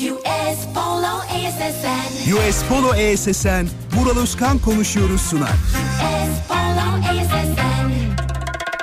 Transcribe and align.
US 0.00 0.66
Polo 0.74 1.20
ASSN. 1.28 2.32
US 2.32 2.62
Polo 2.68 2.94
ESSN, 2.94 3.66
Vural 3.92 4.16
Özkan 4.16 4.58
konuşuyoruz 4.58 5.20
sunar. 5.20 5.48
US 5.48 6.48
Polo 6.48 7.10
ASSN. 7.10 7.90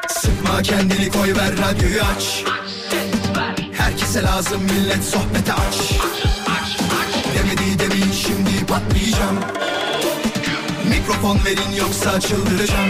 Sıkma 0.07 0.61
kendini 0.61 1.09
koy 1.09 1.35
ver 1.35 1.51
radyoyu 1.57 2.01
aç 2.15 2.43
Herkese 3.73 4.23
lazım 4.23 4.61
millet 4.63 5.03
sohbete 5.03 5.53
aç 5.53 5.91
Demedi 7.34 7.79
demin 7.79 8.11
şimdi 8.11 8.65
patlayacağım 8.65 9.39
Mikrofon 10.89 11.39
verin 11.45 11.71
yoksa 11.79 12.20
çıldıracağım 12.20 12.89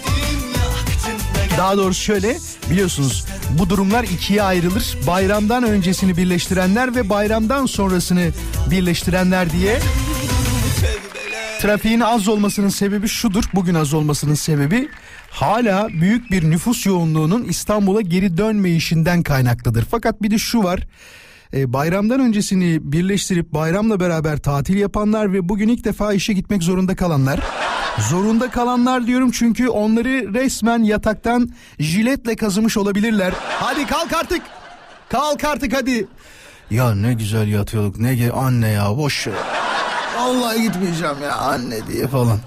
Daha 1.57 1.77
doğrusu 1.77 2.01
şöyle 2.01 2.37
biliyorsunuz 2.71 3.25
bu 3.59 3.69
durumlar 3.69 4.03
ikiye 4.03 4.43
ayrılır. 4.43 4.97
Bayramdan 5.07 5.63
öncesini 5.63 6.17
birleştirenler 6.17 6.95
ve 6.95 7.09
bayramdan 7.09 7.65
sonrasını 7.65 8.31
birleştirenler 8.71 9.51
diye. 9.51 9.79
Trafiğin 11.61 11.99
az 11.99 12.27
olmasının 12.27 12.69
sebebi 12.69 13.07
şudur. 13.07 13.43
Bugün 13.53 13.73
az 13.73 13.93
olmasının 13.93 14.33
sebebi 14.33 14.89
hala 15.29 15.89
büyük 15.89 16.31
bir 16.31 16.49
nüfus 16.49 16.85
yoğunluğunun 16.85 17.43
İstanbul'a 17.43 18.01
geri 18.01 18.37
dönmeyişinden 18.37 19.23
kaynaklıdır. 19.23 19.85
Fakat 19.91 20.21
bir 20.21 20.31
de 20.31 20.37
şu 20.37 20.63
var. 20.63 20.87
E, 21.53 21.73
bayramdan 21.73 22.19
öncesini 22.19 22.91
birleştirip 22.91 23.53
bayramla 23.53 23.99
beraber 23.99 24.37
tatil 24.37 24.77
yapanlar 24.77 25.33
ve 25.33 25.49
bugün 25.49 25.67
ilk 25.67 25.85
defa 25.85 26.13
işe 26.13 26.33
gitmek 26.33 26.63
zorunda 26.63 26.95
kalanlar. 26.95 27.39
Zorunda 27.99 28.51
kalanlar 28.51 29.07
diyorum 29.07 29.31
çünkü 29.31 29.67
onları 29.69 30.33
resmen 30.33 30.83
yataktan 30.83 31.49
jiletle 31.79 32.35
kazımış 32.35 32.77
olabilirler. 32.77 33.33
Hadi 33.49 33.87
kalk 33.87 34.13
artık. 34.13 34.41
Kalk 35.09 35.43
artık 35.43 35.75
hadi. 35.75 36.07
Ya 36.71 36.95
ne 36.95 37.13
güzel 37.13 37.47
yatıyorduk 37.47 37.99
ne 37.99 38.15
ge 38.15 38.31
anne 38.31 38.69
ya 38.69 38.97
boş. 38.97 39.27
Vallahi 40.17 40.61
gitmeyeceğim 40.61 41.15
ya 41.23 41.35
anne 41.35 41.87
diye 41.87 42.07
falan. 42.07 42.39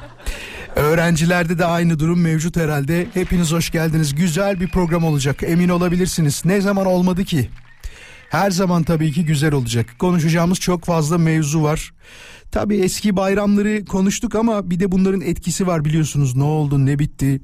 Öğrencilerde 0.76 1.58
de 1.58 1.64
aynı 1.64 1.98
durum 1.98 2.20
mevcut 2.20 2.56
herhalde. 2.56 3.06
Hepiniz 3.14 3.52
hoş 3.52 3.70
geldiniz. 3.70 4.14
Güzel 4.14 4.60
bir 4.60 4.68
program 4.68 5.04
olacak. 5.04 5.42
Emin 5.42 5.68
olabilirsiniz. 5.68 6.42
Ne 6.44 6.60
zaman 6.60 6.86
olmadı 6.86 7.24
ki? 7.24 7.50
Her 8.30 8.50
zaman 8.50 8.82
tabii 8.82 9.12
ki 9.12 9.24
güzel 9.24 9.52
olacak. 9.54 9.86
Konuşacağımız 9.98 10.60
çok 10.60 10.84
fazla 10.84 11.18
mevzu 11.18 11.62
var. 11.62 11.92
Tabii 12.54 12.76
eski 12.76 13.16
bayramları 13.16 13.84
konuştuk 13.84 14.34
ama 14.34 14.70
bir 14.70 14.80
de 14.80 14.92
bunların 14.92 15.20
etkisi 15.20 15.66
var 15.66 15.84
biliyorsunuz. 15.84 16.36
Ne 16.36 16.42
oldu, 16.42 16.86
ne 16.86 16.98
bitti? 16.98 17.40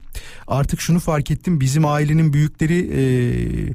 Artık 0.46 0.80
şunu 0.80 1.00
fark 1.00 1.30
ettim. 1.30 1.60
Bizim 1.60 1.86
ailenin 1.86 2.32
büyükleri 2.32 2.74
eee, 2.76 3.74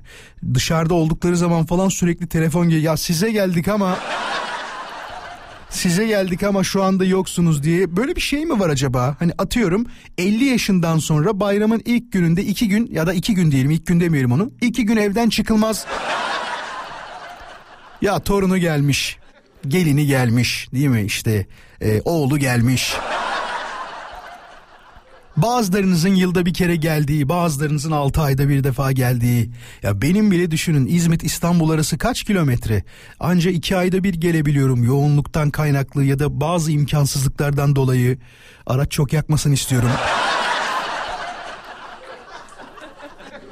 dışarıda 0.54 0.94
oldukları 0.94 1.38
zaman 1.38 1.66
falan 1.66 1.90
sürekli 1.90 2.28
telefon 2.28 2.70
geliyor. 2.70 2.84
Ya 2.84 2.98
size 2.98 3.32
geldik 3.32 3.68
ama 3.68 3.98
size 5.70 6.08
geldik 6.08 6.44
ama 6.44 6.64
şu 6.64 6.84
anda 6.84 7.06
yoksunuz 7.06 7.64
diye 7.64 7.96
böyle 7.98 8.16
bir 8.16 8.22
şey 8.22 8.46
mi 8.46 8.60
var 8.60 8.70
acaba? 8.70 9.16
Hani 9.20 9.32
atıyorum 9.38 9.86
50 10.18 10.46
yaşından 10.46 10.98
sonra 10.98 11.40
bayramın 11.40 11.82
ilk 11.86 12.12
gününde 12.12 12.44
iki 12.44 12.70
gün 12.70 12.88
ya 12.92 13.08
da 13.08 13.14
iki 13.14 13.36
gün 13.36 13.52
diyelim 13.52 13.72
ilk 13.72 13.86
gün 13.86 14.00
demeyelim 14.00 14.32
onu. 14.32 14.52
iki 14.62 14.86
gün 14.86 14.98
evden 14.98 15.30
çıkılmaz. 15.30 15.86
Ya 18.02 18.20
torunu 18.20 18.58
gelmiş, 18.58 19.18
gelini 19.70 20.06
gelmiş 20.06 20.70
değil 20.74 20.88
mi 20.88 21.02
işte 21.02 21.46
e, 21.82 22.02
oğlu 22.02 22.38
gelmiş. 22.38 22.94
Bazılarınızın 25.38 26.16
yılda 26.16 26.46
bir 26.46 26.54
kere 26.54 26.76
geldiği, 26.76 27.30
bazılarınızın 27.30 27.92
6 27.92 28.22
ayda 28.22 28.50
bir 28.50 28.64
defa 28.64 28.92
geldiği. 28.92 29.52
Ya 29.84 30.02
benim 30.02 30.32
bile 30.32 30.52
düşünün 30.52 30.88
İzmit 30.88 31.24
İstanbul 31.24 31.70
arası 31.70 31.98
kaç 31.98 32.24
kilometre? 32.24 32.84
Anca 33.20 33.52
2 33.52 33.78
ayda 33.78 34.04
bir 34.04 34.14
gelebiliyorum 34.14 34.84
yoğunluktan 34.84 35.50
kaynaklı 35.50 36.04
ya 36.04 36.20
da 36.20 36.42
bazı 36.42 36.72
imkansızlıklardan 36.72 37.76
dolayı. 37.76 38.18
Araç 38.66 38.92
çok 38.92 39.14
yakmasın 39.14 39.52
istiyorum. 39.52 39.90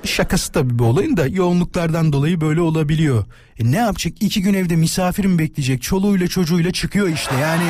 Şakası 0.04 0.52
tabii 0.52 0.80
bu 0.80 0.86
olayın 0.86 1.18
da 1.18 1.28
yoğunluklardan 1.28 2.14
dolayı 2.14 2.42
böyle 2.42 2.62
olabiliyor. 2.62 3.26
E 3.60 3.72
ne 3.72 3.78
yapacak? 3.78 4.14
İki 4.22 4.42
gün 4.42 4.54
evde 4.54 4.76
misafir 4.76 5.26
mi 5.26 5.40
bekleyecek? 5.40 5.82
Çoluğuyla 5.82 6.28
çocuğuyla 6.28 6.72
çıkıyor 6.72 7.08
işte 7.08 7.36
yani. 7.36 7.64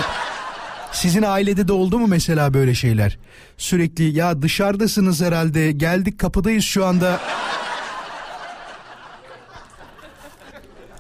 Sizin 0.92 1.24
ailede 1.24 1.68
de 1.68 1.74
oldu 1.74 2.00
mu 2.00 2.08
mesela 2.08 2.54
böyle 2.54 2.74
şeyler? 2.76 3.18
Sürekli 3.58 4.04
ya 4.04 4.42
dışarıdasınız 4.42 5.22
herhalde 5.22 5.72
geldik 5.72 6.20
kapıdayız 6.20 6.64
şu 6.64 6.86
anda. 6.86 7.20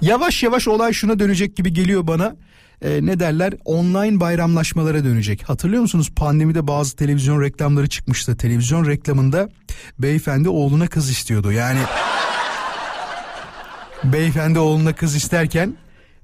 Yavaş 0.02 0.44
yavaş 0.44 0.68
olay 0.68 0.94
şuna 0.94 1.20
dönecek 1.20 1.56
gibi 1.56 1.74
geliyor 1.74 2.08
bana. 2.08 2.36
Ee, 2.84 3.06
ne 3.06 3.20
derler 3.20 3.54
online 3.66 4.20
bayramlaşmalara 4.20 5.04
dönecek. 5.04 5.50
Hatırlıyor 5.50 5.82
musunuz 5.82 6.12
pandemide 6.16 6.68
bazı 6.68 6.96
televizyon 6.96 7.42
reklamları 7.42 7.90
çıkmıştı. 7.90 8.38
Televizyon 8.38 8.86
reklamında 8.86 9.50
beyefendi 10.00 10.50
oğluna 10.50 10.88
kız 10.88 11.10
istiyordu. 11.10 11.52
Yani 11.52 11.80
beyefendi 14.04 14.60
oğluna 14.60 14.94
kız 14.96 15.16
isterken 15.16 15.78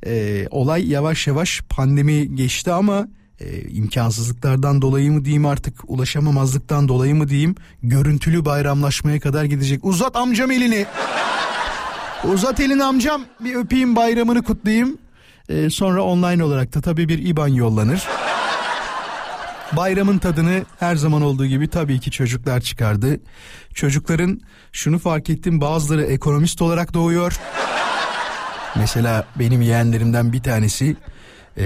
e, 0.05 0.45
olay 0.51 0.89
yavaş 0.89 1.27
yavaş 1.27 1.61
pandemi 1.69 2.35
geçti 2.35 2.71
ama 2.71 3.07
e, 3.39 3.61
imkansızlıklardan 3.61 4.81
dolayı 4.81 5.11
mı 5.11 5.25
diyeyim 5.25 5.45
artık 5.45 5.73
ulaşamamazlıktan 5.87 6.87
dolayı 6.87 7.15
mı 7.15 7.27
diyeyim 7.29 7.55
görüntülü 7.83 8.45
bayramlaşmaya 8.45 9.19
kadar 9.19 9.43
gidecek. 9.45 9.85
Uzat 9.85 10.15
amcam 10.15 10.51
elini. 10.51 10.85
Uzat 12.23 12.59
elini 12.59 12.83
amcam 12.83 13.21
bir 13.39 13.55
öpeyim 13.55 13.95
bayramını 13.95 14.43
kutlayayım. 14.43 14.97
E, 15.49 15.69
sonra 15.69 16.03
online 16.03 16.43
olarak 16.43 16.75
da 16.75 16.81
tabii 16.81 17.09
bir 17.09 17.25
IBAN 17.27 17.47
yollanır. 17.47 18.03
Bayramın 19.77 20.17
tadını 20.17 20.65
her 20.79 20.95
zaman 20.95 21.21
olduğu 21.21 21.45
gibi 21.45 21.67
tabii 21.67 21.99
ki 21.99 22.11
çocuklar 22.11 22.61
çıkardı. 22.61 23.19
Çocukların 23.73 24.41
şunu 24.71 24.99
fark 24.99 25.29
ettim 25.29 25.61
bazıları 25.61 26.03
ekonomist 26.03 26.61
olarak 26.61 26.93
doğuyor. 26.93 27.39
Mesela 28.75 29.27
benim 29.39 29.61
yeğenlerimden 29.61 30.33
bir 30.33 30.43
tanesi 30.43 30.95
e, 31.57 31.65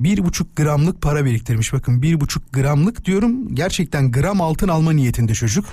bir 0.00 0.24
buçuk 0.24 0.56
gramlık 0.56 1.02
para 1.02 1.24
biriktirmiş. 1.24 1.72
Bakın 1.72 2.02
bir 2.02 2.20
buçuk 2.20 2.52
gramlık 2.52 3.04
diyorum 3.04 3.54
gerçekten 3.54 4.12
gram 4.12 4.40
altın 4.40 4.68
alma 4.68 4.92
niyetinde 4.92 5.34
çocuk. 5.34 5.64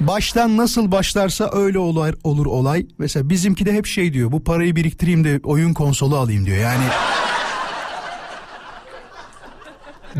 Baştan 0.00 0.56
nasıl 0.56 0.92
başlarsa 0.92 1.50
öyle 1.52 1.78
olur, 1.78 2.14
olur 2.24 2.46
olay. 2.46 2.86
Mesela 2.98 3.30
bizimki 3.30 3.66
de 3.66 3.72
hep 3.72 3.86
şey 3.86 4.12
diyor 4.12 4.32
bu 4.32 4.44
parayı 4.44 4.76
biriktireyim 4.76 5.24
de 5.24 5.40
oyun 5.44 5.74
konsolu 5.74 6.16
alayım 6.16 6.46
diyor. 6.46 6.56
Yani 6.56 6.84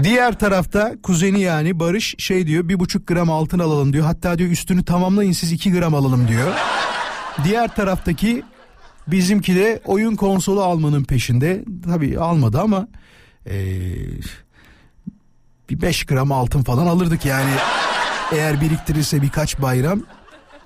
Diğer 0.03 0.39
tarafta 0.39 0.95
kuzeni 1.03 1.41
yani 1.41 1.81
Barış 1.81 2.15
şey 2.19 2.47
diyor 2.47 2.69
bir 2.69 2.81
buçuk 2.81 3.07
gram 3.07 3.31
altın 3.31 3.59
alalım 3.59 3.93
diyor. 3.93 4.05
Hatta 4.05 4.39
diyor 4.39 4.51
üstünü 4.51 4.85
tamamlayın 4.85 5.33
siz 5.33 5.53
iki 5.53 5.73
gram 5.73 5.95
alalım 5.95 6.29
diyor. 6.29 6.55
Diğer 7.45 7.75
taraftaki 7.75 8.43
bizimki 9.07 9.57
de 9.57 9.81
oyun 9.85 10.17
konsolu 10.17 10.63
almanın 10.63 11.05
peşinde. 11.05 11.65
Tabii 11.85 12.19
almadı 12.19 12.61
ama 12.61 12.89
ee, 13.47 13.81
bir 15.71 15.81
5 15.81 16.05
gram 16.05 16.33
altın 16.33 16.63
falan 16.63 16.87
alırdık 16.87 17.25
yani. 17.25 17.51
Eğer 18.33 18.61
biriktirirse 18.61 19.23
birkaç 19.23 19.63
bayram 19.63 20.03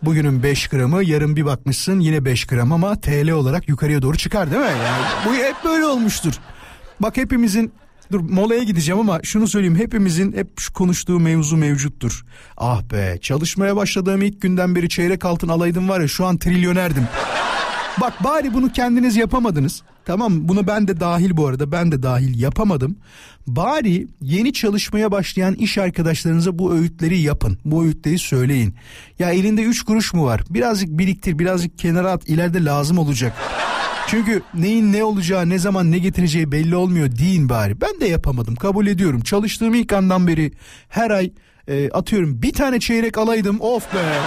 bugünün 0.03 0.43
5 0.43 0.69
gramı 0.69 1.05
yarın 1.05 1.37
bir 1.37 1.45
bakmışsın 1.45 2.01
yine 2.01 2.25
5 2.25 2.45
gram 2.45 2.73
ama 2.73 3.01
TL 3.01 3.31
olarak 3.31 3.69
yukarıya 3.69 4.03
doğru 4.03 4.17
çıkar 4.17 4.51
değil 4.51 4.63
mi? 4.63 4.69
Yani 4.69 5.05
bu 5.27 5.35
hep 5.35 5.55
böyle 5.65 5.87
olmuştur. 5.87 6.35
Bak 7.01 7.17
hepimizin 7.17 7.73
dur 8.13 8.21
molaya 8.21 8.63
gideceğim 8.63 9.01
ama 9.01 9.21
şunu 9.23 9.49
söyleyeyim 9.49 9.77
hepimizin 9.77 10.33
hep 10.33 10.61
şu 10.61 10.73
konuştuğu 10.73 11.21
mevzu 11.21 11.57
mevcuttur. 11.57 12.25
Ah 12.57 12.83
be 12.83 13.19
çalışmaya 13.21 13.77
başladığım 13.77 14.23
ilk 14.23 14.43
günden 14.43 14.75
beri 14.75 14.89
çeyrek 14.89 15.25
altın 15.25 15.49
alaydım 15.49 15.89
var 15.89 16.01
ya 16.01 16.09
şu 16.09 16.27
an 16.27 16.39
trilyonerdim. 16.39 17.09
Bak 18.01 18.25
bari 18.25 18.55
bunu 18.55 18.73
kendiniz 18.73 19.17
yapamadınız. 19.17 19.83
Tamam 20.05 20.49
bunu 20.49 20.67
ben 20.67 20.89
de 20.89 21.01
dahil 21.01 21.37
bu 21.37 21.47
arada 21.47 21.73
ben 21.73 21.93
de 21.93 22.03
dahil 22.03 22.41
yapamadım. 22.41 22.97
Bari 23.47 24.09
yeni 24.21 24.53
çalışmaya 24.53 25.13
başlayan 25.13 25.55
iş 25.55 25.79
arkadaşlarınıza 25.79 26.59
bu 26.59 26.75
öğütleri 26.75 27.19
yapın. 27.19 27.59
Bu 27.65 27.85
öğütleri 27.85 28.19
söyleyin. 28.19 28.75
Ya 29.19 29.31
elinde 29.31 29.63
3 29.63 29.83
kuruş 29.83 30.15
mu 30.15 30.25
var? 30.25 30.43
Birazcık 30.51 30.89
biriktir 30.89 31.39
birazcık 31.39 31.79
kenara 31.79 32.11
at 32.11 32.29
ileride 32.29 32.65
lazım 32.65 32.99
olacak. 32.99 33.33
Çünkü 34.07 34.43
neyin 34.55 34.93
ne 34.93 35.05
olacağı 35.05 35.49
ne 35.49 35.59
zaman 35.59 35.91
ne 35.93 35.99
getireceği 35.99 36.53
belli 36.53 36.77
olmuyor 36.77 37.17
deyin 37.19 37.49
bari. 37.49 37.81
Ben 37.81 38.01
de 38.01 38.07
yapamadım 38.07 38.55
kabul 38.55 38.87
ediyorum. 38.87 39.21
Çalıştığım 39.21 39.75
ilk 39.75 39.93
andan 39.93 40.27
beri 40.27 40.53
her 40.89 41.11
ay 41.11 41.33
e, 41.69 41.91
atıyorum 41.91 42.43
bir 42.43 42.53
tane 42.53 42.81
çeyrek 42.81 43.19
alaydım 43.19 43.61
of 43.61 43.95
be. 43.95 44.19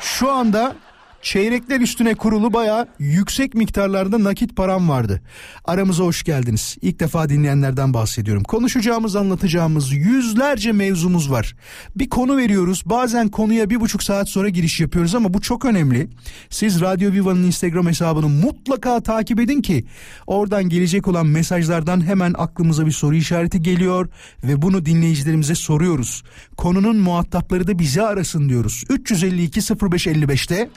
Şu 0.00 0.30
anda 0.30 0.76
çeyrekler 1.24 1.80
üstüne 1.80 2.14
kurulu 2.14 2.52
baya 2.52 2.88
yüksek 2.98 3.54
miktarlarda 3.54 4.24
nakit 4.24 4.56
param 4.56 4.88
vardı. 4.88 5.22
Aramıza 5.64 6.04
hoş 6.04 6.22
geldiniz. 6.22 6.76
İlk 6.82 7.00
defa 7.00 7.28
dinleyenlerden 7.28 7.94
bahsediyorum. 7.94 8.42
Konuşacağımız 8.42 9.16
anlatacağımız 9.16 9.92
yüzlerce 9.92 10.72
mevzumuz 10.72 11.30
var. 11.30 11.56
Bir 11.96 12.08
konu 12.08 12.36
veriyoruz 12.36 12.82
bazen 12.86 13.28
konuya 13.28 13.70
bir 13.70 13.80
buçuk 13.80 14.02
saat 14.02 14.28
sonra 14.28 14.48
giriş 14.48 14.80
yapıyoruz 14.80 15.14
ama 15.14 15.34
bu 15.34 15.40
çok 15.40 15.64
önemli. 15.64 16.08
Siz 16.50 16.80
Radyo 16.80 17.12
Viva'nın 17.12 17.44
Instagram 17.44 17.86
hesabını 17.86 18.28
mutlaka 18.28 19.00
takip 19.00 19.40
edin 19.40 19.62
ki 19.62 19.84
oradan 20.26 20.68
gelecek 20.68 21.08
olan 21.08 21.26
mesajlardan 21.26 22.06
hemen 22.06 22.34
aklımıza 22.38 22.86
bir 22.86 22.92
soru 22.92 23.14
işareti 23.14 23.62
geliyor 23.62 24.08
ve 24.44 24.62
bunu 24.62 24.86
dinleyicilerimize 24.86 25.54
soruyoruz. 25.54 26.22
Konunun 26.56 26.96
muhatapları 26.96 27.66
da 27.66 27.78
bizi 27.78 28.02
arasın 28.02 28.48
diyoruz. 28.48 28.84
352 28.88 29.60
0555'te 29.60 30.70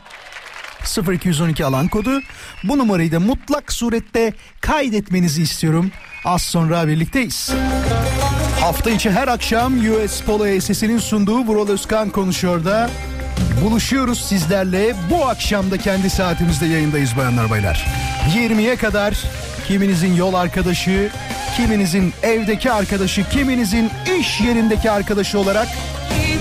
0212 1.08 1.66
alan 1.66 1.88
kodu. 1.88 2.22
Bu 2.64 2.78
numarayı 2.78 3.12
da 3.12 3.20
mutlak 3.20 3.74
surette 3.74 4.34
kaydetmenizi 4.62 5.42
istiyorum. 5.42 5.92
Az 6.26 6.42
sonra 6.42 6.88
birlikteyiz. 6.88 7.52
Hafta 8.62 8.90
içi 8.90 9.12
her 9.12 9.28
akşam 9.28 9.74
US 9.80 10.22
Polo 10.22 10.60
SS'inin 10.62 11.00
sunduğu 11.00 11.40
Vural 11.40 11.68
Özkan 11.68 12.10
konuşuyor 12.10 12.66
da 12.66 12.90
buluşuyoruz 13.64 14.22
sizlerle. 14.22 14.96
Bu 15.10 15.28
akşam 15.28 15.72
da 15.72 15.78
kendi 15.78 16.10
saatimizde 16.10 16.66
yayındayız 16.66 17.18
bayanlar 17.18 17.50
baylar. 17.50 17.86
20'ye 18.36 18.76
kadar 18.76 19.14
kiminizin 19.68 20.16
yol 20.16 20.34
arkadaşı, 20.34 21.10
kiminizin 21.58 22.14
evdeki 22.24 22.72
arkadaşı, 22.72 23.30
kiminizin 23.30 23.92
iş 24.20 24.42
yerindeki 24.42 24.92
arkadaşı 24.92 25.40
olarak 25.40 25.68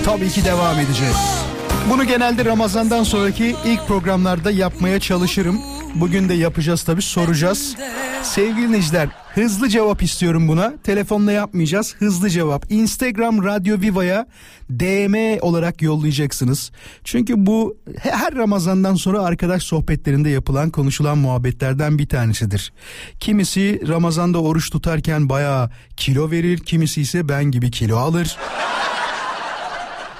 tabii 0.05 0.29
ki 0.29 0.45
devam 0.45 0.79
edeceğiz. 0.79 1.46
Bunu 1.89 2.03
genelde 2.03 2.45
Ramazan'dan 2.45 3.03
sonraki 3.03 3.55
ilk 3.65 3.87
programlarda 3.87 4.51
yapmaya 4.51 4.99
çalışırım. 4.99 5.61
Bugün 5.95 6.29
de 6.29 6.33
yapacağız 6.33 6.83
tabii 6.83 7.01
soracağız. 7.01 7.75
Sevgili 8.23 8.67
dinleyiciler 8.67 9.09
hızlı 9.33 9.69
cevap 9.69 10.03
istiyorum 10.03 10.47
buna. 10.47 10.73
Telefonla 10.83 11.31
yapmayacağız. 11.31 11.95
Hızlı 11.99 12.29
cevap. 12.29 12.71
Instagram 12.71 13.43
Radyo 13.43 13.81
Viva'ya 13.81 14.27
DM 14.69 15.37
olarak 15.41 15.81
yollayacaksınız. 15.81 16.71
Çünkü 17.03 17.33
bu 17.45 17.77
her 17.99 18.35
Ramazan'dan 18.35 18.95
sonra 18.95 19.21
arkadaş 19.21 19.63
sohbetlerinde 19.63 20.29
yapılan 20.29 20.69
konuşulan 20.69 21.17
muhabbetlerden 21.17 21.99
bir 21.99 22.09
tanesidir. 22.09 22.73
Kimisi 23.19 23.81
Ramazan'da 23.87 24.41
oruç 24.41 24.69
tutarken 24.69 25.29
bayağı 25.29 25.69
kilo 25.97 26.31
verir. 26.31 26.57
Kimisi 26.57 27.01
ise 27.01 27.29
ben 27.29 27.43
gibi 27.43 27.71
kilo 27.71 27.97
alır. 27.97 28.37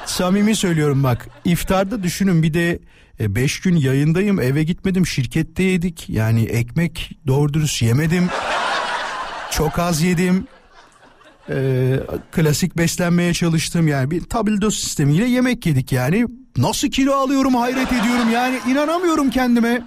Samimi 0.07 0.55
söylüyorum 0.55 1.03
bak 1.03 1.27
iftarda 1.45 2.03
düşünün 2.03 2.43
bir 2.43 2.53
de 2.53 2.79
5 3.19 3.59
gün 3.59 3.75
yayındayım 3.75 4.41
eve 4.41 4.63
gitmedim 4.63 5.07
şirkette 5.07 5.63
yedik. 5.63 6.09
Yani 6.09 6.43
ekmek 6.43 7.11
doğru 7.27 7.53
dürüst 7.53 7.81
yemedim 7.81 8.29
çok 9.51 9.79
az 9.79 10.01
yedim. 10.01 10.47
Ee, 11.49 11.99
klasik 12.31 12.77
beslenmeye 12.77 13.33
çalıştım 13.33 13.87
yani 13.87 14.11
bir 14.11 14.23
tabldot 14.23 14.73
sistemiyle 14.73 15.25
yemek 15.25 15.65
yedik 15.65 15.91
yani. 15.91 16.25
Nasıl 16.57 16.87
kilo 16.87 17.13
alıyorum 17.13 17.55
hayret 17.55 17.93
ediyorum 17.93 18.31
yani 18.33 18.59
inanamıyorum 18.67 19.29
kendime. 19.29 19.81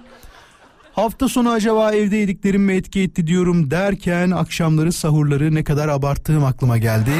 Hafta 0.93 1.27
sonu 1.29 1.51
acaba 1.51 1.91
evde 1.91 2.15
yediklerim 2.15 2.63
mi 2.63 2.73
etki 2.73 3.01
etti 3.01 3.27
diyorum 3.27 3.71
derken 3.71 4.31
akşamları 4.31 4.93
sahurları 4.93 5.55
ne 5.55 5.63
kadar 5.63 5.87
abarttığım 5.87 6.45
aklıma 6.45 6.77
geldi. 6.77 7.11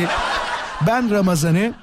Ben 0.88 1.12
Ramazan'ı 1.12 1.74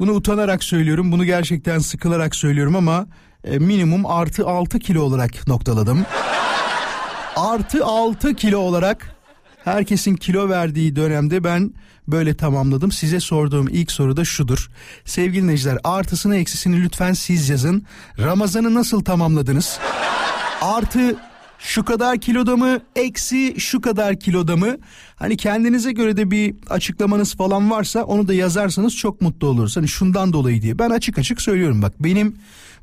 bunu 0.00 0.12
utanarak 0.12 0.64
söylüyorum. 0.64 1.12
Bunu 1.12 1.24
gerçekten 1.24 1.78
sıkılarak 1.78 2.34
söylüyorum 2.34 2.76
ama 2.76 3.06
e, 3.44 3.58
minimum 3.58 4.06
artı 4.06 4.46
6 4.46 4.78
kilo 4.78 5.02
olarak 5.02 5.46
noktaladım. 5.48 6.06
artı 7.36 7.84
6 7.84 8.34
kilo 8.34 8.58
olarak 8.58 9.14
herkesin 9.64 10.14
kilo 10.14 10.48
verdiği 10.48 10.96
dönemde 10.96 11.44
ben 11.44 11.74
böyle 12.08 12.36
tamamladım. 12.36 12.92
Size 12.92 13.20
sorduğum 13.20 13.68
ilk 13.68 13.92
soru 13.92 14.16
da 14.16 14.24
şudur. 14.24 14.70
Sevgili 15.04 15.42
dinleyiciler 15.42 15.78
artısını 15.84 16.36
eksisini 16.36 16.82
lütfen 16.82 17.12
siz 17.12 17.48
yazın. 17.48 17.86
Ramazan'ı 18.18 18.74
nasıl 18.74 19.04
tamamladınız? 19.04 19.78
Artı 20.62 21.16
şu 21.60 21.84
kadar 21.84 22.18
kiloda 22.18 22.56
mı 22.56 22.80
eksi 22.96 23.60
şu 23.60 23.80
kadar 23.80 24.20
kiloda 24.20 24.56
mı? 24.56 24.76
Hani 25.16 25.36
kendinize 25.36 25.92
göre 25.92 26.16
de 26.16 26.30
bir 26.30 26.54
açıklamanız 26.70 27.34
falan 27.36 27.70
varsa 27.70 28.04
onu 28.04 28.28
da 28.28 28.34
yazarsanız 28.34 28.96
çok 28.96 29.20
mutlu 29.20 29.46
oluruz. 29.46 29.76
Hani 29.76 29.88
şundan 29.88 30.32
dolayı 30.32 30.62
diye. 30.62 30.78
Ben 30.78 30.90
açık 30.90 31.18
açık 31.18 31.40
söylüyorum. 31.40 31.82
Bak 31.82 31.92
benim 32.00 32.36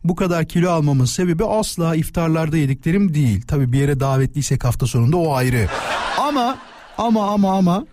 bu 0.04 0.16
kadar 0.16 0.46
kilo 0.46 0.70
almamın 0.70 1.06
sebebi 1.06 1.46
asla 1.46 1.96
iftarlarda 1.96 2.58
yediklerim 2.58 3.14
değil. 3.14 3.42
Tabi 3.42 3.72
bir 3.72 3.80
yere 3.80 4.00
davetliysek 4.00 4.64
hafta 4.64 4.88
sonunda 4.88 5.18
o 5.18 5.34
ayrı. 5.34 5.70
Ama 6.18 6.58
ama 6.98 7.32
ama 7.32 7.58
ama 7.58 7.86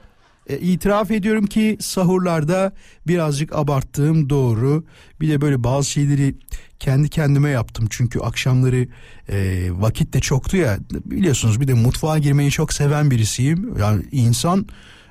e, 0.46 0.58
itiraf 0.58 1.10
ediyorum 1.10 1.46
ki 1.46 1.76
sahurlarda 1.80 2.72
birazcık 3.06 3.56
abarttığım 3.56 4.30
doğru. 4.30 4.84
Bir 5.20 5.28
de 5.28 5.40
böyle 5.40 5.64
bazı 5.64 5.90
şeyleri 5.90 6.34
kendi 6.78 7.08
kendime 7.08 7.50
yaptım. 7.50 7.86
Çünkü 7.90 8.20
akşamları 8.20 8.88
e, 9.28 9.68
vakit 9.70 10.14
de 10.14 10.20
çoktu 10.20 10.56
ya. 10.56 10.78
Biliyorsunuz 11.04 11.60
bir 11.60 11.68
de 11.68 11.74
mutfağa 11.74 12.18
girmeyi 12.18 12.50
çok 12.50 12.72
seven 12.72 13.10
birisiyim. 13.10 13.76
Yani 13.78 14.02
insan 14.12 14.66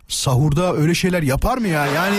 sahurda 0.08 0.76
öyle 0.76 0.94
şeyler 0.94 1.24
yapar 1.24 1.58
mı 1.58 1.68
ya? 1.68 1.86
Yani 1.86 2.18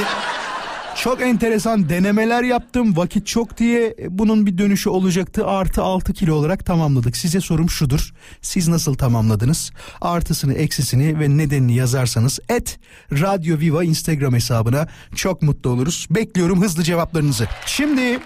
çok 0.96 1.22
enteresan 1.22 1.88
denemeler 1.88 2.42
yaptım. 2.42 2.96
Vakit 2.96 3.26
çok 3.26 3.58
diye. 3.58 3.96
Bunun 4.08 4.46
bir 4.46 4.58
dönüşü 4.58 4.88
olacaktı. 4.88 5.46
Artı 5.46 5.82
6 5.82 6.12
kilo 6.12 6.34
olarak 6.34 6.66
tamamladık. 6.66 7.16
Size 7.16 7.40
sorum 7.40 7.70
şudur. 7.70 8.12
Siz 8.42 8.68
nasıl 8.68 8.94
tamamladınız? 8.94 9.70
Artısını 10.00 10.54
eksisini 10.54 11.20
ve 11.20 11.36
nedenini 11.36 11.74
yazarsanız 11.74 12.38
et 12.48 12.78
Radyo 13.12 13.58
Viva 13.58 13.84
Instagram 13.84 14.34
hesabına 14.34 14.88
çok 15.14 15.42
mutlu 15.42 15.70
oluruz. 15.70 16.06
Bekliyorum 16.10 16.62
hızlı 16.62 16.82
cevaplarınızı. 16.82 17.48
Şimdi 17.66 18.18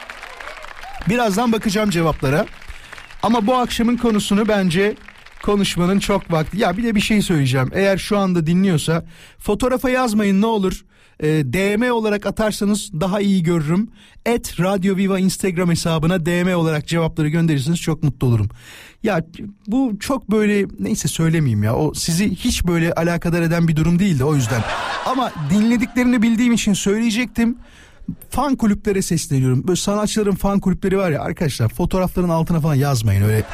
birazdan 1.09 1.53
bakacağım 1.53 1.91
cevaplara. 1.91 2.47
Ama 3.23 3.47
bu 3.47 3.55
akşamın 3.55 3.97
konusunu 3.97 4.49
bence 4.49 4.95
konuşmanın 5.43 5.99
çok 5.99 6.33
vakti. 6.33 6.59
Ya 6.59 6.77
bir 6.77 6.85
de 6.85 6.95
bir 6.95 7.01
şey 7.01 7.23
söyleyeceğim. 7.23 7.71
Eğer 7.75 7.99
şu 7.99 8.19
anda 8.19 8.47
dinliyorsa 8.47 9.05
fotoğrafa 9.39 9.91
yazmayın 9.91 10.41
ne 10.43 10.47
olur. 10.47 10.85
E, 11.21 11.29
DM 11.29 11.91
olarak 11.93 12.27
atarsanız 12.27 12.93
daha 13.01 13.21
iyi 13.21 13.43
görürüm. 13.43 13.89
Et 14.27 14.61
Radyo 14.61 14.97
Viva 14.97 15.19
Instagram 15.19 15.71
hesabına 15.71 16.27
DM 16.27 16.57
olarak 16.57 16.89
cevapları 16.89 17.29
gönderirseniz 17.29 17.81
çok 17.81 18.03
mutlu 18.03 18.27
olurum. 18.27 18.49
Ya 19.03 19.25
bu 19.67 19.93
çok 20.01 20.31
böyle 20.31 20.67
neyse 20.79 21.09
söylemeyeyim 21.09 21.63
ya. 21.63 21.77
O 21.77 21.95
sizi 21.95 22.31
hiç 22.31 22.67
böyle 22.67 22.93
alakadar 22.93 23.43
eden 23.43 23.69
bir 23.69 23.77
durum 23.77 23.99
değildi 23.99 24.25
o 24.25 24.35
yüzden. 24.35 24.63
Ama 25.07 25.33
dinlediklerini 25.51 26.23
bildiğim 26.23 26.53
için 26.53 26.73
söyleyecektim 26.73 27.59
fan 28.31 28.57
kulüplere 28.57 29.03
sesleniyorum. 29.03 29.69
Böyle 29.69 29.77
sanatçıların 29.77 30.35
fan 30.35 30.61
kulüpleri 30.61 30.99
var 30.99 31.11
ya 31.11 31.23
arkadaşlar 31.23 31.69
fotoğrafların 31.69 32.29
altına 32.29 32.61
falan 32.61 32.75
yazmayın 32.75 33.23
öyle. 33.23 33.45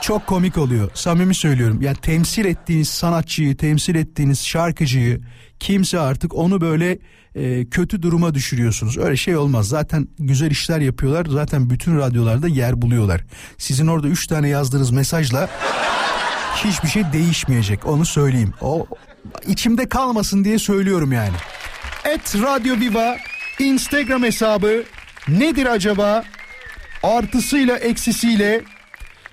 Çok 0.00 0.26
komik 0.26 0.58
oluyor. 0.58 0.90
Samimi 0.94 1.34
söylüyorum. 1.34 1.82
Yani 1.82 1.96
temsil 1.96 2.44
ettiğiniz 2.44 2.88
sanatçıyı, 2.88 3.56
temsil 3.56 3.94
ettiğiniz 3.94 4.46
şarkıcıyı 4.46 5.20
kimse 5.60 6.00
artık 6.00 6.34
onu 6.34 6.60
böyle 6.60 6.98
e, 7.34 7.64
kötü 7.64 8.02
duruma 8.02 8.34
düşürüyorsunuz. 8.34 8.98
Öyle 8.98 9.16
şey 9.16 9.36
olmaz. 9.36 9.68
Zaten 9.68 10.08
güzel 10.18 10.50
işler 10.50 10.80
yapıyorlar. 10.80 11.26
Zaten 11.30 11.70
bütün 11.70 11.98
radyolarda 11.98 12.48
yer 12.48 12.82
buluyorlar. 12.82 13.24
Sizin 13.58 13.86
orada 13.86 14.08
üç 14.08 14.26
tane 14.26 14.48
yazdığınız 14.48 14.90
mesajla 14.90 15.48
hiçbir 16.64 16.88
şey 16.88 17.02
değişmeyecek. 17.12 17.86
Onu 17.86 18.04
söyleyeyim. 18.04 18.54
O 18.60 18.86
içimde 19.46 19.88
kalmasın 19.88 20.44
diye 20.44 20.58
söylüyorum 20.58 21.12
yani. 21.12 21.36
Et 22.04 22.34
Radyo 22.42 22.80
Viva 22.80 23.16
Instagram 23.58 24.22
hesabı 24.22 24.84
nedir 25.28 25.66
acaba? 25.66 26.24
Artısıyla 27.02 27.76
eksisiyle 27.76 28.62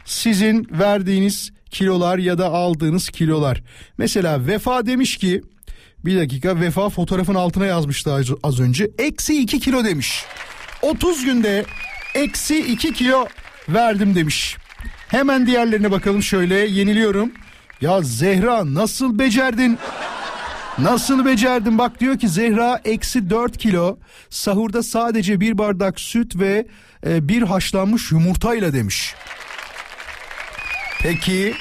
sizin 0.06 0.68
verdiğiniz 0.72 1.52
kilolar 1.72 2.18
ya 2.18 2.38
da 2.38 2.46
aldığınız 2.46 3.10
kilolar. 3.10 3.64
Mesela 3.98 4.48
Vefa 4.48 4.86
demiş 4.86 5.18
ki 5.18 5.42
bir 6.06 6.20
dakika 6.20 6.60
Vefa 6.60 6.90
fotoğrafın 6.90 7.36
altına 7.36 7.66
yazmıştı 7.66 8.14
az, 8.44 8.60
önce. 8.60 8.90
Eksi 9.00 9.42
2 9.42 9.60
kilo 9.60 9.84
demiş. 9.84 10.24
30 10.82 11.26
günde 11.26 11.66
eksi 12.16 12.60
2 12.60 12.94
kilo 12.94 13.28
verdim 13.70 14.16
demiş. 14.16 14.58
Hemen 15.08 15.48
diğerlerine 15.48 15.92
bakalım 15.92 16.24
şöyle 16.24 16.56
yeniliyorum. 16.56 17.32
Ya 17.82 18.02
Zehra 18.02 18.74
nasıl 18.74 19.20
becerdin? 19.20 19.78
Nasıl 20.78 21.26
becerdin? 21.26 21.78
Bak 21.78 22.00
diyor 22.00 22.20
ki 22.20 22.30
Zehra 22.30 22.82
eksi 22.86 23.30
4 23.30 23.58
kilo 23.58 23.98
sahurda 24.30 24.84
sadece 24.84 25.40
bir 25.40 25.58
bardak 25.58 26.00
süt 26.00 26.36
ve 26.36 26.68
e, 27.08 27.28
bir 27.28 27.42
haşlanmış 27.42 28.12
yumurtayla 28.12 28.74
demiş. 28.74 29.16
Peki. 31.06 31.54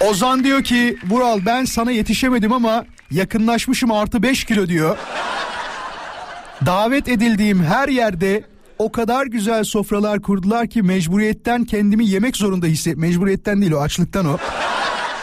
Ozan 0.00 0.44
diyor 0.44 0.62
ki 0.62 0.98
Vural 1.08 1.40
ben 1.46 1.64
sana 1.64 1.90
yetişemedim 1.90 2.52
ama 2.52 2.84
yakınlaşmışım 3.10 3.92
artı 3.92 4.22
5 4.22 4.44
kilo 4.44 4.68
diyor. 4.68 4.98
Davet 6.66 7.08
edildiğim 7.08 7.64
her 7.64 7.88
yerde 7.88 8.44
o 8.78 8.92
kadar 8.92 9.26
güzel 9.26 9.64
sofralar 9.64 10.22
kurdular 10.22 10.66
ki 10.66 10.82
mecburiyetten 10.82 11.64
kendimi 11.64 12.06
yemek 12.06 12.36
zorunda 12.36 12.66
hisset. 12.66 12.96
Mecburiyetten 12.96 13.60
değil 13.60 13.72
o 13.72 13.80
açlıktan 13.80 14.26
o. 14.26 14.38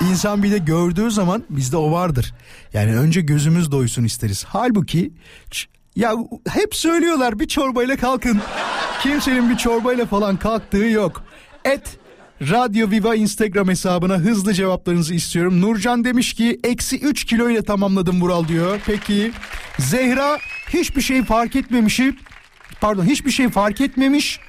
İnsan 0.10 0.44
bir 0.44 0.52
de 0.52 0.58
gördüğü 0.58 1.12
zaman 1.12 1.44
bizde 1.50 1.78
o 1.78 1.92
vardır. 1.92 2.34
Yani 2.74 2.98
önce 2.98 3.22
gözümüz 3.22 3.72
doysun 3.72 4.04
isteriz. 4.04 4.46
Halbuki 4.48 5.14
ya 5.96 6.14
hep 6.50 6.76
söylüyorlar 6.76 7.40
bir 7.40 7.48
çorbayla 7.48 7.98
kalkın. 7.98 8.42
Kimsenin 9.04 9.50
bir 9.50 9.58
çorbayla 9.58 10.06
falan 10.06 10.38
kalktığı 10.38 10.78
yok. 10.78 11.24
Et 11.66 12.01
Radyo 12.42 12.92
Viva 12.92 13.16
Instagram 13.16 13.70
hesabına 13.70 14.14
hızlı 14.14 14.54
cevaplarınızı 14.54 15.14
istiyorum. 15.14 15.62
Nurcan 15.62 16.04
demiş 16.04 16.34
ki 16.34 16.60
eksi 16.64 17.00
3 17.00 17.26
kilo 17.26 17.50
ile 17.50 17.64
tamamladım 17.64 18.22
Vural 18.22 18.48
diyor. 18.48 18.82
Peki 18.86 19.32
Zehra 19.80 20.38
hiçbir 20.70 21.02
şey 21.02 21.24
fark 21.24 21.56
etmemişim. 21.56 22.18
Pardon 22.82 23.06
hiçbir 23.06 23.32
şey 23.32 23.50
fark 23.50 23.82
etmemiş. 23.82 24.40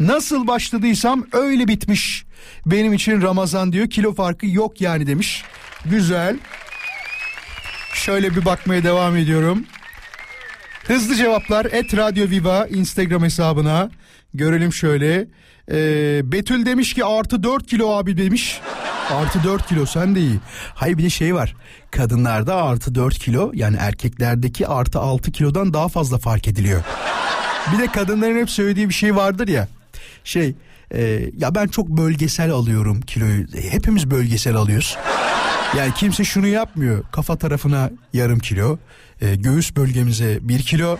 Nasıl 0.00 0.46
başladıysam 0.46 1.26
öyle 1.32 1.68
bitmiş. 1.68 2.24
Benim 2.66 2.92
için 2.92 3.22
Ramazan 3.22 3.72
diyor 3.72 3.90
kilo 3.90 4.14
farkı 4.14 4.46
yok 4.46 4.80
yani 4.80 5.06
demiş. 5.06 5.44
Güzel. 5.84 6.36
Şöyle 7.94 8.36
bir 8.36 8.44
bakmaya 8.44 8.84
devam 8.84 9.16
ediyorum. 9.16 9.64
Hızlı 10.86 11.14
cevaplar 11.14 11.64
et 11.64 11.96
Radyo 11.96 12.30
Viva 12.30 12.66
Instagram 12.66 13.22
hesabına. 13.22 13.90
Görelim 14.34 14.72
şöyle. 14.72 15.26
Ee, 15.72 16.32
Betül 16.32 16.66
demiş 16.66 16.94
ki 16.94 17.04
artı 17.04 17.42
4 17.42 17.66
kilo 17.66 17.96
abi 17.96 18.16
demiş. 18.16 18.60
Artı 19.10 19.44
4 19.44 19.68
kilo 19.68 19.86
sen 19.86 20.14
de 20.14 20.20
iyi. 20.20 20.40
Hayır 20.74 20.98
bir 20.98 21.02
de 21.02 21.10
şey 21.10 21.34
var. 21.34 21.56
Kadınlarda 21.90 22.54
artı 22.62 22.94
4 22.94 23.18
kilo 23.18 23.50
yani 23.54 23.76
erkeklerdeki 23.80 24.66
artı 24.66 24.98
6 25.00 25.32
kilodan 25.32 25.74
daha 25.74 25.88
fazla 25.88 26.18
fark 26.18 26.48
ediliyor. 26.48 26.82
Bir 27.72 27.78
de 27.78 27.86
kadınların 27.86 28.38
hep 28.38 28.50
söylediği 28.50 28.88
bir 28.88 28.94
şey 28.94 29.16
vardır 29.16 29.48
ya. 29.48 29.68
Şey 30.24 30.54
e, 30.94 31.20
ya 31.36 31.54
ben 31.54 31.66
çok 31.66 31.88
bölgesel 31.88 32.50
alıyorum 32.50 33.00
kiloyu. 33.00 33.46
Hepimiz 33.70 34.10
bölgesel 34.10 34.54
alıyoruz. 34.56 34.96
Yani 35.76 35.94
kimse 35.94 36.24
şunu 36.24 36.46
yapmıyor. 36.46 37.04
Kafa 37.12 37.36
tarafına 37.36 37.90
yarım 38.12 38.38
kilo. 38.38 38.78
e, 39.20 39.34
göğüs 39.34 39.76
bölgemize 39.76 40.38
bir 40.40 40.62
kilo. 40.62 40.98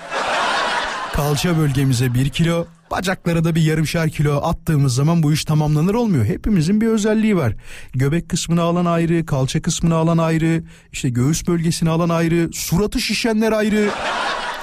Kalça 1.18 1.58
bölgemize 1.58 2.14
bir 2.14 2.28
kilo. 2.28 2.66
Bacaklara 2.90 3.44
da 3.44 3.54
bir 3.54 3.62
yarımşar 3.62 4.08
kilo 4.10 4.37
attığımız 4.37 4.94
zaman 4.94 5.22
bu 5.22 5.32
iş 5.32 5.44
tamamlanır 5.44 5.94
olmuyor. 5.94 6.25
Hepimizin 6.25 6.80
bir 6.80 6.87
özelliği 6.87 7.37
var. 7.37 7.54
Göbek 7.94 8.28
kısmını 8.28 8.62
alan 8.62 8.84
ayrı, 8.84 9.26
kalça 9.26 9.62
kısmını 9.62 9.94
alan 9.94 10.18
ayrı, 10.18 10.62
işte 10.92 11.08
göğüs 11.08 11.48
bölgesini 11.48 11.90
alan 11.90 12.08
ayrı, 12.08 12.50
suratı 12.52 13.00
şişenler 13.00 13.52
ayrı. 13.52 13.88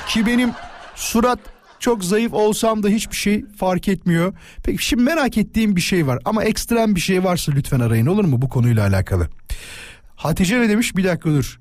Ki 0.07 0.25
benim 0.25 0.51
surat 0.95 1.39
çok 1.79 2.03
zayıf 2.03 2.33
olsam 2.33 2.83
da 2.83 2.87
hiçbir 2.87 3.15
şey 3.15 3.45
fark 3.59 3.87
etmiyor. 3.87 4.33
Peki 4.63 4.85
şimdi 4.85 5.03
merak 5.03 5.37
ettiğim 5.37 5.75
bir 5.75 5.81
şey 5.81 6.07
var 6.07 6.19
ama 6.25 6.43
ekstrem 6.43 6.95
bir 6.95 7.01
şey 7.01 7.23
varsa 7.23 7.51
lütfen 7.51 7.79
arayın 7.79 8.05
olur 8.05 8.25
mu 8.25 8.41
bu 8.41 8.49
konuyla 8.49 8.87
alakalı? 8.87 9.27
Hatice 10.15 10.59
ne 10.59 10.69
demiş 10.69 10.95
bir 10.95 11.03
dakika 11.03 11.29
dur. 11.29 11.59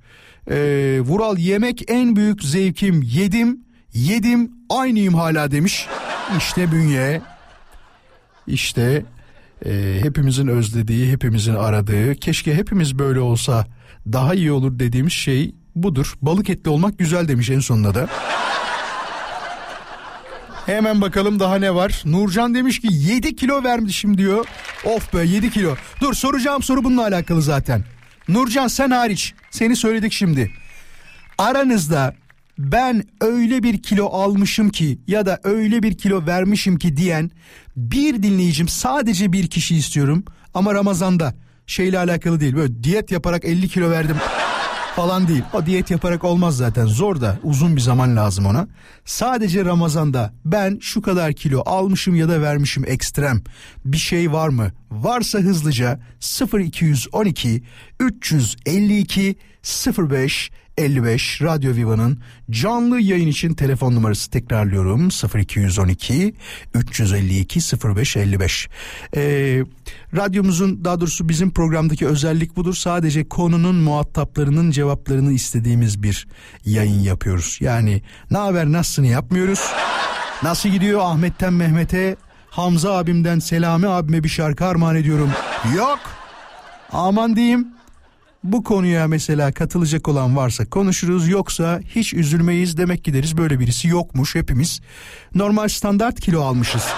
Ee, 0.50 0.98
Vural 1.00 1.38
yemek 1.38 1.82
en 1.88 2.16
büyük 2.16 2.42
zevkim 2.42 3.02
yedim 3.02 3.63
yedim 3.94 4.50
aynıyım 4.70 5.14
hala 5.14 5.50
demiş. 5.50 5.86
İşte 6.38 6.72
bünye 6.72 7.20
işte 8.46 9.04
e, 9.66 9.98
hepimizin 10.02 10.48
özlediği 10.48 11.12
hepimizin 11.12 11.54
aradığı 11.54 12.14
keşke 12.14 12.54
hepimiz 12.54 12.98
böyle 12.98 13.20
olsa 13.20 13.66
daha 14.12 14.34
iyi 14.34 14.52
olur 14.52 14.78
dediğimiz 14.78 15.12
şey 15.12 15.54
budur. 15.76 16.14
Balık 16.22 16.50
etli 16.50 16.70
olmak 16.70 16.98
güzel 16.98 17.28
demiş 17.28 17.50
en 17.50 17.60
sonunda 17.60 17.94
da. 17.94 18.08
Hemen 20.66 21.00
bakalım 21.00 21.40
daha 21.40 21.56
ne 21.56 21.74
var. 21.74 22.02
Nurcan 22.04 22.54
demiş 22.54 22.80
ki 22.80 22.88
7 22.90 23.36
kilo 23.36 23.64
vermişim 23.64 24.18
diyor. 24.18 24.46
Of 24.84 25.14
be 25.14 25.24
7 25.24 25.50
kilo. 25.50 25.76
Dur 26.00 26.14
soracağım 26.14 26.62
soru 26.62 26.84
bununla 26.84 27.02
alakalı 27.02 27.42
zaten. 27.42 27.84
Nurcan 28.28 28.68
sen 28.68 28.90
hariç 28.90 29.34
seni 29.50 29.76
söyledik 29.76 30.12
şimdi. 30.12 30.50
Aranızda 31.38 32.14
ben 32.58 33.04
öyle 33.20 33.62
bir 33.62 33.82
kilo 33.82 34.06
almışım 34.06 34.70
ki 34.70 34.99
ya 35.06 35.26
da 35.26 35.40
öyle 35.44 35.82
bir 35.82 35.99
kilo 35.99 36.26
vermişim 36.26 36.78
ki 36.78 36.96
diyen 36.96 37.30
bir 37.76 38.23
dinleyicim 38.23 38.68
sadece 38.68 39.32
bir 39.32 39.46
kişi 39.46 39.76
istiyorum. 39.76 40.25
Ama 40.54 40.75
Ramazan'da 40.75 41.34
şeyle 41.66 41.99
alakalı 41.99 42.40
değil 42.40 42.56
böyle 42.56 42.84
diyet 42.84 43.11
yaparak 43.11 43.44
50 43.44 43.68
kilo 43.68 43.90
verdim 43.90 44.16
falan 44.96 45.28
değil. 45.28 45.42
O 45.52 45.66
diyet 45.66 45.90
yaparak 45.90 46.25
olmaz 46.25 46.56
zaten 46.56 46.87
zor 46.87 47.20
da 47.20 47.38
uzun 47.42 47.76
bir 47.76 47.80
zaman 47.80 48.16
lazım 48.16 48.46
ona. 48.46 48.68
Sadece 49.04 49.64
Ramazan'da 49.64 50.32
ben 50.44 50.78
şu 50.80 51.02
kadar 51.02 51.32
kilo 51.32 51.62
almışım 51.66 52.14
ya 52.14 52.28
da 52.28 52.42
vermişim 52.42 52.84
ekstrem 52.87 53.42
bir 53.84 53.96
şey 53.96 54.32
var 54.32 54.49
mı? 54.49 54.73
Varsa 54.90 55.38
hızlıca 55.38 56.00
0212 56.54 57.62
352 58.00 59.37
05 59.99 60.50
55 60.78 61.42
Radyo 61.42 61.74
Viva'nın 61.74 62.18
canlı 62.50 63.00
yayın 63.00 63.28
için 63.28 63.54
telefon 63.54 63.94
numarası 63.94 64.30
tekrarlıyorum. 64.30 65.08
0212 65.34 66.34
352 66.74 67.60
05 67.96 68.16
55 68.16 68.68
ee, 69.16 69.64
radyomuzun 70.16 70.84
daha 70.84 71.00
doğrusu 71.00 71.28
bizim 71.28 71.50
programdaki 71.50 72.06
özellik 72.06 72.56
budur. 72.56 72.74
Sadece 72.74 73.28
konunun 73.28 73.76
muhataplarının 73.76 74.70
cevaplarını 74.70 75.32
istediğimiz 75.32 76.02
bir 76.02 76.26
yayın 76.64 77.00
yapıyoruz. 77.00 77.58
Yani 77.60 78.02
ne 78.30 78.38
haber 78.38 78.66
nasılsını 78.66 79.06
yapmıyoruz. 79.06 79.60
Nasıl 80.42 80.68
gidiyor? 80.68 81.00
Ahmet'ten 81.02 81.52
Mehmet'e 81.52 82.16
Hamza 82.50 82.92
abimden 82.92 83.38
Selami 83.38 83.88
abime 83.88 84.24
bir 84.24 84.28
şarkı 84.28 84.66
armağan 84.66 84.96
ediyorum. 84.96 85.30
Yok. 85.76 85.98
Aman 86.92 87.36
diyeyim 87.36 87.68
bu 88.44 88.64
konuya 88.64 89.08
mesela 89.08 89.52
katılacak 89.52 90.08
olan 90.08 90.36
varsa 90.36 90.66
konuşuruz 90.66 91.28
yoksa 91.28 91.80
hiç 91.88 92.14
üzülmeyiz 92.14 92.76
demek 92.76 93.04
gideriz 93.04 93.36
böyle 93.36 93.60
birisi 93.60 93.88
yokmuş 93.88 94.34
hepimiz 94.34 94.80
normal 95.34 95.68
standart 95.68 96.20
kilo 96.20 96.42
almışız 96.42 96.88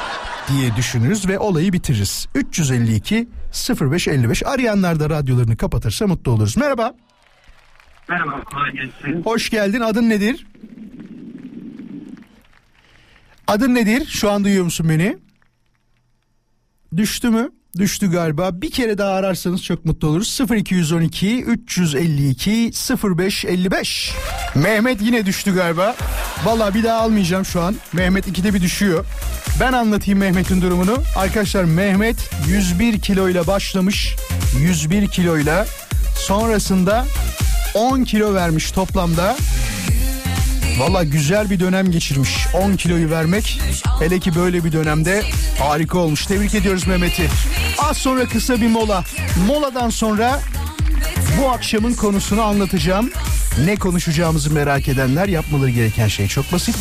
diye 0.49 0.77
düşünürüz 0.77 1.29
ve 1.29 1.39
olayı 1.39 1.73
bitiririz. 1.73 2.27
352 2.35 3.29
0555 3.81 4.43
arayanlar 4.47 5.01
da 5.01 5.11
radyolarını 5.11 5.57
kapatırsa 5.57 6.07
mutlu 6.07 6.33
oluruz. 6.33 6.57
Merhaba. 6.57 6.95
Merhaba. 8.09 8.43
Hoş 9.25 9.51
geldin. 9.51 9.81
Adın 9.81 10.09
nedir? 10.09 10.47
Adın 13.47 13.75
nedir? 13.75 14.07
Şu 14.07 14.31
an 14.31 14.45
duyuyor 14.45 14.65
musun 14.65 14.89
beni? 14.89 15.19
Düştü 16.97 17.31
mü? 17.31 17.51
Düştü 17.79 18.11
galiba. 18.11 18.63
Bir 18.63 18.71
kere 18.71 18.99
daha 18.99 19.13
ararsanız 19.13 19.63
çok 19.63 19.85
mutlu 19.85 20.09
oluruz. 20.09 20.41
0212 20.57 21.43
352 21.43 22.71
0555. 23.19 24.13
Mehmet 24.55 25.03
yine 25.03 25.27
düştü 25.27 25.55
galiba. 25.55 25.97
Vallahi 26.45 26.75
bir 26.75 26.83
daha 26.83 27.01
almayacağım 27.01 27.45
şu 27.45 27.61
an. 27.61 27.75
Mehmet 27.93 28.27
ikide 28.27 28.55
bir 28.55 28.63
düşüyor. 28.63 29.05
Ben 29.61 29.73
anlatayım 29.73 30.19
Mehmet'in 30.19 30.63
durumunu. 30.63 30.97
Arkadaşlar 31.17 31.65
Mehmet 31.65 32.31
101 32.49 33.01
kiloyla 33.01 33.47
başlamış. 33.47 34.17
101 34.61 35.09
kiloyla. 35.09 35.67
Sonrasında 36.17 37.07
10 37.75 38.05
kilo 38.05 38.35
vermiş 38.35 38.71
toplamda. 38.71 39.37
Valla 40.79 41.05
güzel 41.05 41.51
bir 41.51 41.61
dönem 41.61 41.91
geçirmiş. 41.91 42.47
10 42.55 42.77
kiloyu 42.77 43.11
vermek 43.11 43.61
hele 43.99 44.19
ki 44.21 44.35
böyle 44.35 44.65
bir 44.65 44.73
dönemde 44.73 45.23
harika 45.59 45.99
olmuş. 45.99 46.27
Tebrik 46.27 46.55
ediyoruz 46.55 46.87
Mehmet'i. 46.87 47.29
Az 47.79 47.97
sonra 47.97 48.25
kısa 48.29 48.61
bir 48.61 48.69
mola. 48.69 49.05
Moladan 49.47 49.91
sonra 49.91 50.41
bu 51.41 51.51
akşamın 51.51 51.95
konusunu 51.95 52.43
anlatacağım. 52.43 53.11
Ne 53.65 53.77
konuşacağımızı 53.77 54.53
merak 54.53 54.89
edenler 54.89 55.29
yapmaları 55.29 55.71
gereken 55.71 56.09
şey 56.09 56.29
çok 56.29 56.53
basit. 56.53 56.77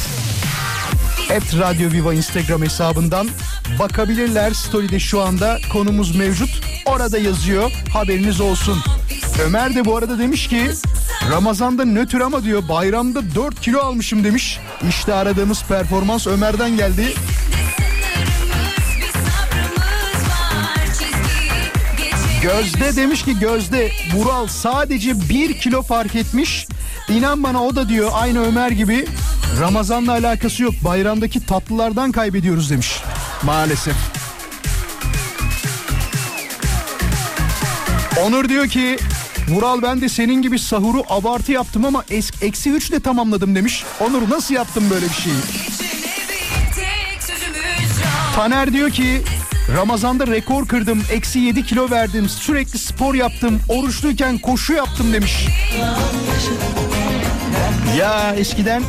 Et 1.29 1.59
Radyo 1.59 1.91
Viva 1.91 2.13
Instagram 2.13 2.63
hesabından 2.63 3.27
bakabilirler. 3.79 4.51
Story'de 4.51 4.99
şu 4.99 5.21
anda 5.21 5.57
konumuz 5.73 6.15
mevcut. 6.15 6.49
Orada 6.85 7.17
yazıyor. 7.17 7.71
Haberiniz 7.93 8.41
olsun. 8.41 8.79
Ömer 9.45 9.75
de 9.75 9.85
bu 9.85 9.97
arada 9.97 10.19
demiş 10.19 10.47
ki 10.47 10.71
Ramazan'da 11.31 11.85
nötr 11.85 12.19
ama 12.19 12.43
diyor 12.43 12.69
bayramda 12.69 13.35
4 13.35 13.61
kilo 13.61 13.79
almışım 13.79 14.23
demiş. 14.23 14.59
İşte 14.89 15.13
aradığımız 15.13 15.63
performans 15.63 16.27
Ömer'den 16.27 16.77
geldi. 16.77 17.13
Gözde 22.41 22.95
demiş 22.95 23.23
ki 23.23 23.39
Gözde 23.39 23.91
Vural 24.13 24.47
sadece 24.47 25.29
bir 25.29 25.59
kilo 25.59 25.81
fark 25.81 26.15
etmiş. 26.15 26.67
İnan 27.09 27.43
bana 27.43 27.63
o 27.63 27.75
da 27.75 27.89
diyor 27.89 28.11
aynı 28.13 28.45
Ömer 28.45 28.71
gibi 28.71 29.05
Ramazan'la 29.59 30.11
alakası 30.11 30.63
yok. 30.63 30.73
Bayramdaki 30.83 31.45
tatlılardan 31.45 32.11
kaybediyoruz 32.11 32.69
demiş. 32.69 33.01
Maalesef. 33.43 33.95
Onur 38.25 38.49
diyor 38.49 38.67
ki 38.67 38.97
Vural 39.49 39.81
ben 39.81 40.01
de 40.01 40.09
senin 40.09 40.41
gibi 40.41 40.59
sahuru 40.59 41.03
abartı 41.09 41.51
yaptım 41.51 41.85
ama 41.85 42.01
es- 42.09 42.45
eksi 42.45 42.71
üçle 42.71 42.99
tamamladım 42.99 43.55
demiş. 43.55 43.83
Onur 43.99 44.29
nasıl 44.29 44.53
yaptın 44.55 44.89
böyle 44.89 45.05
bir 45.05 45.13
şeyi? 45.13 45.35
Taner 48.35 48.73
diyor 48.73 48.89
ki 48.89 49.21
Ramazan'da 49.77 50.27
rekor 50.27 50.67
kırdım. 50.67 51.03
Eksi 51.11 51.39
7 51.39 51.65
kilo 51.65 51.89
verdim. 51.89 52.29
Sürekli 52.29 52.79
spor 52.79 53.15
yaptım. 53.15 53.59
Oruçluyken 53.69 54.37
koşu 54.37 54.73
yaptım 54.73 55.13
demiş. 55.13 55.47
Ya 57.99 58.33
eskiden 58.37 58.83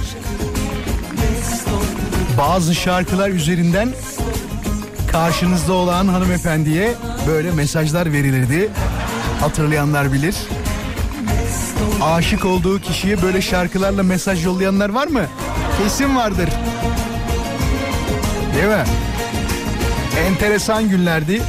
bazı 2.39 2.75
şarkılar 2.75 3.31
üzerinden 3.31 3.89
karşınızda 5.13 5.73
olan 5.73 6.09
hanımefendiye 6.09 6.95
böyle 7.27 7.51
mesajlar 7.51 8.13
verilirdi. 8.13 8.71
Hatırlayanlar 9.41 10.13
bilir. 10.13 10.37
Aşık 12.03 12.45
olduğu 12.45 12.81
kişiye 12.81 13.23
böyle 13.23 13.43
şarkılarla 13.43 14.03
mesaj 14.03 14.45
yollayanlar 14.45 14.89
var 14.89 15.07
mı? 15.07 15.27
Kesin 15.79 16.17
vardır. 16.17 16.49
Değil 18.55 18.69
mi? 18.69 18.85
Enteresan 20.27 20.89
günlerdi. 20.89 21.43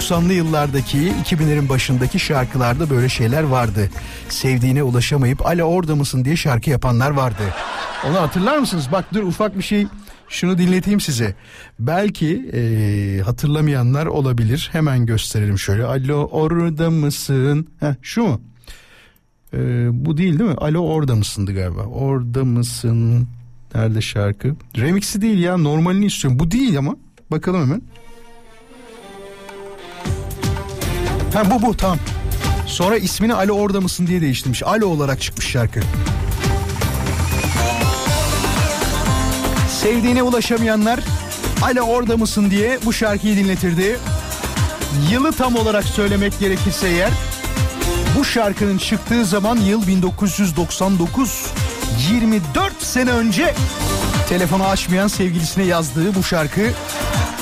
90'lı 0.00 0.32
yıllardaki 0.32 1.12
2000'lerin 1.24 1.68
başındaki 1.68 2.18
şarkılarda 2.18 2.90
böyle 2.90 3.08
şeyler 3.08 3.42
vardı. 3.42 3.90
Sevdiğine 4.28 4.82
ulaşamayıp 4.82 5.44
hala 5.44 5.62
orada 5.62 5.96
mısın 5.96 6.24
diye 6.24 6.36
şarkı 6.36 6.70
yapanlar 6.70 7.10
vardı. 7.10 7.42
Onu 8.04 8.20
hatırlar 8.20 8.58
mısınız? 8.58 8.88
Bak 8.92 9.04
dur 9.14 9.22
ufak 9.22 9.58
bir 9.58 9.62
şey 9.62 9.86
şunu 10.28 10.58
dinleteyim 10.58 11.00
size. 11.00 11.34
Belki 11.78 12.26
eee, 12.52 13.20
hatırlamayanlar 13.20 14.06
olabilir. 14.06 14.68
Hemen 14.72 15.06
gösterelim 15.06 15.58
şöyle. 15.58 15.84
Alo 15.84 16.28
orada 16.32 16.90
mısın? 16.90 17.68
Heh, 17.80 17.94
şu 18.02 18.22
mu? 18.22 18.40
Eee, 19.52 19.60
bu 19.92 20.16
değil 20.16 20.38
değil 20.38 20.50
mi? 20.50 20.56
Alo 20.58 20.78
orada 20.80 21.14
mısındı 21.14 21.54
galiba. 21.54 21.82
Orada 21.82 22.44
mısın? 22.44 23.28
Nerede 23.74 24.00
şarkı? 24.00 24.54
Remix'i 24.76 25.22
değil 25.22 25.38
ya 25.38 25.56
normalini 25.56 26.06
istiyorum. 26.06 26.38
Bu 26.38 26.50
değil 26.50 26.78
ama. 26.78 26.96
Bakalım 27.30 27.62
hemen. 27.62 27.82
Ha 31.34 31.42
bu 31.50 31.66
bu 31.66 31.76
tamam. 31.76 31.98
Sonra 32.66 32.96
ismini 32.96 33.34
Alo 33.34 33.52
orada 33.52 33.80
mısın 33.80 34.06
diye 34.06 34.20
değiştirmiş. 34.20 34.62
Alo 34.62 34.86
olarak 34.86 35.20
çıkmış 35.20 35.46
şarkı. 35.46 35.80
Sevdiğine 39.82 40.22
ulaşamayanlar 40.22 41.00
Alo 41.62 41.80
orada 41.80 42.16
mısın 42.16 42.50
diye 42.50 42.78
bu 42.84 42.92
şarkıyı 42.92 43.36
dinletirdi. 43.36 43.98
Yılı 45.10 45.32
tam 45.32 45.56
olarak 45.56 45.84
söylemek 45.84 46.38
gerekirse 46.40 46.88
eğer 46.88 47.10
bu 48.18 48.24
şarkının 48.24 48.78
çıktığı 48.78 49.24
zaman 49.24 49.56
yıl 49.56 49.86
1999. 49.86 51.46
24 52.10 52.82
sene 52.82 53.10
önce 53.10 53.54
telefonu 54.28 54.64
açmayan 54.64 55.08
sevgilisine 55.08 55.64
yazdığı 55.64 56.14
bu 56.14 56.22
şarkı 56.22 56.70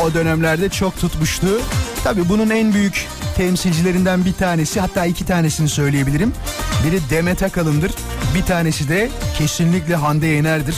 o 0.00 0.14
dönemlerde 0.14 0.69
çok 0.69 0.99
tutmuştu. 0.99 1.61
Tabi 2.05 2.29
bunun 2.29 2.50
en 2.50 2.75
büyük 2.75 3.07
temsilcilerinden 3.37 4.25
bir 4.25 4.33
tanesi 4.33 4.81
hatta 4.81 5.07
iki 5.07 5.26
tanesini 5.26 5.69
söyleyebilirim. 5.69 6.33
Biri 6.85 7.00
Demet 7.11 7.43
Akalın'dır. 7.43 7.93
Bir 8.35 8.43
tanesi 8.43 8.88
de 8.88 9.11
kesinlikle 9.38 9.95
Hande 9.95 10.26
Yener'dir. 10.26 10.76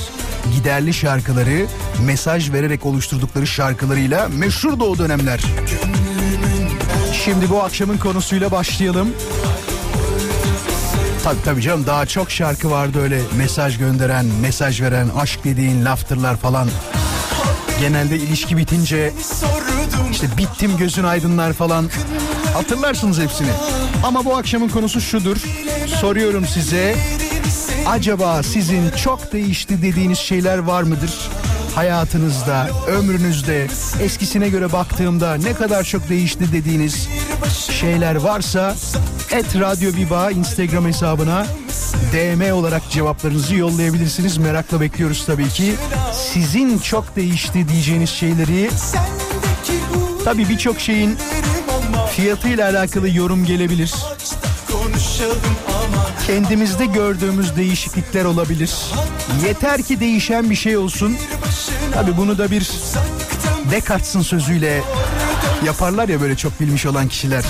Giderli 0.54 0.94
şarkıları 0.94 1.66
mesaj 2.04 2.52
vererek 2.52 2.86
oluşturdukları 2.86 3.46
şarkılarıyla 3.46 4.28
meşhur 4.28 4.80
da 4.80 4.84
o 4.84 4.98
dönemler. 4.98 5.40
Şimdi 7.24 7.50
bu 7.50 7.62
akşamın 7.62 7.98
konusuyla 7.98 8.50
başlayalım. 8.50 9.08
Tabii 11.24 11.42
tabii 11.44 11.62
canım 11.62 11.86
daha 11.86 12.06
çok 12.06 12.30
şarkı 12.30 12.70
vardı 12.70 13.02
öyle 13.02 13.20
mesaj 13.36 13.78
gönderen, 13.78 14.26
mesaj 14.42 14.80
veren, 14.80 15.08
aşk 15.18 15.44
dediğin 15.44 15.84
laftırlar 15.84 16.36
falan. 16.36 16.68
Genelde 17.80 18.16
ilişki 18.16 18.56
bitince 18.56 19.12
işte 20.10 20.26
bittim 20.38 20.76
gözün 20.76 21.04
aydınlar 21.04 21.52
falan. 21.52 21.90
Hatırlarsınız 22.54 23.18
hepsini. 23.20 23.50
Ama 24.02 24.24
bu 24.24 24.36
akşamın 24.36 24.68
konusu 24.68 25.00
şudur. 25.00 25.36
Soruyorum 26.00 26.46
size. 26.46 26.96
Acaba 27.88 28.42
sizin 28.42 28.90
çok 28.90 29.32
değişti 29.32 29.82
dediğiniz 29.82 30.18
şeyler 30.18 30.58
var 30.58 30.82
mıdır? 30.82 31.30
Hayatınızda, 31.74 32.70
ömrünüzde, 32.88 33.66
eskisine 34.00 34.48
göre 34.48 34.72
baktığımda 34.72 35.34
ne 35.34 35.52
kadar 35.52 35.84
çok 35.84 36.08
değişti 36.08 36.52
dediğiniz 36.52 37.08
şeyler 37.80 38.14
varsa 38.14 38.74
et 39.32 39.46
Radyo 39.60 39.92
Viva 39.92 40.30
Instagram 40.30 40.86
hesabına 40.86 41.46
DM 42.12 42.52
olarak 42.52 42.90
cevaplarınızı 42.90 43.54
yollayabilirsiniz. 43.54 44.36
Merakla 44.38 44.80
bekliyoruz 44.80 45.26
tabii 45.26 45.48
ki. 45.48 45.74
Sizin 46.12 46.78
çok 46.78 47.16
değişti 47.16 47.68
diyeceğiniz 47.68 48.10
şeyleri 48.10 48.70
tabii 50.24 50.48
birçok 50.48 50.80
şeyin 50.80 51.16
fiyatıyla 52.16 52.70
alakalı 52.70 53.08
yorum 53.08 53.44
gelebilir. 53.44 53.94
Kendimizde 56.26 56.86
gördüğümüz 56.86 57.56
değişiklikler 57.56 58.24
olabilir. 58.24 58.74
Yeter 59.46 59.82
ki 59.82 60.00
değişen 60.00 60.50
bir 60.50 60.54
şey 60.54 60.76
olsun. 60.76 61.16
Tabii 61.94 62.16
bunu 62.16 62.38
da 62.38 62.50
bir 62.50 62.70
Descartes'in 63.70 64.22
sözüyle 64.22 64.82
yaparlar 65.64 66.08
ya 66.08 66.20
böyle 66.20 66.36
çok 66.36 66.60
bilmiş 66.60 66.86
olan 66.86 67.08
kişiler. 67.08 67.44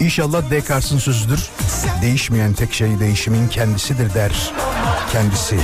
İnşallah 0.00 0.50
Descartes'in 0.50 0.98
sözüdür. 0.98 1.40
Değişmeyen 2.02 2.52
tek 2.52 2.72
şey 2.72 3.00
değişimin 3.00 3.48
kendisidir 3.48 4.14
der 4.14 4.52
kendisi. 5.12 5.56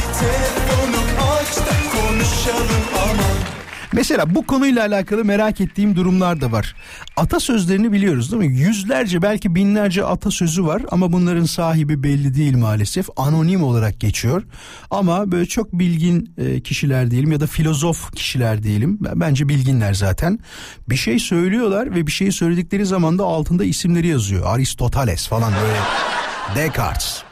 Mesela 3.92 4.34
bu 4.34 4.46
konuyla 4.46 4.86
alakalı 4.86 5.24
merak 5.24 5.60
ettiğim 5.60 5.96
durumlar 5.96 6.40
da 6.40 6.52
var. 6.52 6.74
Atasözlerini 7.16 7.92
biliyoruz 7.92 8.32
değil 8.32 8.42
mi? 8.42 8.56
Yüzlerce 8.56 9.22
belki 9.22 9.54
binlerce 9.54 10.04
atasözü 10.04 10.66
var 10.66 10.82
ama 10.90 11.12
bunların 11.12 11.44
sahibi 11.44 12.02
belli 12.02 12.34
değil 12.34 12.56
maalesef. 12.56 13.06
Anonim 13.16 13.62
olarak 13.62 14.00
geçiyor. 14.00 14.42
Ama 14.90 15.32
böyle 15.32 15.46
çok 15.46 15.72
bilgin 15.72 16.34
e, 16.38 16.60
kişiler 16.60 17.10
diyelim 17.10 17.32
ya 17.32 17.40
da 17.40 17.46
filozof 17.46 18.12
kişiler 18.14 18.62
diyelim. 18.62 18.98
Bence 19.00 19.48
bilginler 19.48 19.94
zaten. 19.94 20.38
Bir 20.88 20.96
şey 20.96 21.18
söylüyorlar 21.18 21.94
ve 21.94 22.06
bir 22.06 22.12
şey 22.12 22.32
söyledikleri 22.32 22.86
zaman 22.86 23.18
da 23.18 23.24
altında 23.24 23.64
isimleri 23.64 24.06
yazıyor. 24.06 24.46
Aristoteles 24.46 25.28
falan 25.28 25.52
böyle. 25.62 25.78
Descartes. 26.56 27.31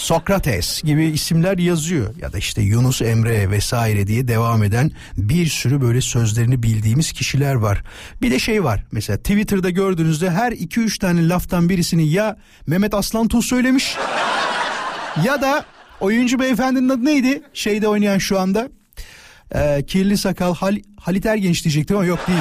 Sokrates 0.00 0.82
gibi 0.82 1.04
isimler 1.04 1.58
yazıyor 1.58 2.14
ya 2.16 2.32
da 2.32 2.38
işte 2.38 2.62
Yunus 2.62 3.02
Emre 3.02 3.50
vesaire 3.50 4.06
diye 4.06 4.28
devam 4.28 4.62
eden 4.62 4.90
bir 5.16 5.46
sürü 5.46 5.80
böyle 5.80 6.00
sözlerini 6.00 6.62
bildiğimiz 6.62 7.12
kişiler 7.12 7.54
var. 7.54 7.84
Bir 8.22 8.30
de 8.30 8.38
şey 8.38 8.64
var 8.64 8.84
mesela 8.92 9.16
Twitter'da 9.16 9.70
gördüğünüzde 9.70 10.30
her 10.30 10.52
2-3 10.52 10.98
tane 10.98 11.28
laftan 11.28 11.68
birisini 11.68 12.08
ya 12.08 12.36
Mehmet 12.66 12.94
Aslan 12.94 13.28
Tuğ 13.28 13.42
söylemiş 13.42 13.96
ya 15.24 15.42
da 15.42 15.64
oyuncu 16.00 16.38
beyefendinin 16.38 16.88
adı 16.88 17.04
neydi 17.04 17.42
şeyde 17.54 17.88
oynayan 17.88 18.18
şu 18.18 18.40
anda 18.40 18.68
Ee, 19.54 19.84
kirli 19.86 20.16
sakal 20.16 20.54
Hal, 20.54 20.76
Halit 21.00 21.26
Ergenç 21.26 21.64
diyecektim 21.64 21.96
ama 21.96 22.06
yok 22.06 22.28
değil. 22.28 22.38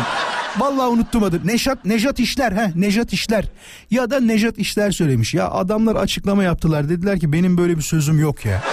Vallahi 0.59 0.87
unuttum 0.87 1.23
adı. 1.23 1.47
Nejat 1.47 1.85
Nejat 1.85 2.19
İşler 2.19 2.51
he 2.51 2.71
Nejat 2.75 3.13
İşler 3.13 3.45
ya 3.91 4.11
da 4.11 4.19
Nejat 4.19 4.57
İşler 4.57 4.91
söylemiş. 4.91 5.33
Ya 5.33 5.49
adamlar 5.49 5.95
açıklama 5.95 6.43
yaptılar. 6.43 6.89
Dediler 6.89 7.19
ki 7.19 7.33
benim 7.33 7.57
böyle 7.57 7.77
bir 7.77 7.81
sözüm 7.81 8.19
yok 8.19 8.45
ya. 8.45 8.63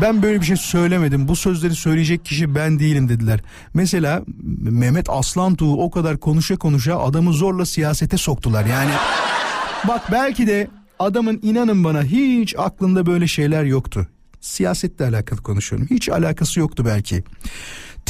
Ben 0.00 0.22
böyle 0.22 0.40
bir 0.40 0.46
şey 0.46 0.56
söylemedim. 0.56 1.28
Bu 1.28 1.36
sözleri 1.36 1.74
söyleyecek 1.74 2.24
kişi 2.24 2.54
ben 2.54 2.78
değilim 2.78 3.08
dediler. 3.08 3.40
Mesela 3.74 4.22
Mehmet 4.60 5.10
Aslantuğ 5.10 5.76
o 5.76 5.90
kadar 5.90 6.18
konuşa 6.18 6.56
konuşa 6.56 6.98
adamı 6.98 7.32
zorla 7.32 7.66
siyasete 7.66 8.16
soktular. 8.16 8.64
Yani 8.64 8.90
bak 9.88 10.12
belki 10.12 10.46
de 10.46 10.68
adamın 10.98 11.40
inanın 11.42 11.84
bana 11.84 12.02
hiç 12.02 12.54
aklında 12.58 13.06
böyle 13.06 13.26
şeyler 13.26 13.64
yoktu. 13.64 14.08
Siyasetle 14.40 15.04
alakalı 15.04 15.42
konuşuyorum. 15.42 15.88
Hiç 15.90 16.08
alakası 16.08 16.60
yoktu 16.60 16.84
belki. 16.86 17.24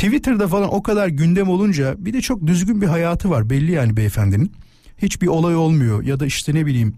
Twitter'da 0.01 0.49
falan 0.49 0.75
o 0.75 0.83
kadar 0.83 1.09
gündem 1.09 1.49
olunca 1.49 1.95
bir 1.99 2.13
de 2.13 2.21
çok 2.21 2.47
düzgün 2.47 2.83
bir 2.83 2.87
hayatı 2.87 3.31
var 3.31 3.51
belli 3.51 3.73
yani 3.73 3.97
beyefendinin. 3.97 4.53
Hiçbir 4.99 5.27
olay 5.27 5.57
olmuyor 5.57 6.03
ya 6.03 6.21
da 6.21 6.27
işte 6.27 6.55
ne 6.55 6.67
bileyim 6.67 6.95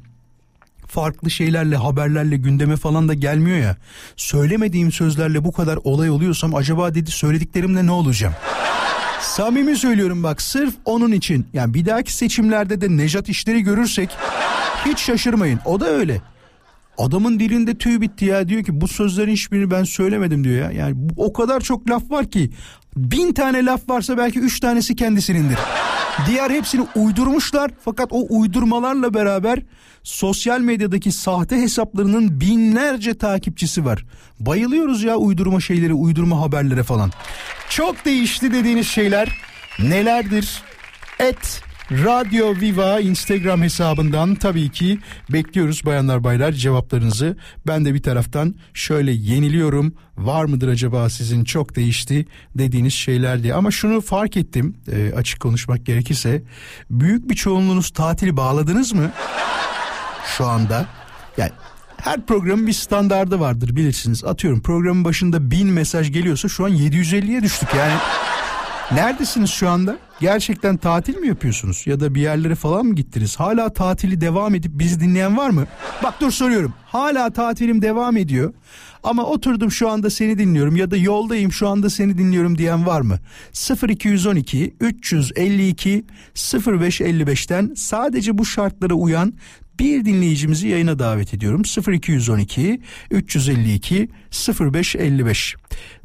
farklı 0.87 1.31
şeylerle 1.31 1.77
haberlerle 1.77 2.37
gündeme 2.37 2.77
falan 2.77 3.09
da 3.09 3.15
gelmiyor 3.15 3.59
ya. 3.59 3.77
Söylemediğim 4.17 4.93
sözlerle 4.93 5.45
bu 5.45 5.53
kadar 5.53 5.79
olay 5.85 6.11
oluyorsam 6.11 6.55
acaba 6.55 6.95
dedi 6.95 7.11
söylediklerimle 7.11 7.87
ne 7.87 7.91
olacağım? 7.91 8.35
Samimi 9.21 9.77
söylüyorum 9.77 10.23
bak 10.23 10.43
sırf 10.43 10.75
onun 10.85 11.12
için. 11.12 11.47
Yani 11.53 11.75
bir 11.75 11.87
dahaki 11.87 12.12
seçimlerde 12.12 12.81
de 12.81 12.97
Nejat 12.97 13.29
işleri 13.29 13.62
görürsek 13.62 14.11
hiç 14.87 14.99
şaşırmayın. 14.99 15.61
O 15.65 15.81
da 15.81 15.87
öyle. 15.87 16.21
Adamın 16.99 17.41
dilinde 17.41 17.79
tüy 17.79 18.01
bitti 18.01 18.25
ya 18.25 18.49
diyor 18.49 18.65
ki 18.65 18.81
bu 18.81 18.89
sözlerin 18.89 19.33
hiçbirini 19.33 19.71
ben 19.71 19.85
söylemedim 19.85 20.45
diyor 20.45 20.57
ya. 20.57 20.71
Yani 20.71 20.97
o 21.17 21.33
kadar 21.33 21.61
çok 21.61 21.91
laf 21.91 22.11
var 22.11 22.31
ki 22.31 22.51
bin 22.97 23.33
tane 23.33 23.65
laf 23.65 23.89
varsa 23.89 24.19
belki 24.19 24.39
üç 24.41 24.61
tanesi 24.61 24.97
kendisinindir. 24.97 25.59
Diğer 26.27 26.51
hepsini 26.51 26.87
uydurmuşlar 26.97 27.71
fakat 27.85 28.09
o 28.11 28.27
uydurmalarla 28.29 29.15
beraber 29.15 29.59
sosyal 30.03 30.61
medyadaki 30.61 31.13
sahte 31.13 31.57
hesaplarının 31.57 32.41
binlerce 32.41 33.19
takipçisi 33.19 33.85
var. 33.85 34.05
Bayılıyoruz 34.41 35.03
ya 35.03 35.17
uydurma 35.17 35.61
şeyleri, 35.61 35.95
uydurma 35.95 36.41
haberlere 36.41 36.83
falan. 36.83 37.11
Çok 37.69 38.05
değişti 38.05 38.53
dediğiniz 38.53 38.87
şeyler 38.87 39.29
nelerdir? 39.79 40.63
Et 41.19 41.63
Radyo 41.93 42.55
Viva 42.61 43.01
Instagram 43.01 43.63
hesabından 43.63 44.35
tabii 44.35 44.71
ki 44.71 44.99
bekliyoruz 45.33 45.87
bayanlar 45.87 46.25
baylar 46.25 46.53
cevaplarınızı. 46.53 47.37
Ben 47.67 47.85
de 47.85 47.95
bir 47.95 48.03
taraftan 48.03 48.55
şöyle 48.75 49.13
yeniliyorum. 49.13 49.95
Var 50.17 50.45
mıdır 50.45 50.69
acaba 50.69 51.11
sizin 51.11 51.45
çok 51.45 51.77
değişti 51.77 52.27
dediğiniz 52.55 52.93
şeyler 52.95 53.43
diye. 53.43 53.55
Ama 53.55 53.71
şunu 53.71 54.01
fark 54.01 54.37
ettim 54.37 54.77
e, 54.93 55.13
açık 55.17 55.41
konuşmak 55.41 55.87
gerekirse. 55.87 56.43
Büyük 56.91 57.31
bir 57.31 57.35
çoğunluğunuz 57.35 57.91
tatili 57.91 58.37
bağladınız 58.37 58.93
mı? 58.93 59.11
Şu 60.37 60.47
anda. 60.47 60.87
Yani 61.37 61.53
her 61.97 62.27
programın 62.27 62.67
bir 62.67 62.73
standardı 62.73 63.41
vardır 63.41 63.77
bilirsiniz. 63.77 64.25
Atıyorum 64.25 64.63
programın 64.63 65.05
başında 65.05 65.51
bin 65.51 65.69
mesaj 65.69 66.13
geliyorsa 66.13 66.49
şu 66.49 66.65
an 66.65 66.71
750'ye 66.71 67.43
düştük 67.43 67.69
yani. 67.75 67.95
Neredesiniz 68.95 69.51
şu 69.51 69.69
anda? 69.69 69.99
Gerçekten 70.21 70.77
tatil 70.77 71.17
mi 71.17 71.29
yapıyorsunuz? 71.29 71.83
Ya 71.87 72.01
da 72.01 72.15
bir 72.15 72.21
yerlere 72.21 72.55
falan 72.55 72.87
mı 72.87 72.95
gittiniz? 72.95 73.37
Hala 73.37 73.73
tatili 73.73 74.21
devam 74.21 74.55
edip 74.55 74.73
bizi 74.75 75.01
dinleyen 75.01 75.37
var 75.37 75.51
mı? 75.51 75.67
Bak 76.03 76.15
dur 76.21 76.31
soruyorum. 76.31 76.75
Hala 76.87 77.31
tatilim 77.31 77.83
devam 77.83 78.17
ediyor. 78.17 78.53
Ama 79.03 79.25
oturdum 79.25 79.71
şu 79.71 79.89
anda 79.89 80.11
seni 80.11 80.39
dinliyorum 80.39 80.77
ya 80.77 80.91
da 80.91 80.97
yoldayım 80.97 81.53
şu 81.53 81.69
anda 81.69 81.91
seni 81.91 82.19
dinliyorum 82.19 82.59
diyen 82.59 82.87
var 82.87 83.01
mı? 83.01 83.19
0212 83.89 84.75
352 84.81 86.05
0555'ten 86.35 87.73
sadece 87.77 88.39
bu 88.39 88.45
şartlara 88.45 88.95
uyan 88.95 89.35
bir 89.79 90.05
dinleyicimizi 90.05 90.69
yayına 90.69 90.99
davet 90.99 91.35
ediyorum. 91.35 91.63
0212 91.93 92.81
352 93.11 94.09
0555 94.61 95.57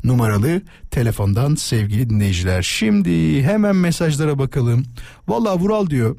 numaralı 0.04 0.62
telefondan 0.92 1.56
sevgili 1.56 2.10
dinleyiciler. 2.10 2.62
Şimdi 2.62 3.44
hemen 3.44 3.76
mesajlara 3.76 4.40
bakalım. 4.40 4.86
Valla 5.28 5.60
Vural 5.60 5.90
diyor. 5.90 6.18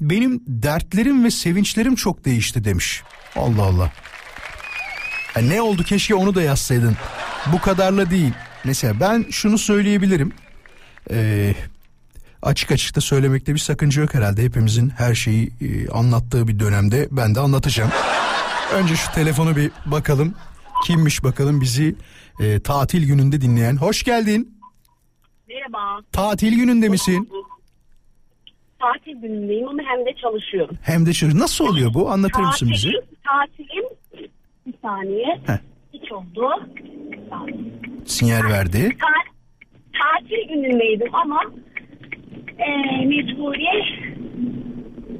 Benim 0.00 0.42
dertlerim 0.46 1.24
ve 1.24 1.30
sevinçlerim 1.30 1.94
çok 1.94 2.24
değişti 2.24 2.64
demiş. 2.64 3.02
Allah 3.36 3.62
Allah. 3.62 3.92
Ya 5.36 5.42
ne 5.42 5.62
oldu 5.62 5.82
keşke 5.82 6.14
onu 6.14 6.34
da 6.34 6.42
yazsaydın. 6.42 6.96
Bu 7.52 7.60
kadarla 7.60 8.10
değil. 8.10 8.32
Mesela 8.64 9.00
ben 9.00 9.26
şunu 9.30 9.58
söyleyebilirim. 9.58 10.32
Ee, 11.10 11.54
açık 12.42 12.72
açık 12.72 12.96
da 12.96 13.00
söylemekte 13.00 13.54
bir 13.54 13.58
sakınca 13.58 14.02
yok 14.02 14.14
herhalde. 14.14 14.42
Hepimizin 14.42 14.90
her 14.90 15.14
şeyi 15.14 15.46
e, 15.60 15.88
anlattığı 15.88 16.48
bir 16.48 16.58
dönemde 16.58 17.08
ben 17.10 17.34
de 17.34 17.40
anlatacağım. 17.40 17.90
Önce 18.74 18.96
şu 18.96 19.12
telefonu 19.12 19.56
bir 19.56 19.70
bakalım. 19.86 20.34
Kimmiş 20.84 21.24
bakalım 21.24 21.60
bizi 21.60 21.94
e, 22.40 22.60
tatil 22.60 23.06
gününde 23.06 23.40
dinleyen. 23.40 23.76
Hoş 23.76 24.02
geldin. 24.02 24.54
Merhaba. 25.48 26.00
Tatil 26.12 26.56
gününde 26.56 26.88
misin? 26.88 27.28
Tatil 28.78 29.20
günündeyim 29.20 29.68
ama 29.68 29.82
hem 29.82 30.06
de 30.06 30.14
çalışıyorum. 30.22 30.76
Hem 30.82 31.06
de 31.06 31.12
şu 31.12 31.38
nasıl 31.38 31.66
oluyor 31.66 31.94
bu? 31.94 32.10
Anlatır 32.10 32.40
mısın 32.42 32.70
bize? 32.72 32.88
Tatilim, 32.88 33.08
tatilim 33.24 33.84
bir 34.66 34.74
saniye. 34.82 35.40
Heh. 35.46 35.58
Hiç 35.92 36.12
oldu. 36.12 36.48
Sinyal 38.06 38.42
verdi. 38.44 38.96
Ta- 39.00 39.30
tatil 40.00 40.48
günündeydim 40.48 41.14
ama 41.14 41.40
e, 42.66 43.06
mecburiye 43.06 43.72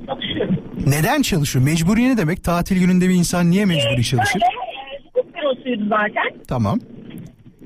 çalışıyorum. 0.06 0.56
Neden 0.86 1.22
çalışıyor? 1.22 1.64
Mecburi 1.64 2.08
ne 2.08 2.16
demek? 2.16 2.44
Tatil 2.44 2.80
gününde 2.80 3.08
bir 3.08 3.14
insan 3.14 3.50
niye 3.50 3.64
mecburi 3.64 4.04
çalışır? 4.04 4.40
Böyle 4.40 4.44
e, 4.44 5.02
hukuk 5.04 5.34
bürosuydu 5.34 5.88
zaten. 5.88 6.40
Tamam. 6.48 6.78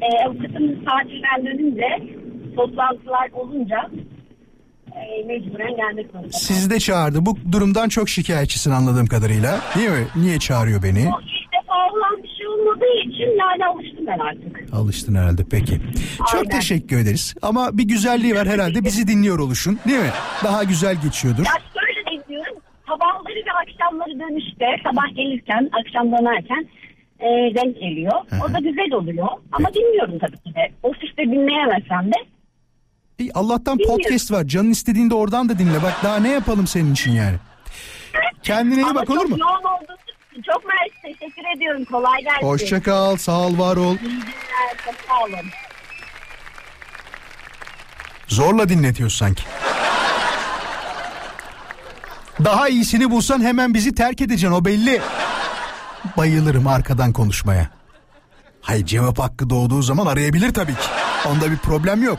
E, 0.02 0.24
avukatım 0.26 0.84
tatilden 0.84 1.46
dönünce 1.46 2.14
toplantılar 2.56 3.30
olunca 3.32 3.90
e, 4.96 5.24
mecburen 5.26 5.76
gelmek 5.76 6.06
zorunda. 6.12 6.28
Sizi 6.32 6.70
de 6.70 6.78
çağırdı. 6.78 7.26
Bu 7.26 7.36
durumdan 7.52 7.88
çok 7.88 8.08
şikayetçisin 8.08 8.70
anladığım 8.70 9.06
kadarıyla. 9.06 9.60
Değil 9.76 9.90
mi? 9.90 10.06
Niye 10.16 10.38
çağırıyor 10.38 10.82
beni? 10.82 10.98
O 11.08 11.20
ilk 11.20 11.52
defa 11.62 11.74
olan 11.92 12.22
bir 12.22 12.28
şey 12.38 12.43
olmadığı 12.64 13.00
için 13.08 13.38
yani 13.38 13.66
alıştım 13.66 14.06
ben 14.06 14.18
artık. 14.18 14.74
Alıştın 14.74 15.14
herhalde 15.14 15.42
peki. 15.50 15.80
Çok 16.18 16.34
Aynen. 16.34 16.48
teşekkür 16.50 16.98
ederiz. 16.98 17.34
Ama 17.42 17.78
bir 17.78 17.84
güzelliği 17.88 18.34
var 18.34 18.46
herhalde 18.48 18.84
bizi 18.84 19.08
dinliyor 19.08 19.38
oluşun 19.38 19.78
değil 19.88 19.98
mi? 19.98 20.10
Daha 20.44 20.64
güzel 20.64 20.96
geçiyordur. 21.02 21.44
Ya 21.46 21.52
şöyle 21.74 22.28
diyorum. 22.28 22.54
Sabahları 22.88 23.34
ve 23.46 23.52
akşamları 23.62 24.20
dönüşte 24.20 24.66
sabah 24.84 25.16
gelirken 25.16 25.70
akşam 25.80 26.06
dönerken 26.12 26.66
e, 27.20 27.54
denk 27.54 27.80
geliyor. 27.80 28.12
O 28.48 28.52
da 28.54 28.58
güzel 28.58 28.92
oluyor. 28.92 29.28
Ama 29.52 29.74
dinliyorum 29.74 30.18
tabii 30.18 30.36
ki 30.38 30.54
de. 30.54 30.70
Ofiste 30.82 31.22
dinleyemesem 31.22 32.06
de. 32.12 32.16
İyi, 33.18 33.30
Allah'tan 33.34 33.78
Dinliyorum. 33.78 34.02
podcast 34.02 34.32
var. 34.32 34.44
Canın 34.46 34.70
istediğinde 34.70 35.14
oradan 35.14 35.48
da 35.48 35.58
dinle. 35.58 35.82
Bak 35.82 35.94
daha 36.04 36.16
ne 36.16 36.28
yapalım 36.28 36.66
senin 36.66 36.92
için 36.92 37.12
yani. 37.12 37.36
Kendine 38.42 38.74
iyi 38.80 38.84
Ama 38.84 38.94
bak 38.94 39.06
çok 39.06 39.16
olur 39.16 39.24
mu? 39.24 39.36
yoğun 39.40 39.52
olduğunuz 39.74 40.00
için 40.02 40.16
çok 40.42 40.64
mersi. 40.64 41.18
Teşekkür 41.18 41.56
ediyorum. 41.56 41.84
Kolay 41.84 42.20
gelsin. 42.22 42.46
Hoşça 42.46 42.82
kal, 42.82 43.16
sağ 43.16 43.38
ol, 43.40 43.58
var 43.58 43.76
ol. 43.76 43.96
İyi 43.96 44.08
günler. 44.20 44.76
Çok 44.84 44.94
sağ 45.08 45.24
olun. 45.24 45.50
Zorla 48.28 48.68
dinletiyorsun 48.68 49.26
sanki. 49.26 49.42
Daha 52.44 52.68
iyisini 52.68 53.10
bulsan 53.10 53.40
hemen 53.40 53.74
bizi 53.74 53.94
terk 53.94 54.20
edeceksin 54.20 54.56
o 54.56 54.64
belli. 54.64 55.00
Bayılırım 56.16 56.66
arkadan 56.66 57.12
konuşmaya. 57.12 57.68
Hayır 58.60 58.86
cevap 58.86 59.18
hakkı 59.18 59.50
doğduğu 59.50 59.82
zaman 59.82 60.06
arayabilir 60.06 60.54
tabii 60.54 60.74
ki. 60.74 60.88
Onda 61.26 61.50
bir 61.50 61.56
problem 61.56 62.02
yok. 62.02 62.18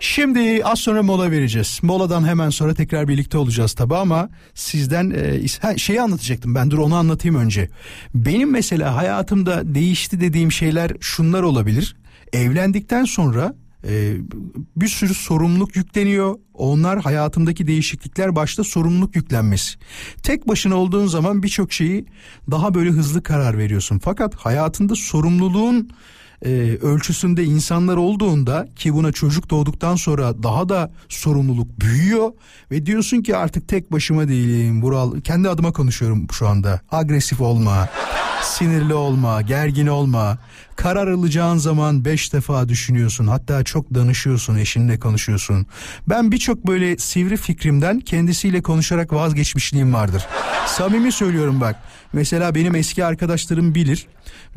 Şimdi 0.00 0.64
az 0.64 0.78
sonra 0.78 1.02
mola 1.02 1.30
vereceğiz. 1.30 1.80
Moladan 1.82 2.24
hemen 2.24 2.50
sonra 2.50 2.74
tekrar 2.74 3.08
birlikte 3.08 3.38
olacağız 3.38 3.72
tabi 3.72 3.96
ama 3.96 4.28
sizden 4.54 5.10
e, 5.10 5.78
şeyi 5.78 6.02
anlatacaktım 6.02 6.54
ben 6.54 6.70
dur 6.70 6.78
onu 6.78 6.94
anlatayım 6.94 7.36
önce. 7.36 7.68
Benim 8.14 8.50
mesela 8.50 8.96
hayatımda 8.96 9.74
değişti 9.74 10.20
dediğim 10.20 10.52
şeyler 10.52 10.92
şunlar 11.00 11.42
olabilir. 11.42 11.96
Evlendikten 12.32 13.04
sonra 13.04 13.54
e, 13.88 14.14
bir 14.76 14.88
sürü 14.88 15.14
sorumluluk 15.14 15.76
yükleniyor. 15.76 16.38
Onlar 16.54 17.00
hayatımdaki 17.00 17.66
değişiklikler 17.66 18.36
başta 18.36 18.64
sorumluluk 18.64 19.16
yüklenmesi. 19.16 19.78
Tek 20.22 20.48
başına 20.48 20.74
olduğun 20.74 21.06
zaman 21.06 21.42
birçok 21.42 21.72
şeyi 21.72 22.06
daha 22.50 22.74
böyle 22.74 22.90
hızlı 22.90 23.22
karar 23.22 23.58
veriyorsun. 23.58 23.98
Fakat 23.98 24.34
hayatında 24.34 24.94
sorumluluğun 24.94 25.90
e, 26.46 26.78
ölçüsünde 26.82 27.44
insanlar 27.44 27.96
olduğunda 27.96 28.68
ki 28.76 28.94
buna 28.94 29.12
çocuk 29.12 29.50
doğduktan 29.50 29.96
sonra 29.96 30.42
daha 30.42 30.68
da 30.68 30.90
sorumluluk 31.08 31.80
büyüyor 31.80 32.32
ve 32.70 32.86
diyorsun 32.86 33.22
ki 33.22 33.36
artık 33.36 33.68
tek 33.68 33.92
başıma 33.92 34.28
değilim 34.28 34.82
Vural 34.82 35.20
kendi 35.20 35.48
adıma 35.48 35.72
konuşuyorum 35.72 36.26
şu 36.32 36.48
anda 36.48 36.80
agresif 36.90 37.40
olma 37.40 37.88
sinirli 38.46 38.94
olma 38.94 39.42
gergin 39.42 39.86
olma 39.86 40.38
karar 40.76 41.08
alacağın 41.08 41.56
zaman 41.56 42.04
beş 42.04 42.32
defa 42.32 42.68
düşünüyorsun 42.68 43.26
hatta 43.26 43.64
çok 43.64 43.94
danışıyorsun 43.94 44.56
eşinle 44.56 44.98
konuşuyorsun 44.98 45.66
ben 46.08 46.32
birçok 46.32 46.66
böyle 46.66 46.98
sivri 46.98 47.36
fikrimden 47.36 48.00
kendisiyle 48.00 48.62
konuşarak 48.62 49.12
vazgeçmişliğim 49.12 49.94
vardır 49.94 50.26
samimi 50.66 51.12
söylüyorum 51.12 51.60
bak 51.60 51.76
mesela 52.12 52.54
benim 52.54 52.74
eski 52.74 53.04
arkadaşlarım 53.04 53.74
bilir 53.74 54.06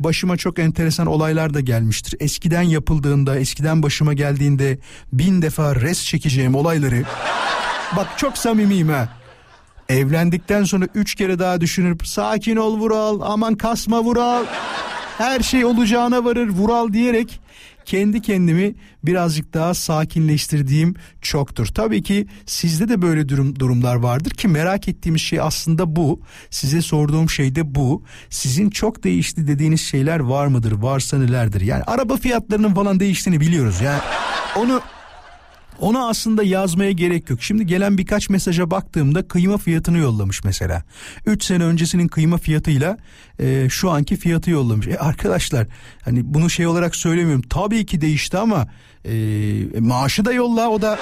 başıma 0.00 0.36
çok 0.36 0.58
enteresan 0.58 1.06
olaylar 1.06 1.54
da 1.54 1.60
gelmiştir. 1.60 2.14
Eskiden 2.20 2.62
yapıldığında, 2.62 3.38
eskiden 3.38 3.82
başıma 3.82 4.12
geldiğinde 4.12 4.78
bin 5.12 5.42
defa 5.42 5.76
res 5.76 6.04
çekeceğim 6.04 6.54
olayları. 6.54 7.04
Bak 7.96 8.08
çok 8.16 8.38
samimiyim 8.38 8.88
ha. 8.88 9.19
Evlendikten 9.90 10.64
sonra 10.64 10.86
üç 10.94 11.14
kere 11.14 11.38
daha 11.38 11.60
düşünüp 11.60 12.06
sakin 12.06 12.56
ol 12.56 12.78
Vural, 12.78 13.20
aman 13.22 13.54
kasma 13.54 14.04
Vural. 14.04 14.44
Her 15.18 15.40
şey 15.40 15.64
olacağına 15.64 16.24
varır 16.24 16.48
Vural 16.48 16.92
diyerek 16.92 17.40
kendi 17.84 18.22
kendimi 18.22 18.74
birazcık 19.04 19.54
daha 19.54 19.74
sakinleştirdiğim 19.74 20.94
çoktur. 21.20 21.66
Tabii 21.66 22.02
ki 22.02 22.26
sizde 22.46 22.88
de 22.88 23.02
böyle 23.02 23.28
durum 23.28 23.58
durumlar 23.58 23.94
vardır 23.94 24.30
ki 24.30 24.48
merak 24.48 24.88
ettiğimiz 24.88 25.20
şey 25.20 25.40
aslında 25.40 25.96
bu. 25.96 26.20
Size 26.50 26.82
sorduğum 26.82 27.30
şey 27.30 27.54
de 27.54 27.74
bu. 27.74 28.02
Sizin 28.30 28.70
çok 28.70 29.04
değişti 29.04 29.46
dediğiniz 29.46 29.80
şeyler 29.80 30.20
var 30.20 30.46
mıdır? 30.46 30.72
Varsa 30.72 31.18
nelerdir? 31.18 31.60
Yani 31.60 31.82
araba 31.82 32.16
fiyatlarının 32.16 32.74
falan 32.74 33.00
değiştiğini 33.00 33.40
biliyoruz. 33.40 33.80
Yani 33.80 34.00
onu 34.56 34.80
ona 35.80 36.08
aslında 36.08 36.42
yazmaya 36.42 36.92
gerek 36.92 37.30
yok. 37.30 37.42
Şimdi 37.42 37.66
gelen 37.66 37.98
birkaç 37.98 38.30
mesaja 38.30 38.70
baktığımda 38.70 39.28
kıyma 39.28 39.58
fiyatını 39.58 39.98
yollamış 39.98 40.44
mesela. 40.44 40.82
3 41.26 41.44
sene 41.44 41.64
öncesinin 41.64 42.08
kıyma 42.08 42.38
fiyatıyla 42.38 42.98
e, 43.38 43.68
şu 43.68 43.90
anki 43.90 44.16
fiyatı 44.16 44.50
yollamış. 44.50 44.88
E 44.88 44.98
arkadaşlar 44.98 45.66
hani 46.04 46.34
bunu 46.34 46.50
şey 46.50 46.66
olarak 46.66 46.96
söylemiyorum. 46.96 47.42
Tabii 47.50 47.86
ki 47.86 48.00
değişti 48.00 48.38
ama 48.38 48.68
e, 49.04 49.80
maaşı 49.80 50.24
da 50.24 50.32
yolla 50.32 50.68
o 50.68 50.82
da 50.82 50.98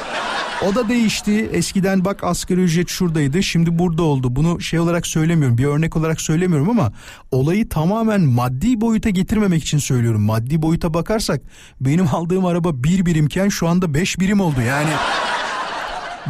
o 0.67 0.75
da 0.75 0.89
değişti. 0.89 1.51
Eskiden 1.53 2.05
bak 2.05 2.25
asgari 2.25 2.61
ücret 2.61 2.89
şuradaydı 2.89 3.43
şimdi 3.43 3.79
burada 3.79 4.03
oldu. 4.03 4.37
Bunu 4.37 4.61
şey 4.61 4.81
olarak 4.81 5.07
söylemiyorum 5.07 5.59
bir 5.59 5.65
örnek 5.65 5.97
olarak 5.97 6.21
söylemiyorum 6.21 6.71
ama 6.71 6.93
olayı 7.31 7.69
tamamen 7.69 8.21
maddi 8.21 8.81
boyuta 8.81 9.11
getirmemek 9.11 9.63
için 9.63 9.79
söylüyorum. 9.79 10.23
Maddi 10.23 10.63
boyuta 10.63 10.95
bakarsak 10.95 11.41
benim 11.81 12.07
aldığım 12.13 12.45
araba 12.45 12.85
bir 12.85 13.07
birimken 13.07 13.49
şu 13.49 13.69
anda 13.69 13.95
beş 13.95 14.21
birim 14.21 14.41
oldu 14.41 14.61
yani. 14.61 14.91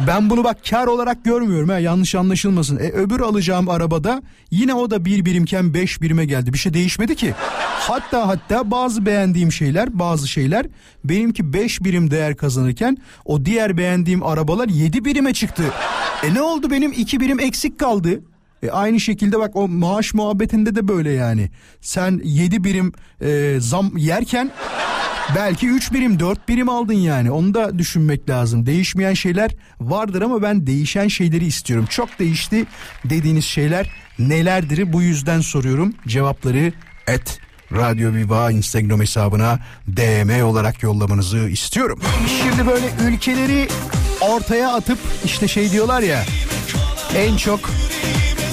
Ben 0.07 0.29
bunu 0.29 0.43
bak 0.43 0.57
kar 0.69 0.87
olarak 0.87 1.25
görmüyorum 1.25 1.69
ha 1.69 1.79
yanlış 1.79 2.15
anlaşılmasın. 2.15 2.77
E, 2.77 2.89
öbür 2.89 3.19
alacağım 3.19 3.69
arabada 3.69 4.21
yine 4.51 4.73
o 4.73 4.91
da 4.91 5.05
bir 5.05 5.25
birimken 5.25 5.73
beş 5.73 6.01
birime 6.01 6.25
geldi. 6.25 6.53
Bir 6.53 6.57
şey 6.57 6.73
değişmedi 6.73 7.15
ki. 7.15 7.33
Hatta 7.79 8.27
hatta 8.27 8.71
bazı 8.71 9.05
beğendiğim 9.05 9.51
şeyler 9.51 9.99
bazı 9.99 10.27
şeyler 10.27 10.65
benimki 11.03 11.53
beş 11.53 11.83
birim 11.83 12.11
değer 12.11 12.37
kazanırken 12.37 12.97
o 13.25 13.45
diğer 13.45 13.77
beğendiğim 13.77 14.23
arabalar 14.23 14.67
yedi 14.67 15.05
birime 15.05 15.33
çıktı. 15.33 15.63
E 16.23 16.33
ne 16.33 16.41
oldu 16.41 16.71
benim 16.71 16.91
iki 16.91 17.19
birim 17.19 17.39
eksik 17.39 17.79
kaldı. 17.79 18.21
E 18.63 18.71
aynı 18.71 18.99
şekilde 18.99 19.39
bak 19.39 19.55
o 19.55 19.67
maaş 19.67 20.13
muhabbetinde 20.13 20.75
de 20.75 20.87
böyle 20.87 21.11
yani. 21.11 21.49
Sen 21.81 22.21
7 22.23 22.63
birim 22.63 22.93
e, 23.21 23.55
zam 23.59 23.97
yerken 23.97 24.51
belki 25.35 25.67
3 25.67 25.93
birim 25.93 26.19
4 26.19 26.49
birim 26.49 26.69
aldın 26.69 26.93
yani. 26.93 27.31
Onu 27.31 27.53
da 27.53 27.79
düşünmek 27.79 28.29
lazım. 28.29 28.65
Değişmeyen 28.65 29.13
şeyler 29.13 29.51
vardır 29.81 30.21
ama 30.21 30.41
ben 30.41 30.67
değişen 30.67 31.07
şeyleri 31.07 31.45
istiyorum. 31.45 31.85
Çok 31.89 32.19
değişti 32.19 32.65
dediğiniz 33.05 33.45
şeyler 33.45 33.91
nelerdir? 34.19 34.93
Bu 34.93 35.01
yüzden 35.01 35.41
soruyorum. 35.41 35.93
Cevapları 36.07 36.73
et 37.07 37.39
Radyo 37.71 38.13
Viva 38.13 38.51
Instagram 38.51 39.01
hesabına 39.01 39.59
DM 39.87 40.43
olarak 40.43 40.83
yollamanızı 40.83 41.37
istiyorum. 41.37 41.99
Şimdi 42.41 42.67
böyle 42.67 42.89
ülkeleri 43.07 43.67
ortaya 44.21 44.73
atıp 44.73 44.99
işte 45.25 45.47
şey 45.47 45.71
diyorlar 45.71 46.01
ya 46.01 46.23
en 47.15 47.37
çok 47.37 47.59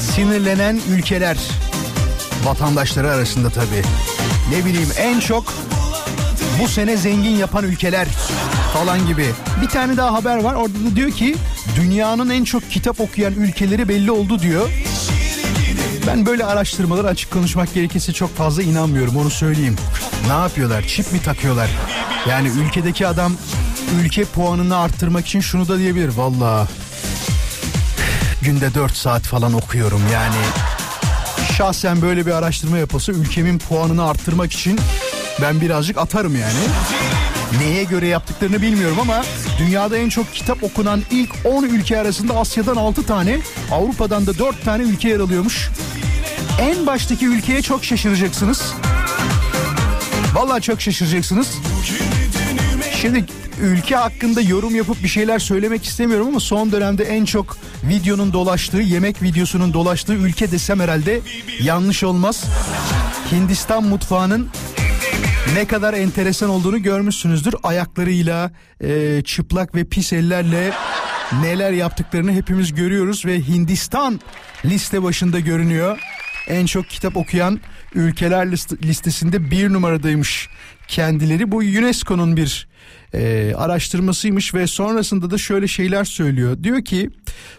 sinirlenen 0.00 0.80
ülkeler 0.90 1.36
vatandaşları 2.44 3.10
arasında 3.10 3.50
tabii. 3.50 3.82
Ne 4.50 4.64
bileyim 4.64 4.88
en 4.98 5.20
çok 5.20 5.54
bu 6.62 6.68
sene 6.68 6.96
zengin 6.96 7.36
yapan 7.36 7.64
ülkeler 7.64 8.08
falan 8.74 9.06
gibi. 9.06 9.30
Bir 9.62 9.68
tane 9.68 9.96
daha 9.96 10.12
haber 10.12 10.36
var 10.36 10.54
orada 10.54 10.74
da 10.90 10.96
diyor 10.96 11.10
ki 11.10 11.36
dünyanın 11.76 12.30
en 12.30 12.44
çok 12.44 12.70
kitap 12.70 13.00
okuyan 13.00 13.32
ülkeleri 13.32 13.88
belli 13.88 14.10
oldu 14.10 14.38
diyor. 14.38 14.70
Ben 16.06 16.26
böyle 16.26 16.44
araştırmalara 16.44 17.08
açık 17.08 17.30
konuşmak 17.30 17.74
gerekirse 17.74 18.12
çok 18.12 18.36
fazla 18.36 18.62
inanmıyorum 18.62 19.16
onu 19.16 19.30
söyleyeyim. 19.30 19.76
Ne 20.26 20.32
yapıyorlar? 20.32 20.84
Çip 20.86 21.12
mi 21.12 21.22
takıyorlar? 21.22 21.70
Yani 22.28 22.48
ülkedeki 22.48 23.06
adam 23.06 23.32
ülke 24.02 24.24
puanını 24.24 24.76
arttırmak 24.76 25.26
için 25.26 25.40
şunu 25.40 25.68
da 25.68 25.78
diyebilir. 25.78 26.08
Valla 26.16 26.68
günde 28.42 28.74
4 28.74 28.96
saat 28.96 29.22
falan 29.22 29.52
okuyorum 29.52 30.02
yani. 30.12 30.36
Şahsen 31.56 32.02
böyle 32.02 32.26
bir 32.26 32.30
araştırma 32.30 32.78
yapılsa 32.78 33.12
ülkemin 33.12 33.58
puanını 33.58 34.08
arttırmak 34.08 34.52
için 34.52 34.80
ben 35.42 35.60
birazcık 35.60 35.98
atarım 35.98 36.36
yani. 36.36 36.58
Neye 37.60 37.84
göre 37.84 38.06
yaptıklarını 38.06 38.62
bilmiyorum 38.62 38.96
ama 39.00 39.22
dünyada 39.58 39.96
en 39.96 40.08
çok 40.08 40.34
kitap 40.34 40.62
okunan 40.62 41.02
ilk 41.10 41.30
10 41.44 41.62
ülke 41.62 41.98
arasında 41.98 42.36
Asya'dan 42.36 42.76
6 42.76 43.06
tane, 43.06 43.38
Avrupa'dan 43.72 44.26
da 44.26 44.38
4 44.38 44.64
tane 44.64 44.82
ülke 44.82 45.08
yer 45.08 45.20
alıyormuş. 45.20 45.70
En 46.60 46.86
baştaki 46.86 47.26
ülkeye 47.26 47.62
çok 47.62 47.84
şaşıracaksınız. 47.84 48.72
Vallahi 50.34 50.62
çok 50.62 50.80
şaşıracaksınız. 50.80 51.48
Şimdi 53.00 53.24
ülke 53.60 53.96
hakkında 53.96 54.40
yorum 54.40 54.74
yapıp 54.74 55.02
bir 55.02 55.08
şeyler 55.08 55.38
söylemek 55.38 55.84
istemiyorum 55.84 56.28
ama 56.28 56.40
son 56.40 56.72
dönemde 56.72 57.04
en 57.04 57.24
çok 57.24 57.56
videonun 57.84 58.32
dolaştığı, 58.32 58.80
yemek 58.80 59.22
videosunun 59.22 59.72
dolaştığı 59.72 60.14
ülke 60.14 60.50
desem 60.50 60.80
herhalde 60.80 61.20
yanlış 61.60 62.04
olmaz. 62.04 62.44
Hindistan 63.32 63.84
mutfağının 63.84 64.48
ne 65.56 65.66
kadar 65.66 65.94
enteresan 65.94 66.50
olduğunu 66.50 66.82
görmüşsünüzdür. 66.82 67.54
Ayaklarıyla, 67.62 68.50
e, 68.80 69.22
çıplak 69.24 69.74
ve 69.74 69.84
pis 69.84 70.12
ellerle 70.12 70.72
neler 71.42 71.72
yaptıklarını 71.72 72.32
hepimiz 72.32 72.74
görüyoruz 72.74 73.26
ve 73.26 73.40
Hindistan 73.40 74.20
liste 74.64 75.02
başında 75.02 75.40
görünüyor. 75.40 75.98
En 76.48 76.66
çok 76.66 76.88
kitap 76.88 77.16
okuyan 77.16 77.60
ülkeler 77.94 78.46
list- 78.46 78.82
listesinde 78.82 79.50
bir 79.50 79.72
numaradaymış 79.72 80.48
kendileri. 80.88 81.52
Bu 81.52 81.56
UNESCO'nun 81.56 82.36
bir 82.36 82.68
e, 83.14 83.54
araştırmasıymış 83.54 84.54
ve 84.54 84.66
sonrasında 84.66 85.30
da 85.30 85.38
şöyle 85.38 85.68
şeyler 85.68 86.04
söylüyor. 86.04 86.64
Diyor 86.64 86.84
ki 86.84 87.10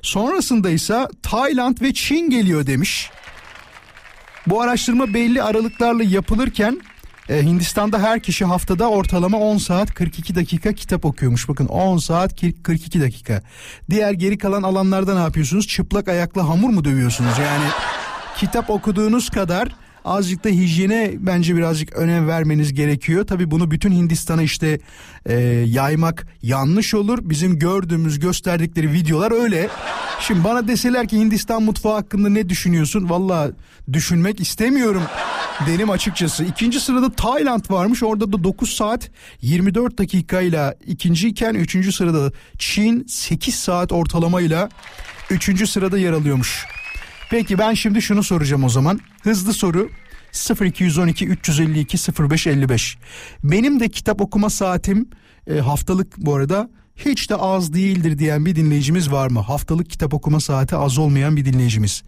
sonrasında 0.02 0.70
ise 0.70 1.08
Tayland 1.22 1.82
ve 1.82 1.94
Çin 1.94 2.30
geliyor 2.30 2.68
demiş. 2.68 3.10
Bu 4.48 4.62
araştırma 4.62 5.14
belli 5.14 5.44
aralıklarla 5.44 6.04
yapılırken 6.04 6.82
e, 7.30 7.44
Hindistan'da 7.44 8.00
her 8.00 8.20
kişi 8.20 8.46
haftada 8.46 8.90
ortalama 8.90 9.38
10 9.38 9.58
saat 9.58 9.94
42 9.94 10.36
dakika 10.36 10.74
kitap 10.74 11.06
okuyormuş. 11.06 11.50
Bakın 11.50 11.66
10 11.66 11.98
saat 11.98 12.42
42 12.64 13.02
dakika. 13.02 13.42
Diğer 13.90 14.12
geri 14.12 14.38
kalan 14.38 14.64
alanlarda 14.64 15.14
ne 15.14 15.20
yapıyorsunuz? 15.20 15.68
Çıplak 15.68 16.08
ayakla 16.08 16.50
hamur 16.50 16.70
mu 16.70 16.86
dövüyorsunuz? 16.86 17.40
Yani 17.40 17.66
kitap 18.38 18.70
okuduğunuz 18.70 19.30
kadar 19.30 19.76
azıcık 20.08 20.44
da 20.44 20.50
hijyene 20.50 21.14
bence 21.18 21.56
birazcık 21.56 21.94
önem 21.94 22.28
vermeniz 22.28 22.74
gerekiyor. 22.74 23.28
Tabii 23.28 23.52
bunu 23.52 23.72
bütün 23.72 23.92
Hindistan'a 23.92 24.44
işte 24.44 24.80
e, 25.26 25.40
yaymak 25.68 26.28
yanlış 26.42 26.94
olur. 26.94 27.20
Bizim 27.22 27.60
gördüğümüz 27.60 28.20
gösterdikleri 28.20 28.94
videolar 28.94 29.32
öyle. 29.32 29.70
Şimdi 30.20 30.44
bana 30.44 30.68
deseler 30.68 31.08
ki 31.08 31.18
Hindistan 31.18 31.64
mutfağı 31.64 31.94
hakkında 31.94 32.30
ne 32.30 32.50
düşünüyorsun? 32.50 33.10
Valla 33.10 33.52
düşünmek 33.94 34.40
istemiyorum 34.40 35.04
derim 35.66 35.90
açıkçası. 35.90 36.44
İkinci 36.44 36.80
sırada 36.80 37.12
Tayland 37.12 37.64
varmış. 37.70 38.04
Orada 38.04 38.34
da 38.34 38.44
9 38.44 38.70
saat 38.70 39.10
24 39.42 39.98
dakikayla 39.98 40.76
ikinciyken 40.86 41.54
üçüncü 41.54 41.92
sırada 41.92 42.32
Çin 42.58 43.06
8 43.08 43.56
saat 43.56 43.92
ortalamayla 43.92 44.70
üçüncü 45.30 45.68
sırada 45.68 45.98
yer 45.98 46.14
alıyormuş. 46.14 46.77
Peki 47.30 47.58
ben 47.58 47.74
şimdi 47.74 48.02
şunu 48.02 48.24
soracağım 48.24 48.64
o 48.64 48.70
zaman. 48.70 49.00
Hızlı 49.24 49.54
soru 49.54 49.90
0212 50.62 51.28
352 51.28 51.98
0555. 52.30 52.98
Benim 53.44 53.80
de 53.80 53.90
kitap 53.90 54.22
okuma 54.22 54.50
saatim 54.50 55.10
e, 55.48 55.60
haftalık 55.60 56.18
bu 56.18 56.36
arada 56.36 56.70
hiç 56.96 57.30
de 57.30 57.36
az 57.36 57.74
değildir 57.74 58.20
diyen 58.20 58.46
bir 58.46 58.56
dinleyicimiz 58.56 59.12
var 59.12 59.28
mı? 59.28 59.40
Haftalık 59.40 59.90
kitap 59.90 60.14
okuma 60.14 60.40
saati 60.40 60.76
az 60.76 60.98
olmayan 60.98 61.38
bir 61.38 61.46
dinleyicimiz. 61.46 62.04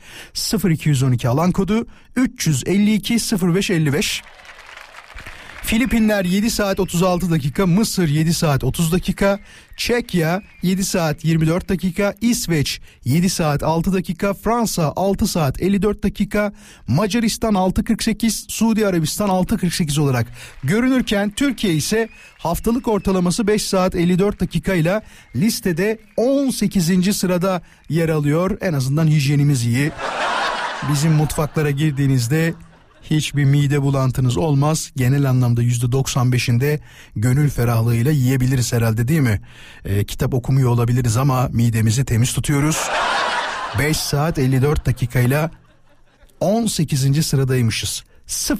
0212 0.65 1.29
alan 1.29 1.51
kodu 1.51 1.85
352 2.15 3.13
0555. 3.13 4.21
Filipinler 5.63 6.25
7 6.25 6.49
saat 6.49 6.79
36 6.79 7.31
dakika, 7.31 7.67
Mısır 7.67 8.07
7 8.07 8.33
saat 8.33 8.63
30 8.63 8.91
dakika, 8.91 9.39
Çekya 9.77 10.41
7 10.61 10.83
saat 10.83 11.25
24 11.25 11.69
dakika, 11.69 12.13
İsveç 12.21 12.81
7 13.05 13.29
saat 13.29 13.63
6 13.63 13.93
dakika, 13.93 14.33
Fransa 14.33 14.93
6 14.95 15.27
saat 15.27 15.61
54 15.61 16.03
dakika, 16.03 16.53
Macaristan 16.87 17.53
6.48, 17.53 18.51
Suudi 18.51 18.87
Arabistan 18.87 19.29
6.48 19.29 20.01
olarak 20.01 20.27
görünürken 20.63 21.29
Türkiye 21.29 21.73
ise 21.73 22.09
haftalık 22.37 22.87
ortalaması 22.87 23.47
5 23.47 23.65
saat 23.65 23.95
54 23.95 24.39
dakika 24.39 24.73
ile 24.73 25.01
listede 25.35 25.99
18. 26.17 27.17
sırada 27.17 27.61
yer 27.89 28.09
alıyor. 28.09 28.57
En 28.61 28.73
azından 28.73 29.07
hijyenimiz 29.07 29.65
iyi. 29.65 29.91
Bizim 30.91 31.11
mutfaklara 31.11 31.71
girdiğinizde 31.71 32.53
hiçbir 33.03 33.45
mide 33.45 33.81
bulantınız 33.81 34.37
olmaz. 34.37 34.91
Genel 34.95 35.29
anlamda 35.29 35.61
yüzde 35.61 35.85
95'inde 35.85 36.79
gönül 37.15 37.49
ferahlığıyla 37.49 38.11
yiyebiliriz 38.11 38.73
herhalde 38.73 39.07
değil 39.07 39.19
mi? 39.19 39.41
Ee, 39.85 40.03
kitap 40.03 40.33
okumuyor 40.33 40.69
olabiliriz 40.69 41.17
ama 41.17 41.49
midemizi 41.53 42.05
temiz 42.05 42.33
tutuyoruz. 42.33 42.77
5 43.79 43.97
saat 43.97 44.39
54 44.39 44.85
dakikayla 44.85 45.51
18. 46.39 47.25
sıradaymışız. 47.25 48.03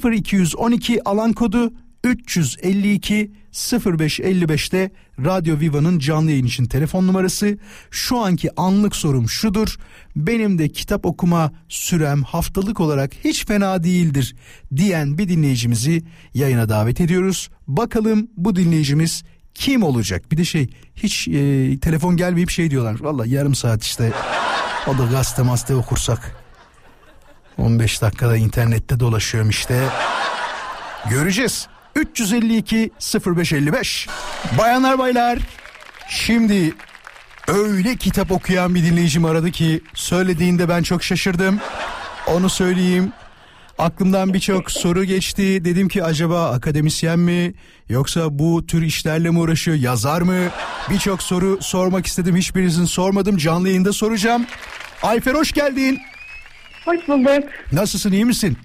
0212 0.04 1.04
alan 1.04 1.32
kodu 1.32 1.72
352 2.04 3.32
0555'te 3.52 4.90
Radyo 5.24 5.60
Viva'nın 5.60 5.98
canlı 5.98 6.30
yayın 6.30 6.46
için 6.46 6.64
telefon 6.64 7.06
numarası. 7.06 7.58
Şu 7.90 8.18
anki 8.18 8.60
anlık 8.60 8.96
sorum 8.96 9.28
şudur. 9.28 9.76
Benim 10.16 10.58
de 10.58 10.68
kitap 10.68 11.06
okuma 11.06 11.52
sürem 11.68 12.22
haftalık 12.22 12.80
olarak 12.80 13.12
hiç 13.24 13.46
fena 13.46 13.84
değildir 13.84 14.36
diyen 14.76 15.18
bir 15.18 15.28
dinleyicimizi 15.28 16.02
yayına 16.34 16.68
davet 16.68 17.00
ediyoruz. 17.00 17.50
Bakalım 17.68 18.28
bu 18.36 18.56
dinleyicimiz 18.56 19.22
kim 19.54 19.82
olacak? 19.82 20.32
Bir 20.32 20.36
de 20.36 20.44
şey 20.44 20.68
hiç 20.96 21.28
e, 21.28 21.78
telefon 21.80 22.16
gelmeyip 22.16 22.50
şey 22.50 22.70
diyorlar. 22.70 23.00
Valla 23.00 23.26
yarım 23.26 23.54
saat 23.54 23.82
işte 23.82 24.12
o 24.86 24.98
da 24.98 25.04
gazete 25.04 25.42
mazete 25.42 25.74
okursak. 25.74 26.36
15 27.58 28.02
dakikada 28.02 28.36
internette 28.36 29.00
dolaşıyorum 29.00 29.50
işte. 29.50 29.88
Göreceğiz. 31.10 31.68
352 32.00 32.90
0555. 33.26 34.08
Bayanlar 34.58 34.98
baylar. 34.98 35.38
Şimdi 36.08 36.74
öyle 37.48 37.96
kitap 37.96 38.32
okuyan 38.32 38.74
bir 38.74 38.84
dinleyicim 38.84 39.24
aradı 39.24 39.50
ki 39.50 39.80
söylediğinde 39.94 40.68
ben 40.68 40.82
çok 40.82 41.02
şaşırdım. 41.02 41.60
Onu 42.26 42.50
söyleyeyim. 42.50 43.12
Aklımdan 43.78 44.34
birçok 44.34 44.70
soru 44.70 45.04
geçti. 45.04 45.64
Dedim 45.64 45.88
ki 45.88 46.04
acaba 46.04 46.50
akademisyen 46.50 47.18
mi 47.18 47.54
yoksa 47.88 48.38
bu 48.38 48.66
tür 48.66 48.82
işlerle 48.82 49.30
mi 49.30 49.38
uğraşıyor, 49.38 49.76
yazar 49.76 50.22
mı? 50.22 50.38
Birçok 50.90 51.22
soru 51.22 51.58
sormak 51.62 52.06
istedim. 52.06 52.36
Hiçbirisini 52.36 52.86
sormadım. 52.86 53.36
Canlı 53.36 53.68
yayında 53.68 53.92
soracağım. 53.92 54.46
Ayfer 55.02 55.34
hoş 55.34 55.52
geldin. 55.52 55.98
Hoş 56.84 57.08
bulduk. 57.08 57.44
Nasılsın, 57.72 58.12
iyi 58.12 58.24
misin? 58.24 58.58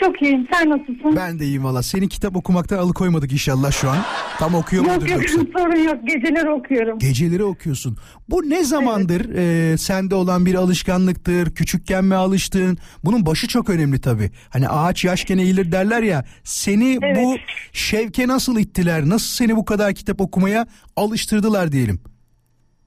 Çok 0.00 0.22
iyiyim. 0.22 0.48
Sen 0.52 0.70
nasılsın? 0.70 1.16
Ben 1.16 1.38
de 1.38 1.44
iyiyim 1.44 1.64
valla. 1.64 1.82
Seni 1.82 2.08
kitap 2.08 2.36
okumaktan 2.36 2.78
alıkoymadık 2.78 3.32
inşallah 3.32 3.72
şu 3.72 3.90
an. 3.90 3.96
Tam 4.38 4.54
okuyor 4.54 4.84
yok 4.84 4.94
mudur 4.94 5.08
yok 5.08 5.20
yoksa? 5.22 5.40
sorun 5.58 5.76
yok. 5.80 5.96
Geceleri 6.06 6.50
okuyorum. 6.50 6.98
Geceleri 6.98 7.44
okuyorsun. 7.44 7.96
Bu 8.28 8.50
ne 8.50 8.64
zamandır 8.64 9.34
e, 9.34 9.76
sende 9.78 10.14
olan 10.14 10.46
bir 10.46 10.54
alışkanlıktır? 10.54 11.54
Küçükken 11.54 12.04
mi 12.04 12.14
alıştın? 12.14 12.78
Bunun 13.04 13.26
başı 13.26 13.48
çok 13.48 13.70
önemli 13.70 14.00
tabii. 14.00 14.30
Hani 14.50 14.68
ağaç 14.68 15.04
yaşken 15.04 15.38
eğilir 15.38 15.72
derler 15.72 16.02
ya. 16.02 16.24
Seni 16.44 16.98
Evet. 17.02 17.16
bu 17.16 17.36
şevke 17.72 18.28
nasıl 18.28 18.58
ittiler? 18.58 19.08
Nasıl 19.08 19.28
seni 19.28 19.56
bu 19.56 19.64
kadar 19.64 19.94
kitap 19.94 20.20
okumaya 20.20 20.66
alıştırdılar 20.96 21.72
diyelim? 21.72 22.00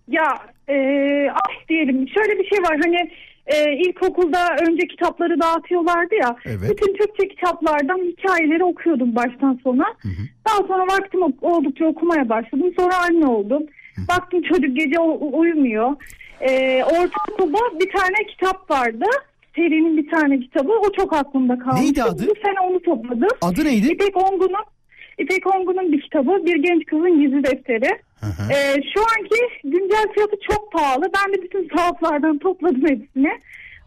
Ya 0.08 0.40
e, 0.70 0.76
ah 1.34 1.68
diyelim 1.70 2.08
şöyle 2.10 2.40
bir 2.40 2.50
şey 2.50 2.60
var 2.60 2.78
hani 2.84 3.12
e, 3.50 3.74
ilkokulda 3.78 4.56
önce 4.70 4.88
kitapları 4.88 5.40
dağıtıyorlardı 5.42 6.16
ya. 6.16 6.36
Evet. 6.46 6.70
Bütün 6.72 6.94
Türkçe 6.94 7.28
kitaplardan 7.28 7.98
hikayeleri 7.98 8.64
okuyordum 8.64 9.16
baştan 9.16 9.60
sona. 9.64 9.86
Daha 10.48 10.68
sonra 10.68 10.84
vaktim 10.84 11.22
oldukça 11.42 11.86
okumaya 11.86 12.30
başladım. 12.30 12.74
Sonra 12.80 12.94
anne 12.98 13.28
oldum. 13.28 13.64
Baktım 14.10 14.42
çocuk 14.42 14.76
gece 14.78 15.00
uyumuyor. 15.00 15.96
E, 16.42 16.84
ortaokulda 16.84 17.58
bir 17.80 17.92
tane 17.92 18.16
kitap 18.32 18.72
vardı. 18.72 19.06
Serinin 19.56 19.98
bir 19.98 20.10
tane 20.10 20.40
kitabı. 20.40 20.72
O 20.72 20.92
çok 20.92 21.14
aklımda 21.14 21.60
kalmış. 21.60 21.82
Neydi 21.82 22.04
adı? 22.04 22.28
Bu 22.28 22.34
sene 22.46 22.60
onu 22.60 22.80
topladım. 22.82 23.30
Adı 23.42 23.66
neydi? 23.66 23.88
İpek 23.88 24.18
Ongun'un 24.18 24.64
İpek 25.20 25.56
Ongun'un 25.56 25.92
bir 25.92 26.02
kitabı 26.02 26.46
Bir 26.46 26.56
Genç 26.56 26.86
Kızın 26.86 27.22
Gizli 27.22 27.44
Defteri. 27.44 27.90
Ee, 28.54 28.82
şu 28.94 29.02
anki 29.02 29.40
güncel 29.64 30.08
fiyatı 30.14 30.36
çok 30.50 30.72
pahalı. 30.72 31.06
Ben 31.16 31.34
de 31.34 31.42
bütün 31.44 31.70
sahaflardan 31.76 32.38
topladım 32.38 32.82
hepsini. 32.82 33.32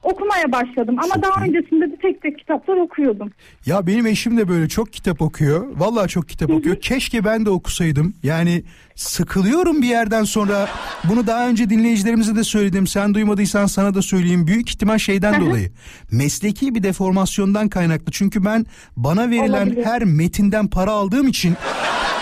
Okumaya 0.03 0.53
başladım 0.53 0.97
ama 0.99 1.15
Çok 1.15 1.23
daha 1.23 1.47
iyi. 1.47 1.49
öncesinde 1.49 1.91
de 1.93 1.97
tek 2.03 2.23
tek 2.23 2.39
kitaplar 2.39 2.77
okuyordum. 2.77 3.31
Ya 3.67 3.87
benim 3.87 4.07
eşim 4.07 4.37
de 4.37 4.49
böyle 4.49 4.69
çok 4.69 4.93
kitap 4.93 5.23
okuyor. 5.23 5.67
Vallahi 5.77 6.09
çok 6.09 6.29
kitap 6.29 6.51
okuyor. 6.51 6.77
Keşke 6.77 7.25
ben 7.25 7.47
de 7.47 7.51
okusaydım. 7.51 8.15
Yani 8.23 8.65
sıkılıyorum 8.95 9.83
bir 9.83 9.87
yerden 9.89 10.25
sonra. 10.25 10.69
Bunu 11.05 11.27
daha 11.27 11.49
önce 11.49 11.71
dinleyicilerimize 11.71 12.37
de 12.37 12.45
söyledim. 12.45 12.87
Sen 12.87 13.15
duymadıysan 13.15 13.67
sana 13.67 13.95
da 13.95 14.03
söyleyeyim. 14.03 14.47
Büyük 14.47 14.71
ihtimal 14.71 14.99
şeyden 14.99 15.41
dolayı. 15.41 15.71
Mesleki 16.11 16.75
bir 16.75 16.83
deformasyondan 16.83 17.69
kaynaklı. 17.69 18.13
Çünkü 18.13 18.45
ben 18.45 18.67
bana 18.97 19.31
verilen 19.31 19.67
Olabilir. 19.67 19.85
her 19.85 20.05
metinden 20.05 20.67
para 20.69 20.91
aldığım 20.91 21.27
için 21.29 21.55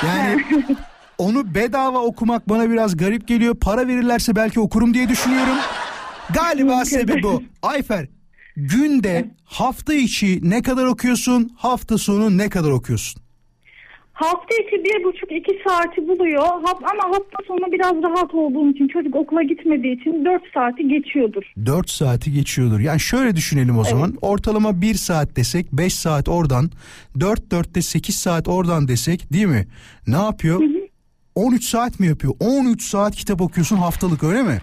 yani 0.06 0.44
onu 1.18 1.54
bedava 1.54 1.98
okumak 1.98 2.48
bana 2.48 2.70
biraz 2.70 2.96
garip 2.96 3.28
geliyor. 3.28 3.54
Para 3.54 3.86
verirlerse 3.88 4.36
belki 4.36 4.60
okurum 4.60 4.94
diye 4.94 5.08
düşünüyorum. 5.08 5.56
Galiba 6.34 6.84
sebebi 6.84 7.26
o. 7.26 7.42
Ayfer 7.62 8.06
günde 8.56 9.30
hafta 9.44 9.94
içi 9.94 10.50
ne 10.50 10.62
kadar 10.62 10.86
okuyorsun 10.86 11.50
hafta 11.56 11.98
sonu 11.98 12.38
ne 12.38 12.48
kadar 12.48 12.70
okuyorsun? 12.70 13.22
Hafta 14.12 14.54
içi 14.54 14.84
bir 14.84 15.04
buçuk 15.04 15.32
iki 15.32 15.58
saati 15.68 16.08
buluyor 16.08 16.42
ama 16.42 16.68
hafta 17.02 17.44
sonu 17.46 17.72
biraz 17.72 18.02
rahat 18.02 18.34
olduğum 18.34 18.70
için 18.70 18.88
çocuk 18.88 19.16
okula 19.16 19.42
gitmediği 19.42 20.00
için 20.00 20.24
dört 20.24 20.42
saati 20.54 20.88
geçiyordur. 20.88 21.42
4 21.66 21.90
saati 21.90 22.32
geçiyordur. 22.32 22.80
Yani 22.80 23.00
şöyle 23.00 23.36
düşünelim 23.36 23.78
o 23.78 23.84
zaman. 23.84 24.14
Ortalama 24.22 24.80
1 24.80 24.94
saat 24.94 25.36
desek 25.36 25.72
5 25.72 25.94
saat 25.94 26.28
oradan 26.28 26.70
4 27.20 27.40
4'te 27.40 27.82
8 27.82 28.16
saat 28.16 28.48
oradan 28.48 28.88
desek 28.88 29.32
değil 29.32 29.46
mi? 29.46 29.66
Ne 30.06 30.16
yapıyor? 30.16 30.62
13 31.34 31.64
saat 31.64 32.00
mi 32.00 32.06
yapıyor? 32.06 32.34
13 32.40 32.82
saat 32.82 33.16
kitap 33.16 33.40
okuyorsun 33.40 33.76
haftalık 33.76 34.24
öyle 34.24 34.42
mi? 34.42 34.58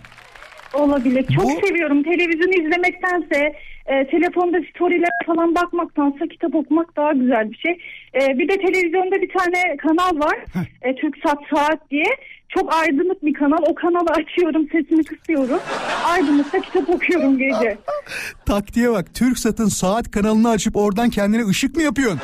Olabilir. 0.73 1.25
Çok 1.35 1.43
Bu- 1.43 1.67
seviyorum. 1.67 2.03
Televizyon 2.03 2.51
izlemektense, 2.65 3.53
e, 3.85 4.07
telefonda 4.07 4.57
storylere 4.75 5.25
falan 5.25 5.55
bakmaktansa 5.55 6.27
kitap 6.27 6.55
okumak 6.55 6.95
daha 6.97 7.11
güzel 7.11 7.51
bir 7.51 7.57
şey. 7.57 7.71
E, 8.13 8.39
bir 8.39 8.47
de 8.49 8.57
televizyonda 8.57 9.21
bir 9.21 9.29
tane 9.29 9.77
kanal 9.77 10.19
var. 10.19 10.37
E, 10.81 10.95
TürkSat 10.95 11.39
Saat 11.53 11.91
diye. 11.91 12.05
Çok 12.49 12.73
aydınlık 12.73 13.25
bir 13.25 13.33
kanal. 13.33 13.57
O 13.69 13.75
kanalı 13.75 14.09
açıyorum, 14.09 14.67
sesini 14.71 15.03
kısıyorum. 15.03 15.59
Aydınlıkta 16.05 16.61
kitap 16.61 16.89
okuyorum 16.89 17.37
gece. 17.37 17.77
Taktiğe 18.45 18.91
bak. 18.91 19.13
Türksat'ın 19.13 19.67
saat 19.67 20.11
kanalını 20.11 20.49
açıp 20.49 20.75
oradan 20.75 21.09
kendine 21.09 21.45
ışık 21.47 21.75
mı 21.75 21.81
yapıyorsun? 21.81 22.19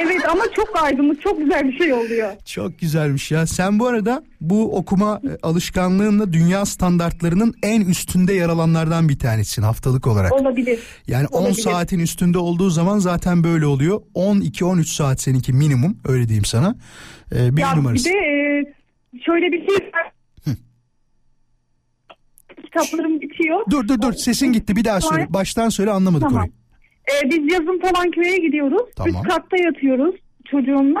Evet 0.00 0.28
ama 0.28 0.42
çok 0.56 0.82
aydınlık, 0.82 1.22
çok 1.22 1.38
güzel 1.38 1.64
bir 1.68 1.78
şey 1.78 1.92
oluyor. 1.92 2.32
Çok 2.44 2.78
güzelmiş 2.78 3.30
ya. 3.30 3.46
Sen 3.46 3.78
bu 3.78 3.86
arada 3.86 4.22
bu 4.40 4.76
okuma 4.76 5.20
e, 5.24 5.38
alışkanlığınla 5.42 6.32
dünya 6.32 6.66
standartlarının 6.66 7.54
en 7.62 7.80
üstünde 7.80 8.32
yer 8.34 8.48
alanlardan 8.48 9.08
bir 9.08 9.18
tanesin 9.18 9.62
haftalık 9.62 10.06
olarak. 10.06 10.32
Olabilir. 10.32 10.78
Yani 11.06 11.26
10 11.26 11.40
Olabilir. 11.42 11.62
saatin 11.62 11.98
üstünde 11.98 12.38
olduğu 12.38 12.70
zaman 12.70 12.98
zaten 12.98 13.44
böyle 13.44 13.66
oluyor. 13.66 14.00
12-13 14.14 14.84
saat 14.84 15.20
seninki 15.20 15.52
minimum 15.52 15.96
öyle 16.04 16.24
diyeyim 16.28 16.44
sana. 16.44 16.76
Ee, 17.34 17.56
bir 17.56 17.60
ya 17.62 17.74
numarası. 17.74 18.04
bir 18.08 18.14
de 18.14 18.18
e, 18.18 18.77
şöyle 19.26 19.52
bir 19.52 19.66
şey 19.66 19.76
var. 19.76 20.12
Kitaplarım 22.64 23.20
bitiyor. 23.20 23.60
Dur 23.70 23.88
dur 23.88 24.02
dur 24.02 24.12
sesin 24.12 24.52
gitti 24.52 24.76
bir 24.76 24.84
daha 24.84 25.00
söyle. 25.00 25.26
Baştan 25.30 25.68
söyle 25.68 25.90
anlamadık 25.90 26.28
Tamam. 26.28 26.38
orayı. 26.38 26.52
Ee, 27.24 27.30
biz 27.30 27.52
yazın 27.52 27.80
falan 27.80 28.10
köye 28.10 28.38
gidiyoruz. 28.38 28.82
Tamam. 28.96 29.14
Üst 29.14 29.28
katta 29.28 29.56
yatıyoruz 29.56 30.14
çocuğumla. 30.50 31.00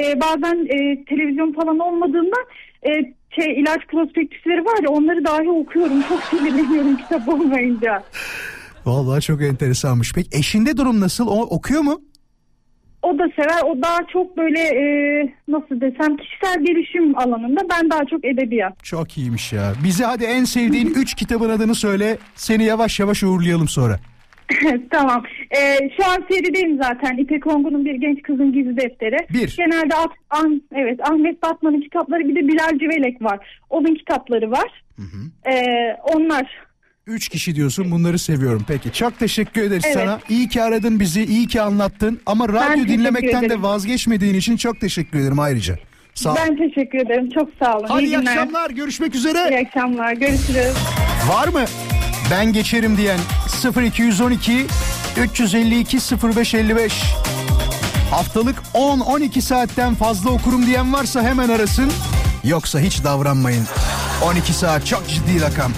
Ee, 0.00 0.20
bazen 0.20 0.66
e, 0.66 1.04
televizyon 1.04 1.52
falan 1.52 1.78
olmadığından 1.78 2.44
e, 2.86 2.90
şey 3.40 3.60
ilaç 3.60 3.80
prospektüsleri 3.88 4.64
var 4.64 4.82
ya 4.82 4.90
onları 4.90 5.24
dahi 5.24 5.48
okuyorum. 5.48 6.02
Çok 6.08 6.22
sinirleniyorum 6.22 6.96
kitap 7.02 7.28
olmayınca. 7.28 8.02
Vallahi 8.86 9.20
çok 9.22 9.42
enteresanmış. 9.42 10.12
Peki 10.14 10.38
eşinde 10.38 10.76
durum 10.76 11.00
nasıl? 11.00 11.26
O 11.26 11.40
okuyor 11.40 11.82
mu? 11.82 12.00
O 13.04 13.18
da 13.18 13.28
sever. 13.36 13.62
O 13.64 13.82
daha 13.82 13.98
çok 14.12 14.36
böyle 14.36 14.60
e, 14.60 14.84
nasıl 15.48 15.80
desem 15.80 16.16
kişisel 16.16 16.64
gelişim 16.64 17.18
alanında. 17.18 17.60
Ben 17.70 17.90
daha 17.90 18.04
çok 18.04 18.24
edebiyat. 18.24 18.84
Çok 18.84 19.18
iyiymiş 19.18 19.52
ya. 19.52 19.72
Bize 19.84 20.04
hadi 20.04 20.24
en 20.24 20.44
sevdiğin 20.44 20.94
3 20.94 21.14
kitabın 21.14 21.50
adını 21.50 21.74
söyle. 21.74 22.18
Seni 22.34 22.64
yavaş 22.64 23.00
yavaş 23.00 23.22
uğurlayalım 23.22 23.68
sonra. 23.68 23.98
tamam. 24.90 25.22
Ee, 25.50 25.90
şu 25.96 26.10
an 26.10 26.24
serideyim 26.30 26.78
zaten. 26.82 27.16
İpek 27.16 27.46
Ongun'un 27.46 27.84
Bir 27.84 27.94
Genç 27.94 28.22
Kızın 28.22 28.52
Gizli 28.52 28.76
Defteri. 28.76 29.16
Bir. 29.34 29.54
Genelde 29.56 29.94
Ah- 29.94 30.44
evet 30.74 31.10
Ahmet 31.10 31.42
Batman'ın 31.42 31.80
kitapları 31.80 32.28
bir 32.28 32.34
de 32.34 32.48
Bilal 32.48 32.78
Civelek 32.78 33.22
var. 33.22 33.60
Onun 33.70 33.94
kitapları 33.94 34.50
var. 34.50 34.82
Ee, 35.50 35.96
onlar. 36.14 36.64
3 37.06 37.28
kişi 37.28 37.56
diyorsun 37.56 37.90
bunları 37.90 38.18
seviyorum. 38.18 38.64
Peki 38.68 38.92
çok 38.92 39.18
teşekkür 39.18 39.62
ederiz 39.62 39.82
Evet. 39.86 39.94
sana. 39.96 40.20
İyi 40.28 40.48
ki 40.48 40.62
aradın 40.62 41.00
bizi, 41.00 41.24
iyi 41.24 41.46
ki 41.46 41.62
anlattın. 41.62 42.20
Ama 42.26 42.48
radyo 42.48 42.60
teşekkür 42.68 42.88
dinlemekten 42.88 43.50
de 43.50 43.62
vazgeçmediğin 43.62 44.34
için 44.34 44.56
çok 44.56 44.80
teşekkür 44.80 45.18
ederim 45.18 45.38
ayrıca. 45.38 45.78
Sağ 46.14 46.32
ol. 46.32 46.36
Ben 46.36 46.56
teşekkür 46.56 46.98
ederim. 46.98 47.28
Çok 47.34 47.48
sağ 47.62 47.78
olun. 47.78 47.86
Hadi 47.88 48.04
iyi 48.04 48.06
İyi 48.08 48.18
akşamlar 48.18 48.70
görüşmek 48.70 49.14
üzere. 49.14 49.48
İyi 49.50 49.66
akşamlar. 49.66 50.12
Görüşürüz. 50.12 50.74
Var 51.28 51.48
mı? 51.48 51.64
Ben 52.30 52.52
geçerim 52.52 52.96
diyen 52.96 53.18
0212 53.84 54.66
352 55.22 55.98
0555 56.36 57.02
Haftalık 58.10 58.56
10-12 58.74 59.40
saatten 59.40 59.94
fazla 59.94 60.30
okurum 60.30 60.66
diyen 60.66 60.92
varsa 60.92 61.22
hemen 61.22 61.48
arasın. 61.48 61.92
Yoksa 62.44 62.80
hiç 62.80 63.04
davranmayın. 63.04 63.64
12 64.24 64.52
saat 64.52 64.86
çok 64.86 65.08
ciddi 65.08 65.40
rakam. 65.40 65.72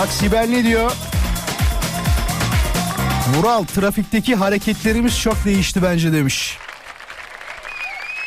Bak 0.00 0.12
Sibel 0.12 0.48
ne 0.48 0.64
diyor? 0.64 0.92
Vural 3.34 3.64
trafikteki 3.64 4.34
hareketlerimiz 4.34 5.20
çok 5.20 5.44
değişti 5.44 5.82
bence 5.82 6.12
demiş. 6.12 6.58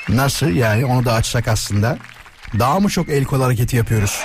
Nasıl 0.10 0.48
yani 0.48 0.86
onu 0.86 1.06
da 1.06 1.14
açsak 1.14 1.48
aslında. 1.48 1.98
Daha 2.60 2.80
mı 2.80 2.90
çok 2.90 3.10
el 3.10 3.24
kol 3.24 3.42
hareketi 3.42 3.76
yapıyoruz? 3.76 4.24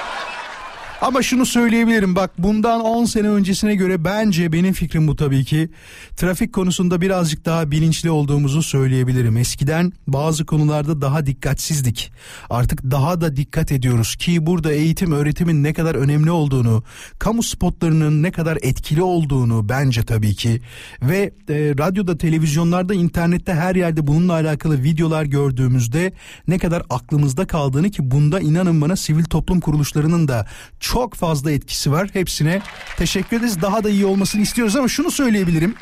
Ama 1.00 1.22
şunu 1.22 1.46
söyleyebilirim 1.46 2.16
bak 2.16 2.30
bundan 2.38 2.80
10 2.80 3.04
sene 3.04 3.28
öncesine 3.28 3.74
göre 3.74 4.04
bence 4.04 4.52
benim 4.52 4.72
fikrim 4.72 5.08
bu 5.08 5.16
tabii 5.16 5.44
ki. 5.44 5.70
Trafik 6.16 6.52
konusunda 6.52 7.00
birazcık 7.00 7.44
daha 7.44 7.70
bilinçli 7.70 8.10
olduğumuzu 8.10 8.62
söyleyebilirim. 8.62 9.36
Eskiden 9.36 9.92
bazı 10.06 10.46
konularda 10.46 11.00
daha 11.00 11.26
dikkatsizdik. 11.26 12.12
Artık 12.50 12.82
daha 12.82 13.20
da 13.20 13.36
dikkat 13.36 13.72
ediyoruz 13.72 14.16
ki 14.16 14.46
burada 14.46 14.72
eğitim 14.72 15.12
öğretimin 15.12 15.64
ne 15.64 15.72
kadar 15.72 15.94
önemli 15.94 16.30
olduğunu, 16.30 16.82
kamu 17.18 17.42
spotlarının 17.42 18.22
ne 18.22 18.30
kadar 18.30 18.58
etkili 18.62 19.02
olduğunu 19.02 19.68
bence 19.68 20.02
tabii 20.02 20.34
ki 20.34 20.60
ve 21.02 21.32
e, 21.48 21.54
radyoda, 21.78 22.18
televizyonlarda, 22.18 22.94
internette 22.94 23.54
her 23.54 23.74
yerde 23.74 24.06
bununla 24.06 24.32
alakalı 24.32 24.82
videolar 24.82 25.24
gördüğümüzde 25.24 26.12
ne 26.48 26.58
kadar 26.58 26.82
aklımızda 26.90 27.46
kaldığını 27.46 27.90
ki 27.90 28.10
bunda 28.10 28.40
inanın 28.40 28.80
bana 28.80 28.96
sivil 28.96 29.24
toplum 29.24 29.60
kuruluşlarının 29.60 30.28
da 30.28 30.46
çok 30.92 31.14
fazla 31.14 31.52
etkisi 31.52 31.92
var. 31.92 32.08
Hepsine 32.12 32.62
teşekkür 32.96 33.36
ederiz. 33.36 33.62
Daha 33.62 33.84
da 33.84 33.90
iyi 33.90 34.06
olmasını 34.06 34.42
istiyoruz 34.42 34.76
ama 34.76 34.88
şunu 34.88 35.10
söyleyebilirim. 35.10 35.74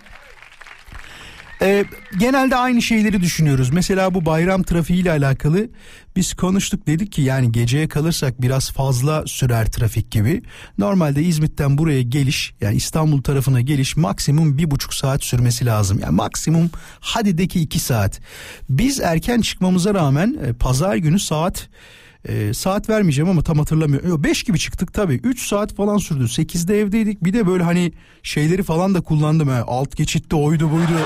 Ee, 1.62 1.84
genelde 2.18 2.56
aynı 2.56 2.82
şeyleri 2.82 3.20
düşünüyoruz. 3.20 3.70
Mesela 3.70 4.14
bu 4.14 4.26
bayram 4.26 4.62
trafiğiyle 4.62 5.10
alakalı 5.10 5.68
biz 6.16 6.34
konuştuk 6.34 6.86
dedik 6.86 7.12
ki 7.12 7.22
yani 7.22 7.52
geceye 7.52 7.88
kalırsak 7.88 8.42
biraz 8.42 8.70
fazla 8.70 9.26
sürer 9.26 9.70
trafik 9.70 10.10
gibi. 10.10 10.42
Normalde 10.78 11.22
İzmit'ten 11.22 11.78
buraya 11.78 12.02
geliş 12.02 12.54
yani 12.60 12.76
İstanbul 12.76 13.22
tarafına 13.22 13.60
geliş 13.60 13.96
maksimum 13.96 14.58
bir 14.58 14.70
buçuk 14.70 14.94
saat 14.94 15.24
sürmesi 15.24 15.66
lazım. 15.66 15.98
Yani 16.02 16.14
maksimum 16.14 16.70
hadi 17.00 17.38
de 17.38 17.46
ki 17.46 17.60
iki 17.60 17.78
saat. 17.78 18.20
Biz 18.70 19.00
erken 19.00 19.40
çıkmamıza 19.40 19.94
rağmen 19.94 20.38
e, 20.46 20.52
pazar 20.52 20.96
günü 20.96 21.18
saat 21.18 21.68
e, 22.28 22.54
saat 22.54 22.88
vermeyeceğim 22.88 23.30
ama 23.30 23.42
tam 23.42 23.58
hatırlamıyorum. 23.58 24.08
Yok 24.08 24.24
5 24.24 24.42
gibi 24.42 24.58
çıktık 24.58 24.94
tabii. 24.94 25.14
3 25.14 25.46
saat 25.46 25.74
falan 25.74 25.98
sürdü. 25.98 26.24
8'de 26.24 26.80
evdeydik. 26.80 27.24
Bir 27.24 27.32
de 27.32 27.46
böyle 27.46 27.62
hani 27.62 27.92
şeyleri 28.22 28.62
falan 28.62 28.94
da 28.94 29.00
kullandım. 29.00 29.48
He. 29.48 29.62
Alt 29.66 29.96
geçitte 29.96 30.36
oydu 30.36 30.70
buydu. 30.70 31.00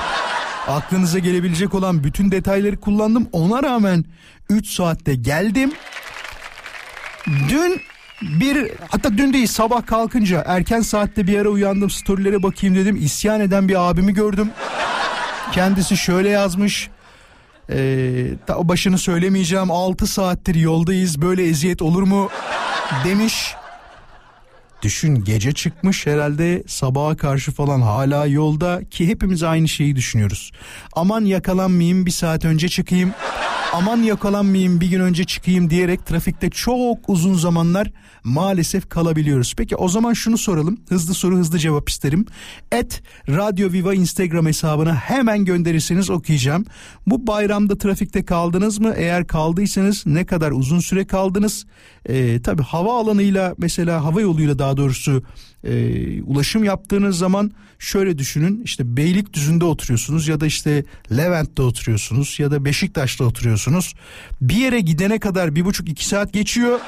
Aklınıza 0.67 1.19
gelebilecek 1.19 1.73
olan 1.73 2.03
bütün 2.03 2.31
detayları 2.31 2.77
kullandım. 2.77 3.27
Ona 3.31 3.63
rağmen 3.63 4.05
3 4.49 4.67
saatte 4.67 5.15
geldim. 5.15 5.71
Dün 7.49 7.81
bir 8.21 8.71
hatta 8.89 9.17
dün 9.17 9.33
değil 9.33 9.47
sabah 9.47 9.85
kalkınca 9.85 10.43
erken 10.45 10.81
saatte 10.81 11.27
bir 11.27 11.39
ara 11.39 11.49
uyandım 11.49 11.89
storylere 11.89 12.43
bakayım 12.43 12.75
dedim. 12.75 12.95
İsyan 12.95 13.41
eden 13.41 13.67
bir 13.67 13.89
abimi 13.89 14.13
gördüm. 14.13 14.49
Kendisi 15.51 15.97
şöyle 15.97 16.29
yazmış. 16.29 16.89
Ee, 17.69 18.25
başını 18.49 18.97
söylemeyeceğim 18.97 19.71
6 19.71 20.07
saattir 20.07 20.55
yoldayız 20.55 21.21
böyle 21.21 21.47
eziyet 21.47 21.81
olur 21.81 22.03
mu 22.03 22.29
demiş. 23.05 23.55
Düşün 24.81 25.23
gece 25.23 25.51
çıkmış 25.51 26.07
herhalde 26.07 26.63
sabaha 26.67 27.17
karşı 27.17 27.51
falan 27.51 27.81
hala 27.81 28.25
yolda 28.25 28.81
ki 28.91 29.07
hepimiz 29.07 29.43
aynı 29.43 29.67
şeyi 29.67 29.95
düşünüyoruz. 29.95 30.51
Aman 30.93 31.25
yakalanmayayım 31.25 32.05
bir 32.05 32.11
saat 32.11 32.45
önce 32.45 32.69
çıkayım. 32.69 33.13
Aman 33.73 33.97
yakalanmayayım 33.97 34.81
bir 34.81 34.89
gün 34.89 34.99
önce 34.99 35.23
çıkayım 35.23 35.69
diyerek 35.69 36.05
trafikte 36.05 36.49
çok 36.49 37.09
uzun 37.09 37.33
zamanlar 37.33 37.91
maalesef 38.23 38.89
kalabiliyoruz. 38.89 39.53
Peki 39.57 39.75
o 39.75 39.87
zaman 39.87 40.13
şunu 40.13 40.37
soralım. 40.37 40.77
Hızlı 40.89 41.13
soru 41.13 41.37
hızlı 41.37 41.59
cevap 41.59 41.89
isterim. 41.89 42.25
Et 42.71 43.03
Radyo 43.29 43.71
Viva 43.71 43.93
Instagram 43.93 44.45
hesabına 44.45 44.95
hemen 44.95 45.45
gönderirseniz 45.45 46.09
okuyacağım. 46.09 46.65
Bu 47.07 47.27
bayramda 47.27 47.77
trafikte 47.77 48.25
kaldınız 48.25 48.79
mı? 48.79 48.93
Eğer 48.97 49.27
kaldıysanız 49.27 50.05
ne 50.05 50.25
kadar 50.25 50.51
uzun 50.51 50.79
süre 50.79 51.07
kaldınız? 51.07 51.65
Ee, 52.05 52.41
tabii 52.41 52.63
hava 52.63 52.99
alanıyla 52.99 53.55
mesela 53.57 54.03
hava 54.03 54.21
yoluyla 54.21 54.59
daha 54.59 54.77
doğrusu 54.77 55.23
e, 55.63 56.21
ulaşım 56.21 56.63
yaptığınız 56.63 57.17
zaman 57.17 57.51
şöyle 57.79 58.17
düşünün 58.17 58.61
işte 58.63 58.97
Beylikdüzü'nde 58.97 59.65
oturuyorsunuz 59.65 60.27
ya 60.27 60.39
da 60.39 60.45
işte 60.45 60.85
Levent'te 61.11 61.61
oturuyorsunuz 61.61 62.39
ya 62.39 62.51
da 62.51 62.65
Beşiktaş'ta 62.65 63.23
oturuyorsunuz. 63.23 63.60
Bir 64.41 64.55
yere 64.55 64.79
gidene 64.79 65.19
kadar 65.19 65.55
bir 65.55 65.65
buçuk 65.65 65.89
iki 65.89 66.07
saat 66.07 66.33
geçiyor. 66.33 66.79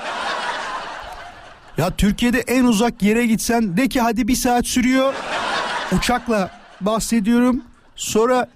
Ya 1.78 1.96
Türkiye'de 1.96 2.40
en 2.40 2.64
uzak 2.64 3.04
yere 3.04 3.26
gitsen 3.26 3.78
de 3.78 3.90
ki 3.90 4.02
hadi 4.02 4.28
bir 4.28 4.36
saat 4.36 4.68
sürüyor. 4.68 5.14
Uçakla 5.92 6.52
bahsediyorum. 6.82 7.62
Sonra 7.96 8.48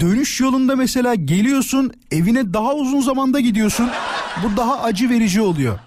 dönüş 0.00 0.40
yolunda 0.40 0.76
mesela 0.76 1.14
geliyorsun 1.14 1.92
evine 2.10 2.54
daha 2.54 2.74
uzun 2.74 3.00
zamanda 3.00 3.40
gidiyorsun. 3.40 3.90
Bu 4.42 4.56
daha 4.56 4.82
acı 4.82 5.10
verici 5.10 5.40
oluyor. 5.40 5.78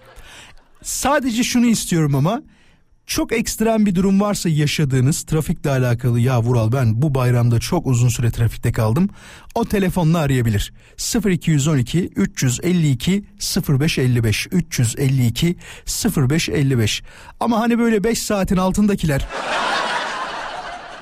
Sadece 0.84 1.44
şunu 1.44 1.66
istiyorum 1.66 2.16
ama 2.16 2.42
çok 3.08 3.32
ekstrem 3.32 3.86
bir 3.86 3.96
durum 3.96 4.22
varsa 4.22 4.50
yaşadığınız 4.50 5.24
trafikle 5.24 5.70
alakalı 5.70 6.20
ya 6.20 6.42
Vural 6.42 6.72
ben 6.72 7.02
bu 7.02 7.16
bayramda 7.16 7.60
çok 7.60 7.88
uzun 7.88 8.10
süre 8.10 8.32
trafikte 8.32 8.72
kaldım. 8.72 9.10
O 9.56 9.66
telefonla 9.66 10.20
arayabilir. 10.20 10.74
0212 11.26 12.10
352 12.16 13.24
0555 13.70 14.48
352 14.52 15.56
0555 16.18 17.04
ama 17.40 17.60
hani 17.60 17.80
böyle 17.80 18.04
5 18.04 18.20
saatin 18.20 18.58
altındakiler 18.58 19.28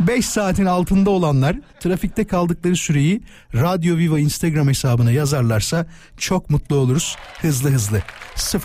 5 0.08 0.26
saatin 0.26 0.66
altında 0.66 1.10
olanlar 1.10 1.56
trafikte 1.80 2.28
kaldıkları 2.28 2.76
süreyi 2.76 3.22
Radyo 3.54 3.98
Viva 3.98 4.20
Instagram 4.20 4.68
hesabına 4.68 5.12
yazarlarsa 5.12 5.86
çok 6.18 6.50
mutlu 6.50 6.76
oluruz. 6.76 7.16
Hızlı 7.42 7.70
hızlı. 7.70 8.02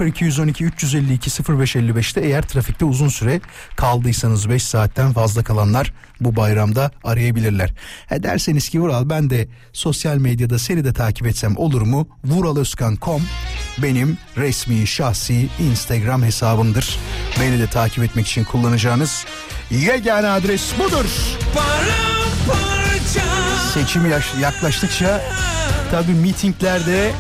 0212 0.07 0.65
352 0.65 1.31
0555'te 1.31 2.21
eğer 2.21 2.43
trafikte 2.43 2.85
uzun 2.85 3.09
süre 3.09 3.41
kaldıysanız 3.77 4.49
5 4.49 4.63
saatten 4.63 5.13
fazla 5.13 5.45
kalanlar 5.45 5.93
bu 6.21 6.37
bayramda 6.37 6.91
arayabilirler. 7.05 7.73
He 8.07 8.23
derseniz 8.23 8.69
ki 8.69 8.81
Vural 8.81 9.09
ben 9.11 9.31
de 9.31 9.49
sosyal 9.73 10.17
medyada 10.17 10.59
seni 10.59 10.85
de 10.85 10.93
takip 10.93 11.27
etsem 11.27 11.57
olur 11.57 11.83
mu? 11.83 12.09
Vuraloskan.com 12.25 13.23
benim 13.83 14.19
resmi 14.37 14.87
şahsi 14.87 15.49
Instagram 15.61 16.23
hesabımdır. 16.23 16.99
Beni 17.41 17.59
de 17.59 17.67
takip 17.67 18.05
etmek 18.05 18.27
için 18.27 18.45
kullanacağınız 18.45 19.27
yegane 19.71 20.29
adres 20.29 20.73
budur. 20.79 21.05
Seçim 23.75 24.13
yaklaştıkça 24.41 25.21
tabi 25.91 26.13
mitinglerde 26.13 27.13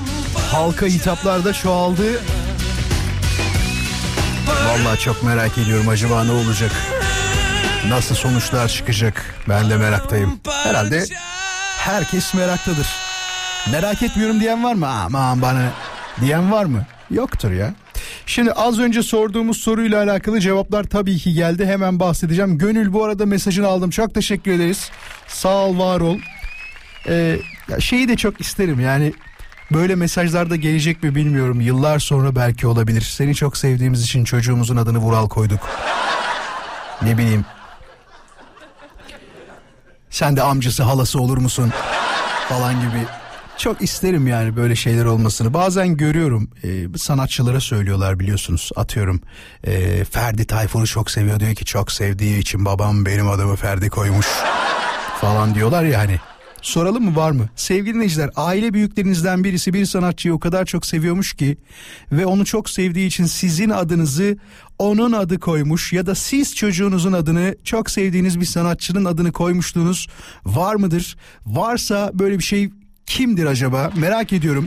halka 0.50 0.86
hitaplar 0.86 1.44
da 1.44 1.52
çoğaldı. 1.52 2.20
Vallahi 4.66 5.00
çok 5.00 5.22
merak 5.22 5.58
ediyorum 5.58 5.88
acaba 5.88 6.24
ne 6.24 6.32
olacak? 6.32 6.70
Nasıl 7.88 8.14
sonuçlar 8.14 8.68
çıkacak? 8.68 9.34
Ben 9.48 9.70
de 9.70 9.76
meraktayım. 9.76 10.40
Herhalde 10.64 11.04
herkes 11.78 12.34
meraktadır. 12.34 12.86
Merak 13.72 14.02
etmiyorum 14.02 14.40
diyen 14.40 14.64
var 14.64 14.74
mı? 14.74 14.86
Aman 14.88 15.42
bana 15.42 15.70
diyen 16.20 16.52
var 16.52 16.64
mı? 16.64 16.86
Yoktur 17.10 17.50
ya. 17.50 17.74
Şimdi 18.26 18.52
az 18.52 18.78
önce 18.78 19.02
sorduğumuz 19.02 19.56
soruyla 19.56 20.02
alakalı 20.02 20.40
cevaplar 20.40 20.84
tabii 20.84 21.18
ki 21.18 21.34
geldi. 21.34 21.66
Hemen 21.66 22.00
bahsedeceğim. 22.00 22.58
Gönül 22.58 22.92
bu 22.92 23.04
arada 23.04 23.26
mesajını 23.26 23.66
aldım. 23.66 23.90
Çok 23.90 24.14
teşekkür 24.14 24.52
ederiz. 24.52 24.90
Sağ 25.28 25.54
ol, 25.64 25.78
var 25.78 26.00
ol. 26.00 26.18
Ee, 27.08 27.38
şeyi 27.80 28.08
de 28.08 28.16
çok 28.16 28.40
isterim 28.40 28.80
yani 28.80 29.12
böyle 29.72 29.94
mesajlar 29.94 30.50
da 30.50 30.56
gelecek 30.56 31.02
mi 31.02 31.14
bilmiyorum. 31.14 31.60
Yıllar 31.60 31.98
sonra 31.98 32.36
belki 32.36 32.66
olabilir. 32.66 33.00
Seni 33.00 33.34
çok 33.34 33.56
sevdiğimiz 33.56 34.02
için 34.02 34.24
çocuğumuzun 34.24 34.76
adını 34.76 34.98
Vural 34.98 35.28
koyduk. 35.28 35.60
Ne 37.02 37.18
bileyim. 37.18 37.44
Sen 40.10 40.36
de 40.36 40.42
amcası 40.42 40.82
halası 40.82 41.20
olur 41.20 41.38
musun? 41.38 41.72
Falan 42.48 42.74
gibi. 42.74 43.06
Çok 43.58 43.82
isterim 43.82 44.26
yani 44.26 44.56
böyle 44.56 44.76
şeyler 44.76 45.04
olmasını. 45.04 45.54
Bazen 45.54 45.96
görüyorum 45.96 46.50
e, 46.64 46.98
sanatçılara 46.98 47.60
söylüyorlar 47.60 48.20
biliyorsunuz. 48.20 48.70
Atıyorum 48.76 49.20
e, 49.64 50.04
Ferdi 50.04 50.44
Tayfur'u 50.44 50.86
çok 50.86 51.10
seviyor 51.10 51.40
diyor 51.40 51.54
ki 51.54 51.64
çok 51.64 51.92
sevdiği 51.92 52.38
için 52.38 52.64
babam 52.64 53.06
benim 53.06 53.28
adımı 53.28 53.56
Ferdi 53.56 53.90
koymuş 53.90 54.26
falan 55.20 55.54
diyorlar 55.54 55.84
ya 55.84 55.98
hani. 55.98 56.20
Soralım 56.62 57.04
mı 57.04 57.16
var 57.16 57.30
mı? 57.30 57.48
Sevgili 57.56 57.94
dinleyiciler 57.94 58.30
aile 58.36 58.74
büyüklerinizden 58.74 59.44
birisi 59.44 59.74
bir 59.74 59.86
sanatçıyı 59.86 60.34
o 60.34 60.40
kadar 60.40 60.64
çok 60.64 60.86
seviyormuş 60.86 61.34
ki 61.34 61.56
ve 62.12 62.26
onu 62.26 62.44
çok 62.44 62.70
sevdiği 62.70 63.06
için 63.06 63.24
sizin 63.24 63.70
adınızı 63.70 64.38
onun 64.78 65.12
adı 65.12 65.40
koymuş 65.40 65.92
ya 65.92 66.06
da 66.06 66.14
siz 66.14 66.54
çocuğunuzun 66.54 67.12
adını 67.12 67.56
çok 67.64 67.90
sevdiğiniz 67.90 68.40
bir 68.40 68.44
sanatçının 68.44 69.04
adını 69.04 69.32
koymuşluğunuz 69.32 70.08
var 70.44 70.74
mıdır? 70.74 71.16
Varsa 71.46 72.10
böyle 72.14 72.38
bir 72.38 72.44
şey 72.44 72.70
kimdir 73.06 73.46
acaba? 73.46 73.92
Merak 73.96 74.32
ediyorum. 74.32 74.66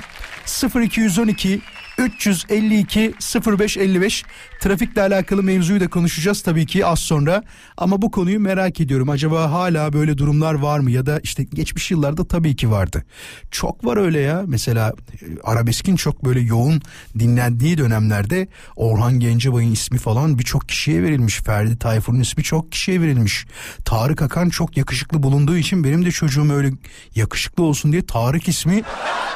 0212 0.76 1.60
352 2.00 3.14
0555 3.48 4.24
trafikle 4.60 5.02
alakalı 5.02 5.44
mevzuyu 5.44 5.80
da 5.80 5.90
konuşacağız 5.90 6.42
tabii 6.42 6.66
ki 6.66 6.86
az 6.86 7.00
sonra. 7.00 7.44
Ama 7.78 8.02
bu 8.02 8.12
konuyu 8.12 8.40
merak 8.40 8.82
ediyorum. 8.82 9.10
Acaba 9.10 9.52
hala 9.52 9.94
böyle 9.94 10.18
durumlar 10.18 10.54
var 10.54 10.80
mı? 10.80 10.92
Ya 10.92 11.06
da 11.06 11.20
işte 11.24 11.44
geçmiş 11.44 11.92
yıllarda 11.92 12.28
tabii 12.28 12.56
ki 12.56 12.72
vardı. 12.72 13.06
Çok 13.52 13.86
var 13.86 13.98
öyle 13.98 14.20
ya. 14.20 14.44
Mesela 14.48 14.94
e, 15.22 15.26
arabeskin 15.44 15.96
çok 15.96 16.26
böyle 16.26 16.40
yoğun 16.40 16.82
dinlendiği 17.20 17.78
dönemlerde 17.78 18.48
Orhan 18.76 19.20
Gencebay'ın 19.20 19.72
ismi 19.72 19.98
falan 19.98 20.40
birçok 20.40 20.70
kişiye 20.70 21.04
verilmiş. 21.04 21.40
Ferdi 21.40 21.80
Tayfur'un 21.80 22.20
ismi 22.20 22.44
çok 22.44 22.72
kişiye 22.72 23.02
verilmiş. 23.02 23.46
Tarık 23.86 24.22
Akan 24.22 24.50
çok 24.50 24.78
yakışıklı 24.78 25.24
bulunduğu 25.24 25.58
için 25.58 25.84
benim 25.84 26.06
de 26.06 26.12
çocuğum 26.12 26.54
öyle 26.54 26.72
yakışıklı 27.16 27.64
olsun 27.64 27.92
diye 27.92 28.06
Tarık 28.06 28.48
ismi 28.48 28.84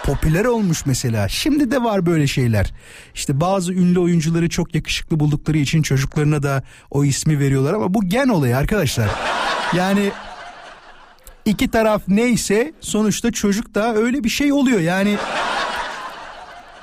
popüler 0.06 0.46
olmuş 0.46 0.86
mesela. 0.86 1.28
Şimdi 1.28 1.72
de 1.72 1.84
var 1.84 2.06
böyle 2.06 2.28
şeyler 2.28 2.53
işte 3.16 3.42
bazı 3.42 3.74
ünlü 3.74 4.00
oyuncuları 4.00 4.50
çok 4.50 4.76
yakışıklı 4.76 5.20
buldukları 5.20 5.58
için 5.58 5.82
çocuklarına 5.82 6.44
da 6.44 6.64
o 6.92 7.04
ismi 7.04 7.40
veriyorlar 7.40 7.74
ama 7.74 7.94
bu 7.94 8.10
gen 8.10 8.28
olayı 8.28 8.58
arkadaşlar. 8.58 9.10
Yani 9.74 10.12
iki 11.46 11.72
taraf 11.72 12.02
neyse 12.08 12.74
sonuçta 12.82 13.32
çocuk 13.32 13.76
da 13.76 13.96
öyle 13.96 14.24
bir 14.24 14.30
şey 14.30 14.54
oluyor. 14.54 14.80
Yani 14.80 15.18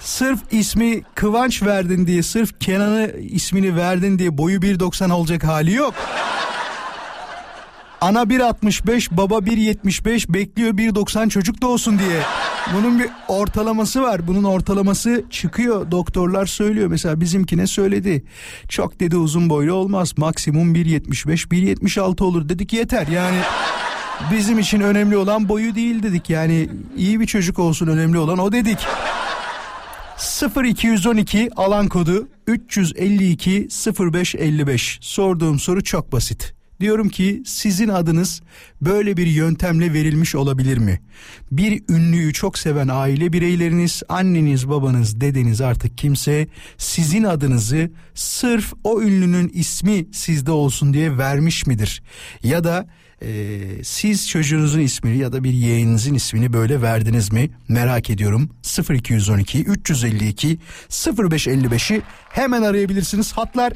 sırf 0.00 0.40
ismi 0.50 1.02
Kıvanç 1.14 1.62
verdin 1.62 2.06
diye 2.06 2.22
sırf 2.22 2.60
Kenan'ı 2.60 3.10
ismini 3.20 3.76
verdin 3.76 4.18
diye 4.18 4.38
boyu 4.38 4.58
1.90 4.58 5.12
olacak 5.12 5.44
hali 5.44 5.72
yok. 5.72 5.94
Ana 8.00 8.22
1.65 8.22 9.16
baba 9.16 9.34
1.75 9.38 10.34
bekliyor 10.34 10.72
1.90 10.72 11.28
çocuk 11.28 11.62
da 11.62 11.66
olsun 11.66 11.98
diye. 11.98 12.22
Bunun 12.74 12.98
bir 12.98 13.08
ortalaması 13.28 14.02
var. 14.02 14.28
Bunun 14.28 14.44
ortalaması 14.44 15.24
çıkıyor. 15.30 15.90
Doktorlar 15.90 16.46
söylüyor. 16.46 16.88
Mesela 16.88 17.20
bizimkine 17.20 17.66
söyledi. 17.66 18.24
Çok 18.68 19.00
dedi 19.00 19.16
uzun 19.16 19.50
boylu 19.50 19.72
olmaz. 19.72 20.18
Maksimum 20.18 20.74
1.75 20.74 21.48
1.76 21.48 22.24
olur 22.24 22.48
dedik 22.48 22.72
yeter. 22.72 23.06
Yani 23.06 23.38
bizim 24.32 24.58
için 24.58 24.80
önemli 24.80 25.16
olan 25.16 25.48
boyu 25.48 25.74
değil 25.74 26.02
dedik. 26.02 26.30
Yani 26.30 26.68
iyi 26.96 27.20
bir 27.20 27.26
çocuk 27.26 27.58
olsun 27.58 27.86
önemli 27.86 28.18
olan 28.18 28.38
o 28.38 28.52
dedik. 28.52 28.78
0212 30.64 31.50
alan 31.56 31.88
kodu 31.88 32.28
352 32.46 33.68
0555 34.14 34.98
sorduğum 35.02 35.58
soru 35.58 35.84
çok 35.84 36.12
basit. 36.12 36.59
Diyorum 36.80 37.08
ki 37.08 37.42
sizin 37.46 37.88
adınız 37.88 38.42
böyle 38.80 39.16
bir 39.16 39.26
yöntemle 39.26 39.92
verilmiş 39.92 40.34
olabilir 40.34 40.78
mi? 40.78 41.00
Bir 41.52 41.82
ünlüyü 41.88 42.32
çok 42.32 42.58
seven 42.58 42.88
aile 42.88 43.32
bireyleriniz, 43.32 44.02
anneniz, 44.08 44.68
babanız, 44.68 45.20
dedeniz 45.20 45.60
artık 45.60 45.98
kimse 45.98 46.46
sizin 46.78 47.24
adınızı 47.24 47.90
sırf 48.14 48.72
o 48.84 49.02
ünlünün 49.02 49.50
ismi 49.54 50.06
sizde 50.12 50.50
olsun 50.50 50.94
diye 50.94 51.18
vermiş 51.18 51.66
midir? 51.66 52.02
Ya 52.42 52.64
da 52.64 52.86
e, 53.22 53.60
siz 53.84 54.28
çocuğunuzun 54.28 54.80
ismini 54.80 55.18
ya 55.18 55.32
da 55.32 55.44
bir 55.44 55.52
yeğeninizin 55.52 56.14
ismini 56.14 56.52
böyle 56.52 56.82
verdiniz 56.82 57.32
mi? 57.32 57.50
Merak 57.68 58.10
ediyorum. 58.10 58.50
0212 58.90 59.64
352 59.64 60.58
0555'i 60.90 62.02
hemen 62.30 62.62
arayabilirsiniz. 62.62 63.32
Hatlar 63.32 63.72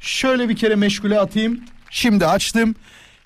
şöyle 0.00 0.48
bir 0.48 0.56
kere 0.56 0.74
meşgule 0.74 1.20
atayım. 1.20 1.60
Şimdi 1.90 2.26
açtım. 2.26 2.74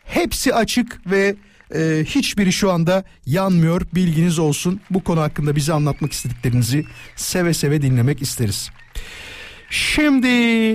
Hepsi 0.05 0.55
açık 0.55 1.11
ve 1.11 1.37
e, 1.75 2.05
hiçbiri 2.07 2.53
şu 2.53 2.73
anda 2.73 3.05
yanmıyor. 3.27 3.83
Bilginiz 3.95 4.39
olsun. 4.39 4.81
Bu 4.91 5.05
konu 5.05 5.21
hakkında 5.21 5.57
bize 5.57 5.73
anlatmak 5.73 6.13
istediklerinizi 6.13 6.85
seve 7.17 7.55
seve 7.55 7.83
dinlemek 7.83 8.23
isteriz. 8.23 8.71
Şimdi 9.71 10.29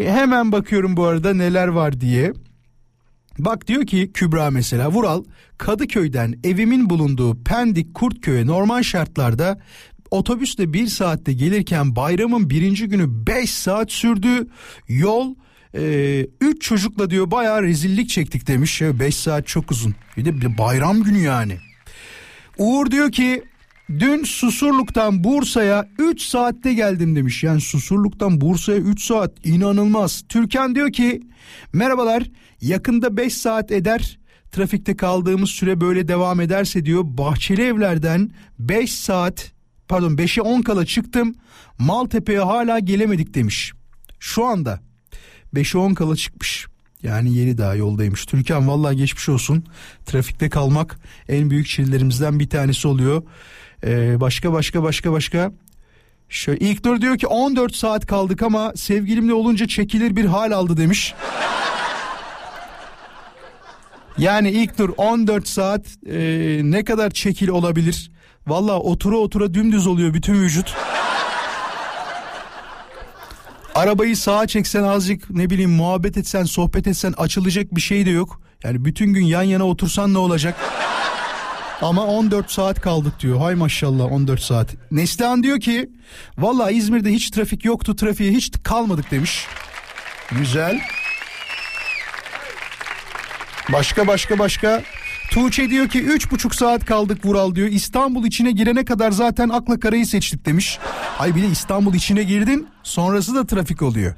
hemen 0.10 0.52
bakıyorum 0.52 0.98
bu 0.98 1.06
arada 1.06 1.34
neler 1.34 1.68
var 1.68 2.02
diye. 2.02 2.34
Bak 3.40 3.68
diyor 3.68 3.86
ki 3.86 4.12
Kübra 4.14 4.52
mesela 4.52 4.92
Vural 4.92 5.24
Kadıköy'den 5.58 6.40
evimin 6.44 6.90
bulunduğu 6.90 7.44
Pendik 7.44 7.94
Kurtköy'e 7.94 8.48
normal 8.48 8.84
şartlarda 8.84 9.60
otobüsle 10.12 10.74
bir 10.74 10.88
saatte 10.88 11.34
gelirken 11.34 11.96
bayramın 11.96 12.50
birinci 12.50 12.88
günü 12.88 13.28
5 13.28 13.50
saat 13.50 13.92
sürdü. 13.92 14.48
Yol 14.88 15.36
ee, 15.74 16.28
üç 16.42 16.62
çocukla 16.62 17.10
diyor 17.10 17.32
bayağı 17.32 17.64
rezillik 17.64 18.10
çektik 18.10 18.48
demiş. 18.48 18.82
5 18.82 19.16
saat 19.16 19.48
çok 19.48 19.72
uzun. 19.72 19.96
Bir 20.18 20.26
de 20.26 20.42
bir 20.42 20.58
bayram 20.58 21.04
günü 21.04 21.20
yani. 21.20 21.58
Uğur 22.58 22.92
diyor 22.92 23.12
ki 23.12 23.44
dün 23.90 24.24
Susurluk'tan 24.24 25.24
Bursa'ya 25.24 25.90
3 26.00 26.22
saatte 26.22 26.74
geldim 26.74 27.16
demiş. 27.16 27.44
Yani 27.44 27.62
Susurluk'tan 27.62 28.42
Bursa'ya 28.42 28.78
3 28.78 29.02
saat 29.02 29.46
inanılmaz. 29.46 30.24
Türkan 30.30 30.76
diyor 30.76 30.92
ki 30.92 31.22
merhabalar 31.74 32.24
yakında 32.62 33.18
5 33.18 33.34
saat 33.34 33.72
eder. 33.72 34.20
Trafikte 34.52 34.98
kaldığımız 34.98 35.50
süre 35.50 35.82
böyle 35.82 36.08
devam 36.08 36.42
ederse 36.42 36.86
diyor 36.86 37.04
Bahçeli 37.06 37.62
Evler'den 37.62 38.32
5 38.60 38.94
saat 38.94 39.52
pardon 39.88 40.16
5'e 40.16 40.42
10 40.42 40.62
kala 40.62 40.86
çıktım. 40.86 41.36
Maltepe'ye 41.80 42.40
hala 42.40 42.80
gelemedik 42.80 43.34
demiş. 43.34 43.74
Şu 44.20 44.46
anda 44.46 44.87
5'e 45.54 45.80
10 45.80 45.94
kala 45.94 46.16
çıkmış. 46.16 46.68
Yani 47.04 47.34
yeni 47.34 47.58
daha 47.58 47.76
yoldaymış. 47.76 48.26
Türkan 48.26 48.68
vallahi 48.68 48.98
geçmiş 48.98 49.30
olsun. 49.30 49.64
Trafikte 50.06 50.50
kalmak 50.50 51.00
en 51.30 51.50
büyük 51.50 51.68
çilelerimizden 51.68 52.40
bir 52.40 52.50
tanesi 52.50 52.88
oluyor. 52.88 53.24
Ee, 53.84 54.20
başka 54.20 54.54
başka 54.54 54.84
başka 54.84 55.12
başka. 55.12 55.52
Şöyle 56.30 56.60
ilk 56.60 56.86
dur 56.86 57.02
diyor 57.02 57.18
ki 57.18 57.28
14 57.28 57.76
saat 57.76 58.06
kaldık 58.06 58.44
ama 58.44 58.74
sevgilimle 58.76 59.34
olunca 59.34 59.68
çekilir 59.68 60.16
bir 60.16 60.26
hal 60.26 60.52
aldı 60.52 60.78
demiş. 60.78 61.14
Yani 64.18 64.52
ilk 64.52 64.78
dur 64.78 64.90
14 64.98 65.48
saat 65.48 65.86
e, 66.10 66.18
ne 66.64 66.84
kadar 66.84 67.10
çekil 67.10 67.48
olabilir? 67.48 68.12
Valla 68.48 68.80
otura 68.80 69.16
otura 69.16 69.54
dümdüz 69.54 69.88
oluyor 69.88 70.14
bütün 70.14 70.34
vücut. 70.34 70.76
Arabayı 73.78 74.18
sağa 74.18 74.48
çeksen 74.48 74.84
azıcık 74.84 75.30
ne 75.30 75.50
bileyim 75.50 75.72
muhabbet 75.72 76.18
etsen 76.18 76.44
sohbet 76.44 76.88
etsen 76.88 77.14
açılacak 77.18 77.76
bir 77.76 77.82
şey 77.82 78.06
de 78.06 78.10
yok. 78.10 78.42
Yani 78.64 78.86
bütün 78.86 79.14
gün 79.14 79.26
yan 79.26 79.44
yana 79.44 79.64
otursan 79.64 80.14
ne 80.14 80.18
olacak? 80.18 80.56
Ama 81.82 82.06
14 82.06 82.52
saat 82.52 82.82
kaldık 82.82 83.20
diyor. 83.20 83.40
Hay 83.40 83.56
maşallah 83.56 84.12
14 84.12 84.42
saat. 84.42 84.76
Neslihan 84.92 85.44
diyor 85.44 85.60
ki 85.60 85.90
valla 86.38 86.72
İzmir'de 86.72 87.10
hiç 87.10 87.30
trafik 87.30 87.66
yoktu 87.66 87.96
trafiğe 87.96 88.32
hiç 88.32 88.52
kalmadık 88.64 89.12
demiş. 89.12 89.48
Güzel. 90.32 90.80
Başka 93.74 94.08
başka 94.08 94.40
başka. 94.40 94.84
Tuğçe 95.38 95.70
diyor 95.70 95.88
ki 95.88 96.04
üç 96.04 96.32
buçuk 96.32 96.56
saat 96.56 96.86
kaldık 96.86 97.26
Vural 97.26 97.56
diyor. 97.56 97.68
İstanbul 97.68 98.26
içine 98.26 98.52
girene 98.52 98.86
kadar 98.86 99.12
zaten 99.12 99.50
akla 99.50 99.80
karayı 99.80 100.06
seçtik 100.06 100.46
demiş. 100.46 100.80
Ay 101.20 101.36
bir 101.36 101.42
de 101.42 101.48
İstanbul 101.48 101.94
içine 101.94 102.24
girdin 102.24 102.68
sonrası 102.84 103.36
da 103.36 103.46
trafik 103.46 103.82
oluyor. 103.82 104.16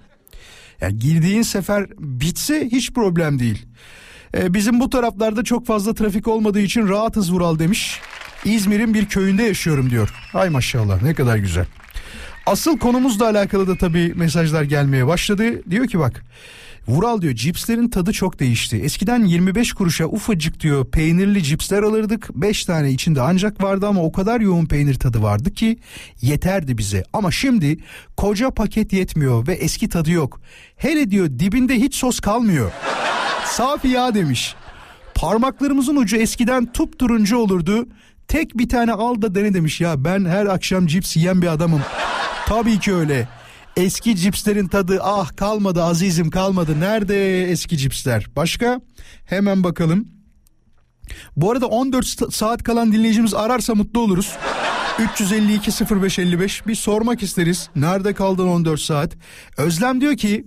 Yani 0.81 0.99
girdiğin 0.99 1.41
sefer 1.41 1.87
bitse 1.97 2.69
hiç 2.71 2.93
problem 2.93 3.39
değil. 3.39 3.65
Ee, 4.37 4.53
bizim 4.53 4.79
bu 4.79 4.89
taraflarda 4.89 5.43
çok 5.43 5.65
fazla 5.65 5.93
trafik 5.93 6.27
olmadığı 6.27 6.61
için 6.61 6.87
rahatız 6.87 7.33
Vural 7.33 7.59
demiş. 7.59 7.99
İzmir'in 8.45 8.93
bir 8.93 9.05
köyünde 9.05 9.43
yaşıyorum 9.43 9.89
diyor. 9.89 10.13
Ay 10.33 10.49
maşallah 10.49 11.01
ne 11.01 11.13
kadar 11.13 11.37
güzel. 11.37 11.65
Asıl 12.45 12.77
konumuzla 12.77 13.25
alakalı 13.25 13.67
da 13.67 13.75
tabii 13.75 14.13
mesajlar 14.15 14.63
gelmeye 14.63 15.07
başladı. 15.07 15.69
Diyor 15.69 15.87
ki 15.87 15.99
bak 15.99 16.23
Vural 16.89 17.21
diyor 17.21 17.35
cipslerin 17.35 17.89
tadı 17.89 18.13
çok 18.13 18.39
değişti. 18.39 18.77
Eskiden 18.77 19.23
25 19.25 19.73
kuruşa 19.73 20.05
ufacık 20.05 20.59
diyor 20.59 20.85
peynirli 20.85 21.43
cipsler 21.43 21.83
alırdık. 21.83 22.29
5 22.35 22.65
tane 22.65 22.91
içinde 22.91 23.21
ancak 23.21 23.63
vardı 23.63 23.87
ama 23.87 24.03
o 24.03 24.11
kadar 24.11 24.39
yoğun 24.41 24.65
peynir 24.65 24.95
tadı 24.95 25.21
vardı 25.21 25.53
ki 25.53 25.79
yeterdi 26.21 26.77
bize. 26.77 27.03
Ama 27.13 27.31
şimdi 27.31 27.77
koca 28.17 28.51
paket 28.51 28.93
yetmiyor 28.93 29.47
ve 29.47 29.53
eski 29.53 29.89
tadı 29.89 30.11
yok. 30.11 30.41
Hele 30.75 31.11
diyor 31.11 31.27
dibinde 31.39 31.75
hiç 31.75 31.95
sos 31.95 32.19
kalmıyor. 32.19 32.71
Safi 33.45 33.87
yağ 33.87 34.13
demiş. 34.13 34.55
Parmaklarımızın 35.15 35.95
ucu 35.95 36.17
eskiden 36.17 36.71
tup 36.71 36.99
turuncu 36.99 37.37
olurdu. 37.37 37.87
Tek 38.27 38.57
bir 38.57 38.69
tane 38.69 38.91
al 38.91 39.21
da 39.21 39.35
dene 39.35 39.53
demiş 39.53 39.81
ya 39.81 40.03
ben 40.05 40.25
her 40.25 40.45
akşam 40.45 40.87
cips 40.87 41.17
yiyen 41.17 41.41
bir 41.41 41.47
adamım. 41.47 41.81
Tabii 42.45 42.79
ki 42.79 42.93
öyle. 42.93 43.38
Eski 43.79 44.15
cipslerin 44.15 44.67
tadı 44.67 44.99
ah 45.03 45.35
kalmadı 45.35 45.83
azizim 45.83 46.29
kalmadı. 46.29 46.79
Nerede 46.79 47.43
eski 47.43 47.77
cipsler? 47.77 48.27
Başka? 48.35 48.81
Hemen 49.25 49.63
bakalım. 49.63 50.07
Bu 51.35 51.51
arada 51.51 51.67
14 51.67 52.33
saat 52.33 52.63
kalan 52.63 52.91
dinleyicimiz 52.91 53.33
ararsa 53.33 53.75
mutlu 53.75 53.99
oluruz. 53.99 54.37
352 54.99 55.71
0555 56.01 56.67
bir 56.67 56.75
sormak 56.75 57.23
isteriz. 57.23 57.69
Nerede 57.75 58.13
kaldın 58.13 58.47
14 58.47 58.79
saat? 58.79 59.11
Özlem 59.57 60.01
diyor 60.01 60.17
ki 60.17 60.45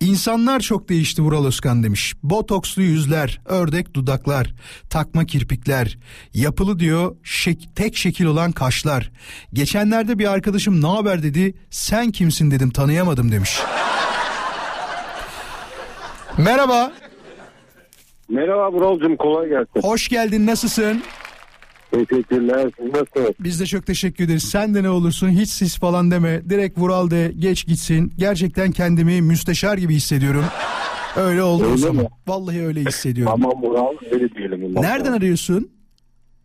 insanlar 0.00 0.60
çok 0.60 0.88
değişti 0.88 1.22
Vural 1.22 1.46
Özkan 1.46 1.82
demiş. 1.82 2.14
Botokslu 2.22 2.82
yüzler, 2.82 3.40
ördek 3.44 3.94
dudaklar, 3.94 4.54
takma 4.90 5.24
kirpikler, 5.24 5.98
yapılı 6.34 6.78
diyor 6.78 7.16
şek- 7.24 7.74
tek 7.76 7.96
şekil 7.96 8.24
olan 8.24 8.52
kaşlar. 8.52 9.10
Geçenlerde 9.52 10.18
bir 10.18 10.32
arkadaşım 10.32 10.82
ne 10.82 10.86
haber 10.86 11.22
dedi. 11.22 11.54
Sen 11.70 12.10
kimsin 12.10 12.50
dedim 12.50 12.70
tanıyamadım 12.70 13.32
demiş. 13.32 13.58
Merhaba, 16.38 16.92
Merhaba 18.28 18.72
Buralcığım 18.72 19.16
kolay 19.16 19.48
gelsin. 19.48 19.82
hoş 19.82 20.08
geldin 20.08 20.46
nasılsın? 20.46 21.02
Teşekkürler. 21.90 22.70
Siz 22.80 22.86
nasılsınız? 22.92 23.30
Biz 23.40 23.60
de 23.60 23.66
çok 23.66 23.86
teşekkür 23.86 24.24
ederiz. 24.24 24.42
Sen 24.42 24.74
de 24.74 24.82
ne 24.82 24.90
olursun 24.90 25.28
hiç 25.28 25.48
sis 25.50 25.78
falan 25.78 26.10
deme. 26.10 26.42
Direkt 26.50 26.78
Vural 26.78 27.10
de 27.10 27.32
geç 27.38 27.66
gitsin. 27.66 28.12
Gerçekten 28.18 28.70
kendimi 28.70 29.22
müsteşar 29.22 29.78
gibi 29.78 29.94
hissediyorum. 29.94 30.44
Öyle 31.16 31.42
oldu 31.42 31.64
o 31.64 31.66
Öyle 31.66 31.76
zaman. 31.76 31.96
mi? 32.04 32.08
Vallahi 32.28 32.62
öyle 32.66 32.80
hissediyorum. 32.84 33.34
Tamam 33.40 33.62
Bural 33.62 33.92
öyle 34.12 34.34
diyelim. 34.34 34.74
Nereden 34.74 35.12
arıyorsun? 35.12 35.70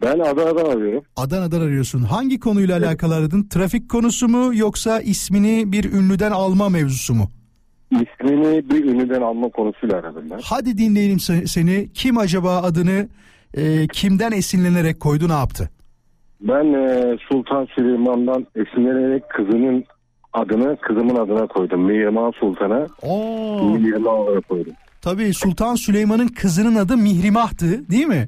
Ben 0.02 0.20
Adana'dan 0.20 0.66
arıyorum. 0.66 1.04
Adana'dan 1.16 1.62
arıyorsun. 1.62 2.04
Hangi 2.04 2.40
konuyla 2.40 2.78
alakalı 2.78 3.16
aradın? 3.16 3.44
Trafik 3.48 3.90
konusu 3.90 4.28
mu 4.28 4.52
yoksa 4.56 5.00
ismini 5.00 5.72
bir 5.72 5.94
ünlüden 5.94 6.32
alma 6.32 6.70
mevzusu 6.70 7.14
mu? 7.14 7.32
İsmini 7.92 8.70
bir 8.70 8.86
ünlüden 8.86 9.22
alma 9.22 9.50
konusuyla 9.50 9.98
aradım 9.98 10.24
ben. 10.32 10.40
Hadi 10.44 10.78
dinleyelim 10.78 11.18
se- 11.18 11.48
seni. 11.48 11.90
Kim 11.94 12.18
acaba 12.18 12.58
adını 12.62 13.08
e, 13.56 13.88
kimden 13.88 14.32
esinlenerek 14.32 15.00
koydu 15.00 15.30
ne 15.30 15.34
yaptı? 15.34 15.70
Ben 16.42 16.74
e, 16.74 17.18
Sultan 17.32 17.66
Süleyman'dan 17.76 18.48
esinlenerek 18.56 19.30
kızının 19.30 19.84
adını 20.34 20.78
kızımın 20.82 21.16
adına 21.16 21.48
koydum. 21.48 21.82
Mihrimah 21.82 22.32
Sultan'a 22.40 22.88
Oo, 23.02 23.64
Mihrimah 23.64 24.12
olarak 24.14 24.50
koydum. 24.50 24.74
tabii 25.02 25.34
Sultan 25.34 25.76
Süleyman'ın 25.76 26.28
kızının 26.28 26.76
adı 26.76 26.98
Mihrimah'tı 26.98 27.90
değil 27.92 28.08
mi? 28.08 28.28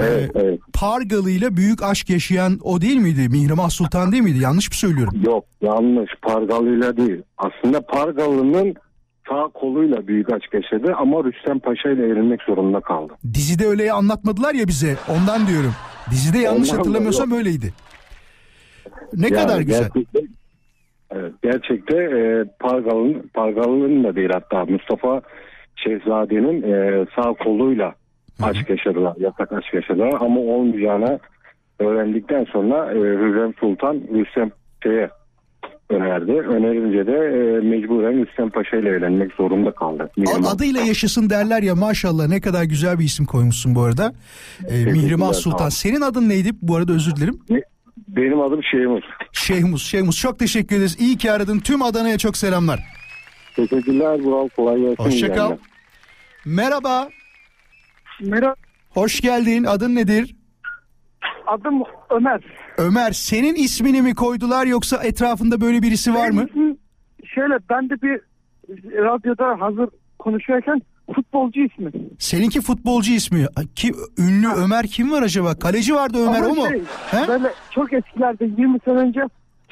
Ee, 0.00 0.04
Evet, 0.04 0.30
evet. 0.34 0.60
Pargalı 0.72 1.30
ile 1.30 1.56
büyük 1.56 1.82
aşk 1.82 2.10
yaşayan 2.10 2.58
o 2.62 2.80
değil 2.80 2.96
miydi? 2.96 3.28
Mihrimah 3.28 3.70
Sultan 3.70 4.12
değil 4.12 4.22
miydi? 4.22 4.38
Yanlış 4.38 4.68
mı 4.68 4.74
söylüyorum? 4.74 5.14
Yok 5.26 5.44
yanlış 5.62 6.10
Pargalı'yla 6.22 6.96
değil. 6.96 7.22
Aslında 7.38 7.80
Pargalı'nın 7.80 8.74
sağ 9.34 9.48
koluyla 9.48 10.06
büyük 10.06 10.32
aşk 10.32 10.54
yaşadı 10.54 10.94
ama 10.98 11.24
Rüstem 11.24 11.58
Paşa 11.58 11.90
ile 11.90 12.06
evlenmek 12.06 12.42
zorunda 12.42 12.80
kaldı. 12.80 13.12
Dizide 13.34 13.66
öyle 13.66 13.92
anlatmadılar 13.92 14.54
ya 14.54 14.68
bize. 14.68 14.96
Ondan 15.08 15.46
diyorum. 15.46 15.72
Dizide 16.10 16.38
yanlış 16.38 16.68
Ondan 16.70 16.78
hatırlamıyorsam 16.78 17.30
yok. 17.30 17.38
öyleydi. 17.38 17.72
Ne 19.16 19.26
Yani 19.26 19.34
kadar 19.42 19.60
güzel. 19.60 19.88
Gerçekte, 19.94 20.20
evet, 21.10 21.32
gerçekte 21.42 21.96
e, 21.96 22.44
Pargalı'nın, 22.60 23.30
Pargalı'nın 23.34 24.04
da 24.04 24.16
değil 24.16 24.30
hatta 24.32 24.64
Mustafa 24.64 25.22
Şehzade'nin 25.76 26.62
e, 26.62 27.06
sağ 27.16 27.32
koluyla 27.32 27.94
aşk 28.42 28.70
yaşadılar, 28.70 29.14
yasak 29.18 29.52
aşk 29.52 29.74
yaşadılar 29.74 30.12
ama 30.20 30.40
olmayacağını 30.40 31.18
öğrendikten 31.78 32.44
sonra 32.44 32.92
e, 32.92 32.96
Hürrem 32.96 33.54
Sultan 33.60 33.94
Rüstem 34.14 34.50
şeye 34.82 35.10
önerdi. 35.90 36.32
Önerince 36.32 37.06
de 37.06 37.12
e, 37.12 37.60
mecburen 37.68 38.26
Rüstem 38.26 38.50
Paşa 38.50 38.76
ile 38.76 38.88
evlenmek 38.88 39.32
zorunda 39.32 39.70
kaldı. 39.74 40.10
Mihrimah. 40.16 40.50
Adıyla 40.52 40.80
yaşasın 40.80 41.30
derler 41.30 41.62
ya 41.62 41.74
maşallah 41.74 42.28
ne 42.28 42.40
kadar 42.40 42.64
güzel 42.64 42.98
bir 42.98 43.04
isim 43.04 43.26
koymuşsun 43.26 43.74
bu 43.74 43.82
arada. 43.82 44.12
Ee, 44.68 44.84
Mihrimah 44.84 45.32
Sultan. 45.32 45.68
Senin 45.68 46.00
adın 46.00 46.28
neydi? 46.28 46.50
Bu 46.62 46.76
arada 46.76 46.92
özür 46.92 47.16
dilerim. 47.16 47.38
Benim 48.08 48.40
adım 48.40 48.60
Şeyhmuz. 48.62 49.04
Şeyhmuz. 49.32 49.82
Şeyhmuz 49.82 50.18
çok 50.18 50.38
teşekkür 50.38 50.76
ederiz. 50.76 50.96
İyi 51.00 51.16
ki 51.18 51.32
aradın. 51.32 51.58
Tüm 51.60 51.82
Adana'ya 51.82 52.18
çok 52.18 52.36
selamlar. 52.36 52.80
Teşekkürler 53.56 54.24
Bural. 54.24 54.48
Kolay 54.56 54.80
gelsin. 54.80 55.04
Hoşça 55.04 55.26
İyi 55.26 55.28
kal. 55.28 55.36
yayınlar. 55.38 55.58
Merhaba. 56.44 57.08
Merhaba 58.20 58.54
Hoş 58.90 59.20
geldin. 59.20 59.64
Adın 59.64 59.94
nedir? 59.94 60.36
Adım 61.46 61.82
Ömer. 62.10 62.40
Ömer 62.78 63.12
senin 63.12 63.54
ismini 63.54 64.02
mi 64.02 64.14
koydular 64.14 64.66
yoksa 64.66 65.02
etrafında 65.04 65.60
böyle 65.60 65.82
birisi 65.82 66.14
var 66.14 66.30
mı? 66.30 66.36
Benim 66.36 66.48
ismim 66.48 66.78
Şöyle 67.34 67.54
ben 67.70 67.90
de 67.90 68.02
bir 68.02 68.20
radyoda 69.04 69.60
hazır 69.60 69.88
konuşuyorken 70.18 70.82
futbolcu 71.14 71.60
ismi. 71.60 71.90
Seninki 72.18 72.60
futbolcu 72.60 73.12
ismi. 73.12 73.46
Ki 73.74 73.92
ünlü 74.18 74.48
Ömer 74.48 74.86
kim 74.86 75.12
var 75.12 75.22
acaba? 75.22 75.58
Kaleci 75.58 75.94
vardı 75.94 76.18
Ömer 76.28 76.42
Ama 76.42 76.48
o 76.48 76.54
mu? 76.54 76.66
şey, 76.68 76.82
He? 77.10 77.28
Böyle 77.28 77.52
çok 77.70 77.92
eskilerde 77.92 78.44
20 78.44 78.78
sene 78.84 78.94
önce 78.94 79.20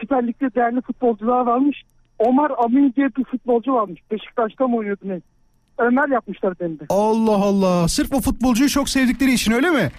Süper 0.01 0.27
Lig'de 0.27 0.55
değerli 0.55 0.81
futbolcular 0.81 1.41
varmış. 1.41 1.83
Omar 2.19 2.53
Amin 2.65 2.93
diye 2.97 3.09
bir 3.17 3.25
futbolcu 3.25 3.73
varmış. 3.73 4.01
Beşiktaş'ta 4.11 4.67
mı 4.69 4.77
oynuyordu 4.77 5.01
ne? 5.05 5.21
Ömer 5.79 6.09
yapmışlar 6.09 6.55
beni 6.61 6.81
de. 6.81 6.85
Allah 6.89 7.37
Allah. 7.45 7.89
Sırf 7.89 8.13
o 8.13 8.21
futbolcuyu 8.21 8.69
çok 8.71 8.89
sevdikleri 8.89 9.33
için 9.33 9.53
öyle 9.53 9.71
mi? 9.71 9.91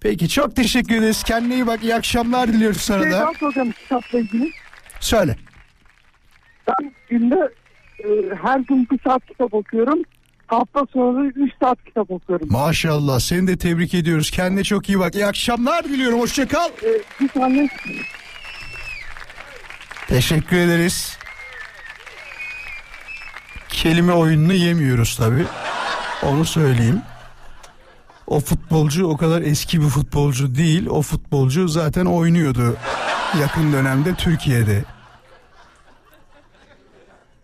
Peki 0.00 0.28
çok 0.28 0.56
teşekkür 0.56 0.94
ederiz. 0.96 1.22
Kendine 1.22 1.54
iyi 1.54 1.66
bak. 1.66 1.82
İyi 1.82 1.94
akşamlar 1.94 2.48
diliyoruz 2.52 2.80
sana 2.80 3.02
Şey 3.02 3.12
da. 3.12 3.32
soracağım 3.40 3.72
kitapla 3.72 4.18
ilgili. 4.18 4.50
Söyle. 5.00 5.36
Ben 6.68 6.92
günde 7.10 7.52
e, 8.04 8.08
her 8.42 8.58
gün 8.60 8.88
bir 8.90 8.98
saat 9.06 9.26
kitap 9.26 9.54
okuyorum. 9.54 10.02
Hafta 10.46 10.86
sonu 10.92 11.26
3 11.26 11.52
saat 11.62 11.84
kitap 11.84 12.10
okuyorum. 12.10 12.48
Maşallah. 12.50 13.20
Seni 13.20 13.46
de 13.46 13.58
tebrik 13.58 13.94
ediyoruz. 13.94 14.30
Kendine 14.30 14.64
çok 14.64 14.88
iyi 14.88 14.98
bak. 14.98 15.14
İyi 15.14 15.26
akşamlar 15.26 15.84
diliyorum. 15.84 16.20
Hoşça 16.20 16.48
kal. 16.48 16.68
E, 16.68 16.90
bir 17.20 17.28
tane 17.28 17.68
Teşekkür 20.08 20.56
ederiz. 20.56 21.18
Kelime 23.68 24.12
oyununu 24.12 24.52
yemiyoruz 24.52 25.16
tabi. 25.16 25.44
Onu 26.22 26.44
söyleyeyim. 26.44 27.00
O 28.28 28.40
futbolcu 28.40 29.06
o 29.06 29.16
kadar 29.16 29.42
eski 29.42 29.80
bir 29.80 29.86
futbolcu 29.86 30.54
değil. 30.54 30.86
O 30.86 31.02
futbolcu 31.02 31.68
zaten 31.68 32.06
oynuyordu 32.06 32.76
yakın 33.40 33.72
dönemde 33.72 34.14
Türkiye'de. 34.14 34.84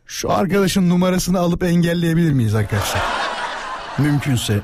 Şu 0.06 0.32
arkadaşın 0.32 0.88
numarasını 0.88 1.38
alıp 1.38 1.62
engelleyebilir 1.62 2.32
miyiz 2.32 2.54
arkadaşlar? 2.54 3.02
Mümkünse. 3.98 4.60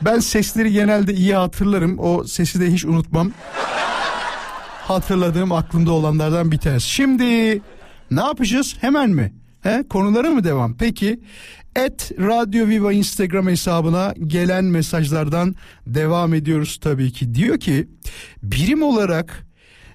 Ben 0.00 0.18
sesleri 0.18 0.72
genelde 0.72 1.14
iyi 1.14 1.34
hatırlarım. 1.34 1.98
O 1.98 2.24
sesi 2.24 2.60
de 2.60 2.72
hiç 2.72 2.84
unutmam 2.84 3.32
hatırladığım 4.82 5.52
aklımda 5.52 5.92
olanlardan 5.92 6.52
bir 6.52 6.58
tanesi. 6.58 6.88
Şimdi 6.88 7.62
ne 8.10 8.20
yapacağız? 8.20 8.76
Hemen 8.80 9.10
mi? 9.10 9.32
He? 9.64 9.84
Konulara 9.88 10.30
mı 10.30 10.44
devam? 10.44 10.76
Peki 10.76 11.20
et 11.76 12.12
Radyo 12.18 12.68
Viva 12.68 12.92
Instagram 12.92 13.48
hesabına 13.48 14.14
gelen 14.26 14.64
mesajlardan 14.64 15.54
devam 15.86 16.34
ediyoruz 16.34 16.78
tabii 16.82 17.12
ki. 17.12 17.34
Diyor 17.34 17.60
ki 17.60 17.88
birim 18.42 18.82
olarak 18.82 19.46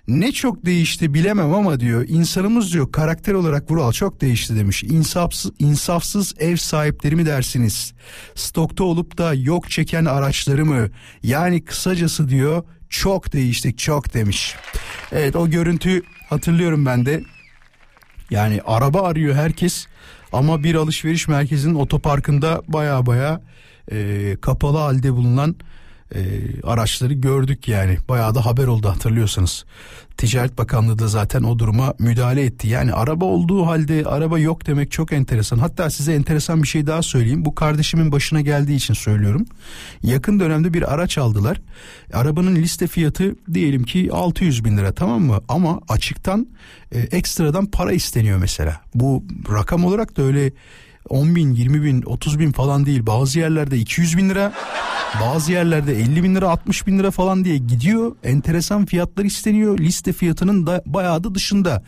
ne 0.08 0.32
çok 0.32 0.66
değişti 0.66 1.14
bilemem 1.14 1.54
ama 1.54 1.80
diyor 1.80 2.06
insanımız 2.08 2.74
diyor 2.74 2.92
karakter 2.92 3.34
olarak 3.34 3.72
Vural 3.72 3.92
çok 3.92 4.22
değişti 4.22 4.56
demiş. 4.56 4.84
İnsafsız, 4.84 5.52
insafsız 5.60 6.34
ev 6.40 6.56
sahipleri 6.56 7.16
mi 7.16 7.26
dersiniz? 7.26 7.94
Stokta 8.36 8.84
olup 8.84 9.18
da 9.18 9.34
yok 9.34 9.70
çeken 9.70 10.06
araçları 10.06 10.66
mı? 10.66 10.90
Yani 11.24 11.66
kısacası 11.66 12.30
diyor 12.30 12.64
çok 12.90 13.34
değiştik 13.34 13.78
çok 13.78 14.14
demiş. 14.14 14.56
Evet 15.12 15.36
o 15.36 15.50
görüntü 15.50 16.02
hatırlıyorum 16.30 16.86
ben 16.86 17.06
de. 17.06 17.24
Yani 18.30 18.62
araba 18.66 19.02
arıyor 19.02 19.36
herkes 19.36 19.88
ama 20.34 20.64
bir 20.64 20.76
alışveriş 20.76 21.28
merkezinin 21.28 21.76
otoparkında 21.76 22.62
baya 22.68 23.06
baya 23.06 23.42
e, 23.92 24.38
kapalı 24.42 24.78
halde 24.78 25.14
bulunan 25.14 25.56
e, 26.16 26.20
araçları 26.64 27.14
gördük 27.14 27.68
yani. 27.68 27.98
Bayağı 28.10 28.36
da 28.36 28.46
haber 28.46 28.68
oldu 28.68 28.90
hatırlıyorsanız. 28.90 29.66
Ticaret 30.20 30.58
Bakanlığı 30.58 31.00
da 31.00 31.08
zaten 31.08 31.44
o 31.44 31.60
duruma 31.60 31.94
müdahale 32.00 32.44
etti. 32.44 32.68
Yani 32.68 32.94
araba 32.94 33.26
olduğu 33.26 33.66
halde 33.66 34.04
araba 34.06 34.40
yok 34.40 34.68
demek 34.68 34.92
çok 34.92 35.14
enteresan. 35.14 35.58
Hatta 35.58 35.90
size 35.90 36.14
enteresan 36.14 36.64
bir 36.64 36.68
şey 36.68 36.88
daha 36.88 37.02
söyleyeyim. 37.02 37.46
Bu 37.46 37.56
kardeşimin 37.56 38.12
başına 38.12 38.42
geldiği 38.42 38.76
için 38.76 38.94
söylüyorum. 38.94 39.46
Yakın 40.04 40.40
dönemde 40.40 40.74
bir 40.74 40.94
araç 40.94 41.18
aldılar. 41.18 41.62
Arabanın 42.14 42.56
liste 42.56 42.88
fiyatı 42.88 43.36
diyelim 43.54 43.84
ki 43.84 44.10
600 44.12 44.66
bin 44.66 44.78
lira 44.78 44.92
tamam 44.92 45.22
mı? 45.22 45.40
Ama 45.48 45.80
açıktan 45.90 46.48
e, 46.92 47.00
ekstradan 47.00 47.66
para 47.66 47.92
isteniyor 47.92 48.38
mesela. 48.38 48.82
Bu 48.96 49.24
rakam 49.52 49.86
olarak 49.86 50.18
da 50.18 50.22
öyle 50.22 50.52
10 51.10 51.36
bin, 51.36 51.54
20 51.54 51.84
bin, 51.84 52.02
30 52.02 52.40
bin 52.40 52.52
falan 52.52 52.86
değil. 52.86 53.06
Bazı 53.06 53.40
yerlerde 53.40 53.78
200 53.78 54.18
bin 54.18 54.30
lira, 54.30 54.54
Bazı 55.22 55.52
yerlerde 55.52 55.96
50 55.96 56.24
bin 56.24 56.36
lira 56.36 56.50
60 56.50 56.88
bin 56.88 57.00
lira 57.00 57.12
falan 57.12 57.46
diye 57.46 57.58
gidiyor. 57.58 58.16
Enteresan 58.24 58.86
fiyatlar 58.86 59.26
isteniyor. 59.26 59.80
Liste 59.80 60.14
fiyatının 60.14 60.68
da 60.68 60.84
bayağı 60.86 61.24
da 61.24 61.36
dışında. 61.36 61.84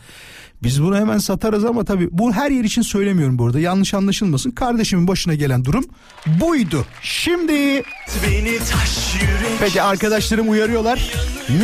Biz 0.64 0.82
bunu 0.82 0.96
hemen 0.96 1.18
satarız 1.18 1.64
ama 1.64 1.84
tabii 1.84 2.08
bu 2.10 2.32
her 2.32 2.50
yer 2.50 2.64
için 2.64 2.82
söylemiyorum 2.82 3.38
burada. 3.38 3.60
Yanlış 3.60 3.94
anlaşılmasın. 3.94 4.50
Kardeşimin 4.50 5.08
başına 5.08 5.34
gelen 5.34 5.64
durum 5.64 5.84
buydu. 6.26 6.86
Şimdi 7.02 7.82
Beni 8.26 8.58
taş 8.58 9.14
yürek 9.14 9.58
peki 9.60 9.82
arkadaşlarım 9.82 10.50
uyarıyorlar. 10.50 11.12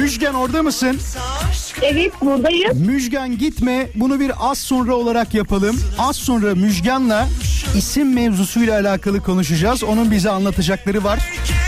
Müjgan 0.01 0.34
orada 0.34 0.62
mısın? 0.62 0.99
Evet 1.82 2.12
buradayım. 2.20 2.78
Müjgan 2.78 3.38
gitme 3.38 3.88
bunu 3.94 4.20
bir 4.20 4.32
az 4.40 4.59
sonra 4.59 4.94
olarak 4.94 5.34
yapalım. 5.34 5.80
Az 5.99 6.16
sonra 6.16 6.55
Müjgan'la 6.55 7.28
isim 7.76 8.14
mevzusuyla 8.14 8.80
alakalı 8.80 9.20
konuşacağız. 9.22 9.84
Onun 9.84 10.11
bize 10.11 10.30
anlatacakları 10.30 11.05
var. 11.05 11.18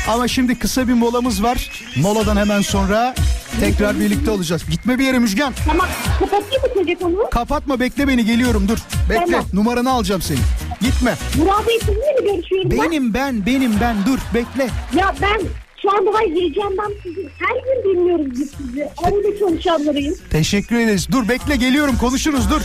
Ama 0.09 0.29
şimdi 0.29 0.59
kısa 0.59 0.89
bir 0.89 0.93
molamız 0.93 1.43
var. 1.43 1.71
Moladan 1.97 2.37
hemen 2.37 2.61
sonra 2.61 3.15
tekrar 3.61 4.01
birlikte 4.01 4.31
olacağız. 4.31 4.63
Gitme 4.71 4.99
bir 4.99 5.05
yere 5.05 5.19
Müjgan. 5.19 5.53
Tamam 5.67 5.87
kapatayım 6.19 6.63
mı 6.63 6.85
telefonu? 6.85 7.31
Kapatma 7.31 7.81
bekle 7.81 8.09
beni 8.09 8.25
geliyorum 8.25 8.69
dur. 8.69 8.79
Bekle 9.11 9.25
Tamam. 9.27 9.45
numaranı 9.53 9.91
alacağım 9.91 10.23
senin. 10.23 10.41
Gitme. 10.81 11.15
Murat 11.39 11.69
Bey 11.69 11.79
sizinle 11.81 11.97
mi 12.21 12.33
görüşüyorum 12.33 12.71
ben? 12.71 12.79
Benim 12.83 13.15
ben 13.15 13.47
benim 13.47 13.81
ben 13.81 13.97
dur 14.07 14.19
bekle. 14.35 14.69
Ya 14.99 15.15
ben 15.23 15.41
şu 15.83 15.91
an 15.91 16.07
daha 16.07 16.21
heyecandan 16.21 16.93
sizi 17.03 17.29
her 17.39 17.55
gün 17.57 17.91
dinliyoruz 17.95 18.31
biz 18.41 18.51
sizi. 18.51 18.89
Aile 19.05 19.39
çalışanlarıyım. 19.39 20.15
Teşekkür 20.31 20.77
ederiz. 20.77 21.09
Dur 21.13 21.29
bekle 21.29 21.57
geliyorum 21.57 21.97
konuşuruz 21.99 22.51
dur. 22.51 22.61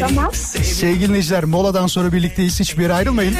Tamam. 0.00 0.32
Sevgili 0.62 1.08
dinleyiciler 1.08 1.44
moladan 1.44 1.86
sonra 1.86 2.12
birlikteyiz 2.12 2.60
hiçbir 2.60 2.82
yere 2.82 2.92
ayrılmayın. 2.94 3.34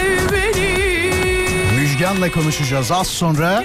Müjgan'la 1.81 2.31
konuşacağız 2.31 2.93
az 2.93 3.07
sonra. 3.07 3.65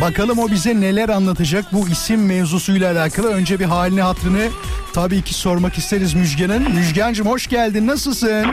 Bakalım 0.00 0.38
o 0.38 0.50
bize 0.50 0.80
neler 0.80 1.08
anlatacak 1.08 1.64
bu 1.72 1.88
isim 1.88 2.26
mevzusuyla 2.26 2.92
alakalı. 2.92 3.26
Önce 3.28 3.60
bir 3.60 3.64
halini 3.64 4.00
hatrını 4.02 4.48
tabii 4.92 5.22
ki 5.22 5.34
sormak 5.34 5.78
isteriz 5.78 6.14
Müjgan'ın. 6.14 6.62
Müjgan'cığım 6.74 7.26
hoş 7.26 7.46
geldin 7.46 7.86
nasılsın? 7.86 8.46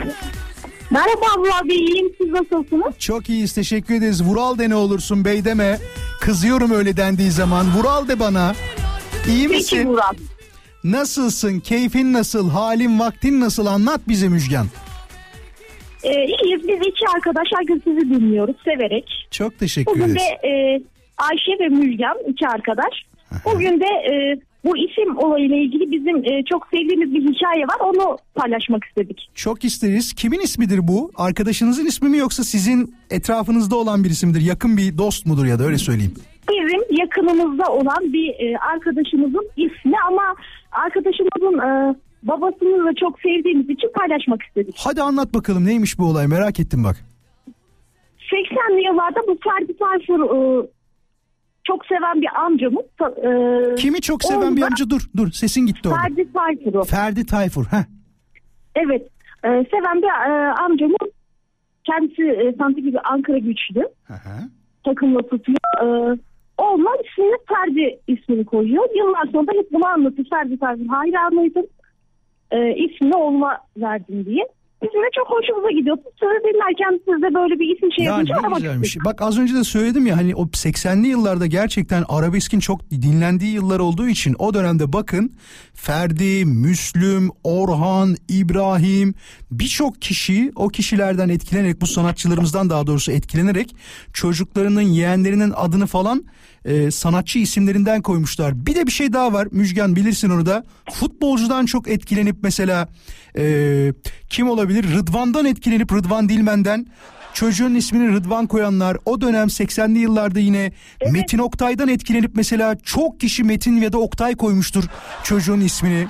Merhaba 0.90 1.26
Murat 1.38 1.64
Bey 1.68 1.76
iyiyim 1.76 2.12
siz 2.20 2.30
nasılsınız? 2.30 2.98
Çok 2.98 3.28
iyiyiz 3.28 3.52
teşekkür 3.52 3.94
ederiz. 3.94 4.22
Vural 4.24 4.58
de 4.58 4.70
ne 4.70 4.74
olursun 4.74 5.24
bey 5.24 5.44
deme. 5.44 5.78
Kızıyorum 6.20 6.70
öyle 6.70 6.96
dendiği 6.96 7.30
zaman. 7.30 7.66
Vural 7.76 8.08
de 8.08 8.20
bana. 8.20 8.54
İyi 9.28 9.48
Peki 9.48 9.56
misin? 9.58 9.86
Murat. 9.90 10.16
Nasılsın? 10.84 11.60
Keyfin 11.60 12.12
nasıl? 12.12 12.50
Halin 12.50 12.98
vaktin 13.00 13.40
nasıl? 13.40 13.66
Anlat 13.66 14.00
bize 14.08 14.28
Müjgan. 14.28 14.66
Ee, 16.02 16.10
iyiyiz 16.12 16.68
biz 16.68 16.76
iki 16.88 17.04
arkadaş 17.16 17.48
her 17.56 17.64
gün 17.64 17.82
sizi 17.84 18.00
dinliyoruz 18.10 18.56
severek. 18.64 19.28
Çok 19.30 19.58
teşekkür 19.58 19.92
Bugün 19.92 20.02
ederiz. 20.04 20.16
de 20.42 20.48
e, 20.48 20.82
Ayşe 21.28 21.52
ve 21.60 21.68
Müjgan 21.68 22.16
iki 22.28 22.48
arkadaş. 22.48 22.94
Bugün 23.44 23.80
de 23.80 23.86
e, 23.86 24.40
bu 24.64 24.76
isim 24.76 25.18
olayıyla 25.18 25.56
ilgili 25.56 25.90
bizim 25.90 26.16
e, 26.16 26.44
çok 26.44 26.66
sevdiğimiz 26.72 27.14
bir 27.14 27.34
hikaye 27.34 27.64
var. 27.64 27.80
Onu 27.80 28.16
paylaşmak 28.34 28.84
istedik. 28.84 29.30
Çok 29.34 29.64
isteriz. 29.64 30.12
Kimin 30.12 30.40
ismidir 30.40 30.88
bu? 30.88 31.10
Arkadaşınızın 31.16 31.86
ismi 31.86 32.08
mi 32.08 32.18
yoksa 32.18 32.44
sizin 32.44 32.94
etrafınızda 33.10 33.76
olan 33.76 34.04
bir 34.04 34.10
isimdir? 34.10 34.40
Yakın 34.40 34.76
bir 34.76 34.98
dost 34.98 35.26
mudur 35.26 35.46
ya 35.46 35.58
da 35.58 35.64
öyle 35.64 35.78
söyleyeyim. 35.78 36.14
Bizim 36.50 37.00
yakınımızda 37.00 37.72
olan 37.72 38.12
bir 38.12 38.28
e, 38.28 38.58
arkadaşımızın 38.58 39.50
ismi 39.56 39.96
ama 40.08 40.34
arkadaşımızın 40.72 41.58
e, 41.58 41.94
babasını 42.22 42.86
da 42.86 42.94
çok 43.00 43.20
sevdiğimiz 43.20 43.70
için 43.70 43.88
paylaşmak 43.98 44.42
istedik. 44.42 44.74
Hadi 44.78 45.02
anlat 45.02 45.34
bakalım 45.34 45.66
neymiş 45.66 45.98
bu 45.98 46.04
olay 46.04 46.26
merak 46.26 46.60
ettim 46.60 46.84
bak. 46.84 46.96
80'li 48.32 48.86
yıllarda 48.86 49.20
bu 49.28 49.38
Ferdi 49.44 49.78
Tayfur 49.78 50.20
e, 50.36 50.66
çok 51.70 51.86
seven 51.86 52.20
bir 52.20 52.28
amcamız. 52.44 52.84
E, 53.72 53.74
Kimi 53.74 54.00
çok 54.00 54.24
seven 54.24 54.56
bir 54.56 54.62
onda 54.62 54.66
amca 54.66 54.90
dur 54.90 55.00
dur 55.16 55.30
sesin 55.30 55.66
gitti 55.66 55.88
orada. 55.88 56.00
Ferdi 56.00 56.32
Tayfur'u. 56.32 56.84
Ferdi 56.84 57.26
Tayfur. 57.26 57.64
Heh. 57.64 57.84
Evet. 58.74 59.02
e, 59.44 59.48
seven 59.48 60.02
bir 60.02 60.30
e, 60.30 60.52
amcamız 60.52 61.10
kendisi 61.84 62.22
e, 62.22 62.54
sanki 62.58 62.82
gibi 62.82 62.98
Ankara 63.00 63.38
güçlü. 63.38 63.80
Hı 64.06 64.14
hı. 64.14 64.36
Takımla 64.84 65.22
tutuyor. 65.22 65.58
E, 65.82 65.86
oğluna 66.58 66.90
ismini 67.04 67.36
Ferdi 67.48 67.98
ismini 68.08 68.44
koyuyor. 68.44 68.84
Yıllar 68.96 69.26
sonra 69.32 69.52
hep 69.58 69.72
bunu 69.72 69.86
anlatıyor. 69.86 70.26
Ferdi 70.30 70.58
Tayfur 70.58 70.86
hayranıydım. 70.86 71.66
E, 72.50 72.74
ismini 72.74 73.16
oğluma 73.16 73.58
verdim 73.76 74.24
diye. 74.26 74.44
Bizim 74.82 75.02
de 75.02 75.06
çok 75.16 75.26
hoşumuza 75.30 75.70
gidiyor. 75.70 75.96
Sonra 76.20 76.38
dinlerken 76.44 77.00
siz 77.04 77.22
de 77.22 77.34
böyle 77.34 77.58
bir 77.60 77.76
isim 77.76 77.92
şey 77.92 78.04
Ya 78.04 78.12
yapınca 78.12 78.34
ne 78.48 78.54
güzelmiş. 78.54 78.88
istedik. 78.88 79.04
Bak 79.04 79.22
az 79.22 79.38
önce 79.38 79.54
de 79.54 79.64
söyledim 79.64 80.06
ya 80.06 80.16
hani 80.16 80.34
o 80.34 80.42
80'li 80.46 81.06
yıllarda 81.08 81.46
gerçekten 81.46 82.04
arabeskin 82.08 82.60
çok 82.60 82.90
dinlendiği 82.90 83.52
yıllar 83.52 83.78
olduğu 83.78 84.08
için 84.08 84.36
o 84.38 84.54
dönemde 84.54 84.92
bakın 84.92 85.32
Ferdi, 85.74 86.44
Müslüm, 86.44 87.30
Orhan, 87.44 88.16
İbrahim 88.28 89.14
birçok 89.50 90.02
kişi 90.02 90.52
o 90.56 90.68
kişilerden 90.68 91.28
etkilenerek 91.28 91.80
bu 91.80 91.86
sanatçılarımızdan 91.86 92.70
daha 92.70 92.86
doğrusu 92.86 93.12
etkilenerek 93.12 93.74
çocuklarının 94.12 94.82
yeğenlerinin 94.82 95.52
adını 95.56 95.86
falan 95.86 96.24
e, 96.64 96.90
sanatçı 96.90 97.38
isimlerinden 97.38 98.02
koymuşlar. 98.02 98.66
Bir 98.66 98.74
de 98.74 98.86
bir 98.86 98.92
şey 98.92 99.12
daha 99.12 99.32
var 99.32 99.48
Müjgan 99.50 99.96
bilirsin 99.96 100.30
onu 100.30 100.46
da 100.46 100.64
futbolcudan 100.92 101.66
çok 101.66 101.88
etkilenip 101.88 102.36
mesela 102.42 102.88
e, 103.38 103.44
kim 104.28 104.48
olabilir 104.48 104.84
Rıdvan'dan 104.94 105.44
etkilenip 105.44 105.92
Rıdvan 105.92 106.28
Dilmen'den 106.28 106.86
çocuğun 107.34 107.74
ismini 107.74 108.12
Rıdvan 108.12 108.46
koyanlar 108.46 108.96
o 109.04 109.20
dönem 109.20 109.46
80'li 109.46 109.98
yıllarda 109.98 110.40
yine 110.40 110.72
Metin 111.12 111.38
Oktay'dan 111.38 111.88
etkilenip 111.88 112.30
mesela 112.34 112.76
çok 112.84 113.20
kişi 113.20 113.44
Metin 113.44 113.76
ya 113.76 113.92
da 113.92 113.98
Oktay 113.98 114.36
koymuştur 114.36 114.84
çocuğun 115.24 115.60
ismini. 115.60 116.06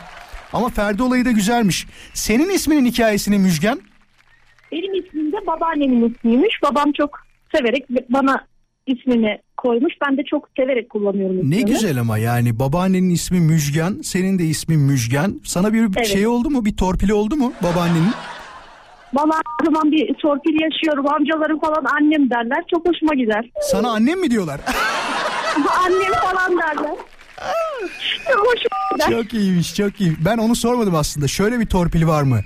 Ama 0.53 0.69
Ferdi 0.69 1.03
olayı 1.03 1.25
da 1.25 1.31
güzelmiş. 1.31 1.87
Senin 2.15 2.51
isminin 2.51 2.85
hikayesini 2.85 3.39
Müjgan 3.39 3.81
Benim 4.73 4.95
ismim 4.95 5.33
de 5.33 5.47
babaannemin 5.47 6.15
ismiymiş. 6.15 6.63
Babam 6.63 6.93
çok 6.93 7.19
severek 7.55 7.87
bana 8.09 8.50
ismini 8.97 9.39
koymuş. 9.57 9.93
Ben 10.09 10.17
de 10.19 10.23
çok 10.25 10.49
severek 10.57 10.91
kullanıyorum 10.91 11.37
ismini. 11.39 11.57
ne 11.57 11.63
güzel 11.63 12.01
ama 12.01 12.19
yani 12.19 12.59
babaannenin 12.59 13.11
ismi 13.11 13.41
Müjgan 13.41 14.01
senin 14.03 14.39
de 14.39 14.45
ismin 14.45 14.81
Müjgan. 14.81 15.41
Sana 15.45 15.73
bir 15.73 15.81
Evet. 15.97 16.07
şey 16.07 16.27
oldu 16.27 16.51
mu 16.51 16.65
bir 16.65 16.77
torpili 16.77 17.15
oldu 17.15 17.37
mu 17.37 17.53
babaannenin? 17.63 18.13
Valla 19.15 19.41
zaman 19.65 19.93
bir 19.93 20.15
torpil 20.15 20.61
yaşıyorum. 20.63 21.07
Amcalarım 21.09 21.61
falan 21.61 21.85
annem 22.01 22.31
derler. 22.31 22.65
Çok 22.71 22.89
hoşuma 22.89 23.15
gider. 23.15 23.51
Sana 23.71 23.91
annem 23.91 24.21
mi 24.21 24.31
diyorlar? 24.31 24.61
annem 25.87 26.13
falan 26.13 26.53
derler. 26.59 26.97
Gider. 28.95 29.11
Çok 29.23 29.35
iyiymiş 29.35 29.75
çok 29.75 30.01
iyi. 30.01 30.13
Ben 30.25 30.39
onu 30.39 30.57
sormadım 30.57 30.95
aslında. 30.95 31.29
Şöyle 31.29 31.61
bir 31.61 31.67
torpil 31.67 32.07
var 32.07 32.23
mı? 32.23 32.41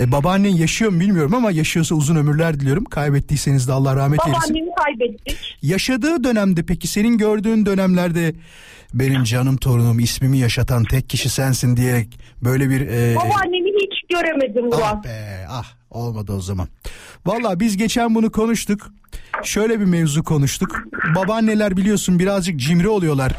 E, 0.00 0.12
babaannen 0.12 0.50
yaşıyor 0.56 0.90
mu 0.90 1.00
bilmiyorum 1.00 1.34
ama 1.34 1.50
yaşıyorsa 1.50 1.94
uzun 1.94 2.16
ömürler 2.16 2.60
diliyorum. 2.60 2.84
Kaybettiyseniz 2.84 3.68
de 3.68 3.72
Allah 3.72 3.96
rahmet 3.96 4.20
eylesin. 4.26 4.54
Babaannemi 4.54 4.70
kaybettik. 4.84 5.56
Yaşadığı 5.62 6.24
dönemde 6.24 6.62
peki 6.66 6.88
senin 6.88 7.18
gördüğün 7.18 7.66
dönemlerde 7.66 8.34
benim 8.94 9.24
canım 9.24 9.56
torunum 9.56 9.98
ismimi 9.98 10.38
yaşatan 10.38 10.84
tek 10.84 11.08
kişi 11.10 11.28
sensin 11.28 11.76
diyerek 11.76 12.18
böyle 12.44 12.70
bir... 12.70 12.80
E, 12.80 13.16
Babaannemi 13.16 13.68
hiç 13.80 14.10
göremedim 14.14 14.64
ah 14.72 14.76
Murat. 14.92 15.04
be 15.04 15.46
ah 15.50 15.66
olmadı 15.90 16.32
o 16.32 16.40
zaman. 16.40 16.68
Valla 17.26 17.60
biz 17.60 17.76
geçen 17.76 18.14
bunu 18.14 18.32
konuştuk. 18.32 18.90
Şöyle 19.42 19.80
bir 19.80 19.84
mevzu 19.84 20.24
konuştuk. 20.24 20.82
Babaanneler 21.16 21.76
biliyorsun 21.76 22.18
birazcık 22.18 22.60
cimri 22.60 22.88
oluyorlar. 22.88 23.32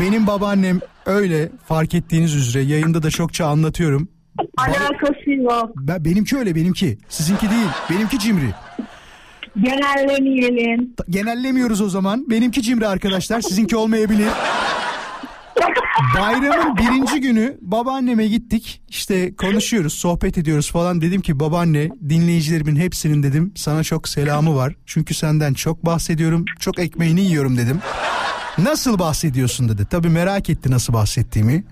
Benim 0.00 0.26
babaannem 0.26 0.80
öyle 1.06 1.48
fark 1.66 1.94
ettiğiniz 1.94 2.34
üzere 2.34 2.62
yayında 2.62 3.02
da 3.02 3.10
çokça 3.10 3.46
anlatıyorum. 3.46 4.08
Alakası 4.56 5.30
yok. 5.30 5.70
Ben, 5.76 6.04
benimki 6.04 6.36
öyle 6.36 6.54
benimki. 6.54 6.98
Sizinki 7.08 7.50
değil. 7.50 7.68
Benimki 7.90 8.18
cimri. 8.18 8.50
Genellemeyelim. 9.62 10.94
Genellemiyoruz 11.10 11.80
o 11.80 11.88
zaman. 11.88 12.30
Benimki 12.30 12.62
cimri 12.62 12.86
arkadaşlar. 12.86 13.40
Sizinki 13.40 13.76
olmayabilir. 13.76 14.28
Bayramın 16.20 16.76
birinci 16.76 17.20
günü 17.20 17.58
babaanneme 17.60 18.26
gittik. 18.26 18.82
İşte 18.88 19.36
konuşuyoruz, 19.36 19.92
sohbet 19.92 20.38
ediyoruz 20.38 20.70
falan. 20.72 21.00
Dedim 21.00 21.20
ki 21.20 21.40
babaanne 21.40 21.88
dinleyicilerimin 22.08 22.76
hepsinin 22.76 23.22
dedim 23.22 23.52
sana 23.56 23.84
çok 23.84 24.08
selamı 24.08 24.56
var. 24.56 24.74
Çünkü 24.86 25.14
senden 25.14 25.54
çok 25.54 25.86
bahsediyorum. 25.86 26.44
Çok 26.60 26.78
ekmeğini 26.78 27.20
yiyorum 27.20 27.56
dedim. 27.56 27.80
Nasıl 28.62 28.98
bahsediyorsun 28.98 29.68
dedi. 29.68 29.86
Tabii 29.90 30.08
merak 30.08 30.50
etti 30.50 30.70
nasıl 30.70 30.92
bahsettiğimi. 30.92 31.64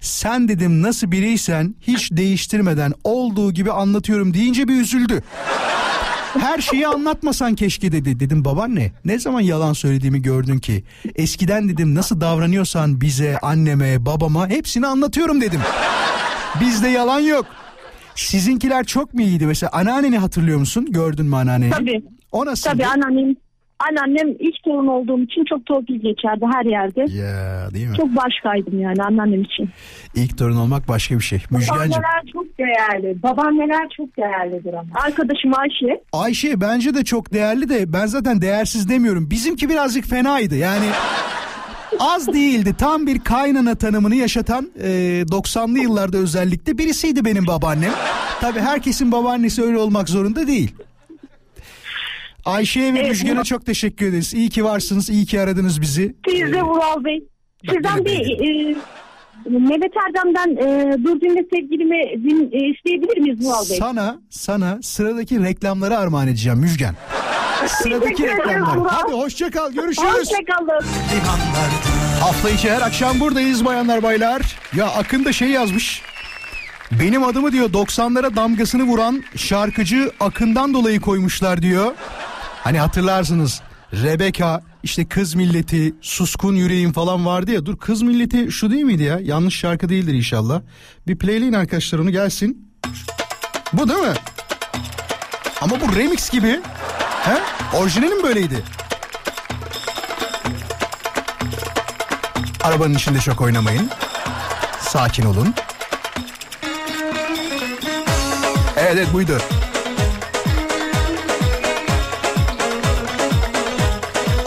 Sen 0.00 0.48
dedim 0.48 0.82
nasıl 0.82 1.10
biriysen 1.10 1.74
hiç 1.80 2.12
değiştirmeden 2.12 2.92
olduğu 3.04 3.52
gibi 3.52 3.72
anlatıyorum 3.72 4.34
deyince 4.34 4.68
bir 4.68 4.80
üzüldü. 4.80 5.22
Her 6.40 6.58
şeyi 6.60 6.86
anlatmasan 6.88 7.54
keşke 7.54 7.92
dedi. 7.92 8.20
Dedim 8.20 8.44
babaanne 8.44 8.92
ne 9.04 9.18
zaman 9.18 9.40
yalan 9.40 9.72
söylediğimi 9.72 10.22
gördün 10.22 10.58
ki. 10.58 10.84
Eskiden 11.14 11.68
dedim 11.68 11.94
nasıl 11.94 12.20
davranıyorsan 12.20 13.00
bize, 13.00 13.38
anneme, 13.42 14.06
babama 14.06 14.48
hepsini 14.48 14.86
anlatıyorum 14.86 15.40
dedim. 15.40 15.60
Bizde 16.60 16.88
yalan 16.88 17.20
yok. 17.20 17.46
Sizinkiler 18.14 18.84
çok 18.84 19.14
mu 19.14 19.22
iyiydi? 19.22 19.46
Mesela 19.46 19.70
anneanneni 19.72 20.18
hatırlıyor 20.18 20.58
musun? 20.58 20.86
Gördün 20.90 21.26
mü 21.26 21.36
anneanneni? 21.36 21.70
Tabii. 21.70 22.04
O 22.32 22.46
nasıldı? 22.46 22.72
Tabii 22.72 22.86
anneannem, 22.86 23.34
Anneannem 23.88 24.28
ilk 24.38 24.62
torun 24.64 24.86
olduğum 24.86 25.22
için 25.22 25.44
çok 25.44 25.66
torpil 25.66 25.94
geçerdi 26.00 26.44
her 26.54 26.64
yerde. 26.64 27.00
Ya 27.00 27.70
değil 27.74 27.88
mi? 27.88 27.96
Çok 27.96 28.08
başkaydım 28.16 28.80
yani 28.80 29.02
anneannem 29.02 29.42
için. 29.42 29.68
İlk 30.14 30.38
torun 30.38 30.56
olmak 30.56 30.88
başka 30.88 31.14
bir 31.14 31.24
şey. 31.24 31.42
Müjgancığım. 31.50 31.78
Babaanneler 31.90 32.22
çok 32.32 32.46
değerli. 32.58 33.22
Babaanneler 33.22 33.88
çok 33.96 34.16
değerlidir 34.16 34.72
ama. 34.74 34.88
Arkadaşım 35.06 35.52
Ayşe. 35.58 36.00
Ayşe 36.12 36.60
bence 36.60 36.94
de 36.94 37.04
çok 37.04 37.32
değerli 37.32 37.68
de 37.68 37.92
ben 37.92 38.06
zaten 38.06 38.42
değersiz 38.42 38.88
demiyorum. 38.88 39.30
Bizimki 39.30 39.68
birazcık 39.68 40.04
fenaydı 40.04 40.56
yani. 40.56 40.86
Az 42.00 42.32
değildi 42.32 42.74
tam 42.78 43.06
bir 43.06 43.18
kaynana 43.18 43.74
tanımını 43.74 44.14
yaşatan 44.14 44.70
e, 44.82 44.88
90'lı 45.22 45.78
yıllarda 45.78 46.16
özellikle 46.16 46.78
birisiydi 46.78 47.24
benim 47.24 47.46
babaannem. 47.46 47.92
Tabi 48.40 48.60
herkesin 48.60 49.12
babaannesi 49.12 49.62
öyle 49.62 49.78
olmak 49.78 50.08
zorunda 50.08 50.46
değil. 50.46 50.74
Ayşe'ye 52.44 52.94
ve 52.94 52.98
Evet, 52.98 53.08
Müjgan'a 53.10 53.40
bu- 53.40 53.44
çok 53.44 53.66
teşekkür 53.66 54.06
ederiz. 54.06 54.34
İyi 54.34 54.50
ki 54.50 54.64
varsınız, 54.64 55.10
iyi 55.10 55.26
ki 55.26 55.40
aradınız 55.40 55.80
bizi. 55.80 56.14
Siz 56.28 56.52
de 56.52 56.62
Vural 56.62 57.04
Bey. 57.04 57.24
Sizden 57.70 58.04
bir 58.04 58.10
e, 58.20 58.74
Mehmet 59.50 59.92
Erdem'den 60.06 60.56
e, 60.56 60.96
dur 61.04 61.20
dinle 61.20 61.44
sevgilimi 61.54 62.24
din, 62.30 62.50
e, 62.52 62.70
isteyebilir 62.70 63.18
miyiz 63.18 63.46
Vural 63.46 63.70
Bey? 63.70 63.76
Sana, 63.78 64.18
sana 64.30 64.78
sıradaki 64.82 65.42
reklamları 65.44 65.98
armağan 65.98 66.28
edeceğim 66.28 66.58
Müjgan. 66.58 66.94
Sıradaki 67.68 68.22
reklamlar. 68.26 68.78
Hadi 68.92 69.12
hoşça 69.12 69.50
kal, 69.50 69.72
görüşürüz. 69.72 70.08
Hoşçakalın. 70.08 70.84
Hafta 72.20 72.50
içi 72.50 72.70
her 72.70 72.80
akşam 72.82 73.20
buradayız 73.20 73.64
bayanlar 73.64 74.02
baylar. 74.02 74.42
Ya 74.76 74.86
Akın 74.86 75.24
da 75.24 75.32
şey 75.32 75.48
yazmış. 75.48 76.02
Benim 77.00 77.22
adımı 77.24 77.52
diyor 77.52 77.70
90'lara 77.70 78.36
damgasını 78.36 78.82
vuran 78.82 79.22
şarkıcı 79.36 80.10
Akın'dan 80.20 80.74
dolayı 80.74 81.00
koymuşlar 81.00 81.62
diyor. 81.62 81.92
Hani 82.64 82.78
hatırlarsınız 82.78 83.60
Rebecca 83.92 84.62
işte 84.82 85.04
kız 85.08 85.34
milleti 85.34 85.94
suskun 86.00 86.54
yüreğim 86.54 86.92
falan 86.92 87.26
vardı 87.26 87.50
ya. 87.50 87.66
Dur 87.66 87.76
kız 87.76 88.02
milleti 88.02 88.52
şu 88.52 88.70
değil 88.70 88.82
miydi 88.84 89.02
ya? 89.02 89.18
Yanlış 89.22 89.56
şarkı 89.56 89.88
değildir 89.88 90.14
inşallah. 90.14 90.62
Bir 91.06 91.18
playleyin 91.18 91.52
arkadaşlar 91.52 91.98
onu 91.98 92.10
gelsin. 92.10 92.68
Bu 93.72 93.88
değil 93.88 94.00
mi? 94.00 94.14
Ama 95.60 95.80
bu 95.80 95.96
remix 95.96 96.30
gibi. 96.30 96.60
He? 97.24 97.38
Orijinali 97.76 98.22
böyleydi? 98.22 98.64
Arabanın 102.64 102.94
içinde 102.94 103.18
çok 103.18 103.40
oynamayın. 103.40 103.90
Sakin 104.80 105.22
olun. 105.24 105.54
Evet 108.76 108.92
evet 108.92 109.12
buydu. 109.12 109.38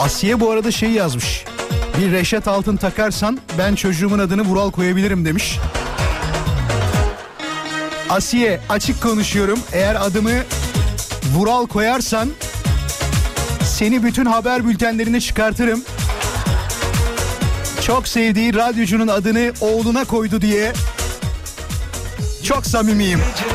Asiye 0.06 0.40
bu 0.40 0.52
arada 0.52 0.72
şey 0.72 0.90
yazmış. 0.90 1.46
Bir 1.98 2.12
Reşat 2.12 2.48
Altın 2.48 2.78
takarsan 2.78 3.40
ben 3.58 3.76
çocuğumun 3.76 4.20
adını 4.20 4.42
Vural 4.42 4.72
koyabilirim 4.72 5.26
demiş. 5.26 5.60
Asiye 8.10 8.60
açık 8.70 9.02
konuşuyorum. 9.02 9.60
Eğer 9.74 9.96
adımı 9.96 10.32
Vural 11.36 11.68
koyarsan 11.68 12.30
seni 13.64 14.04
bütün 14.04 14.26
haber 14.26 14.68
bültenlerine 14.68 15.22
çıkartırım. 15.22 15.84
Çok 17.86 18.08
sevdiği 18.08 18.56
radyocunun 18.56 19.08
adını 19.08 19.54
oğluna 19.62 20.06
koydu 20.06 20.42
diye 20.42 20.74
çok 22.44 22.66
samimiyim. 22.66 23.20
Geçsin 23.20 23.55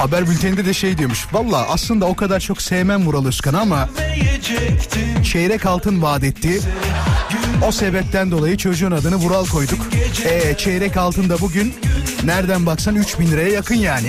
Haber 0.00 0.28
bülteninde 0.30 0.64
de 0.64 0.74
şey 0.74 0.98
diyormuş. 0.98 1.26
Valla 1.32 1.68
aslında 1.68 2.06
o 2.06 2.14
kadar 2.14 2.40
çok 2.40 2.62
sevmem 2.62 3.06
Vural 3.06 3.26
Özkan'ı 3.26 3.60
ama 3.60 3.88
çeyrek 5.32 5.66
altın 5.66 6.02
vaat 6.02 6.24
etti. 6.24 6.60
O 7.68 7.72
sebepten 7.72 8.30
dolayı 8.30 8.56
çocuğun 8.56 8.90
adını 8.90 9.16
Vural 9.16 9.46
koyduk. 9.46 9.78
E 10.24 10.56
çeyrek 10.56 10.96
altın 10.96 11.28
da 11.28 11.40
bugün 11.40 11.74
nereden 12.24 12.66
baksan 12.66 12.94
3000 12.94 13.30
liraya 13.30 13.48
yakın 13.48 13.74
yani. 13.74 14.08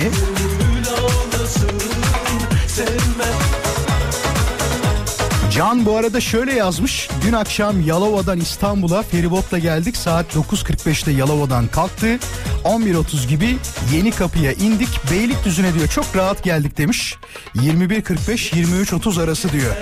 Can 5.50 5.86
bu 5.86 5.96
arada 5.96 6.20
şöyle 6.20 6.52
yazmış. 6.52 7.08
Dün 7.26 7.32
akşam 7.32 7.80
Yalova'dan 7.80 8.40
İstanbul'a 8.40 9.02
feribotla 9.02 9.58
geldik. 9.58 9.96
Saat 9.96 10.34
9.45'te 10.34 11.10
Yalova'dan 11.10 11.66
kalktı. 11.66 12.18
11.30 12.64 13.28
gibi 13.28 13.56
yeni 13.92 14.10
kapıya 14.10 14.52
indik. 14.52 14.88
Beylikdüzü'ne 15.10 15.74
diyor 15.74 15.88
çok 15.88 16.16
rahat 16.16 16.44
geldik 16.44 16.78
demiş. 16.78 17.16
21.45-23.30 17.54 19.22
arası 19.22 19.52
diyor. 19.52 19.76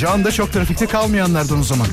Can 0.00 0.24
da 0.24 0.32
çok 0.32 0.52
trafikte 0.52 0.86
kalmayanlardan 0.86 1.58
o 1.60 1.62
zaman. 1.62 1.86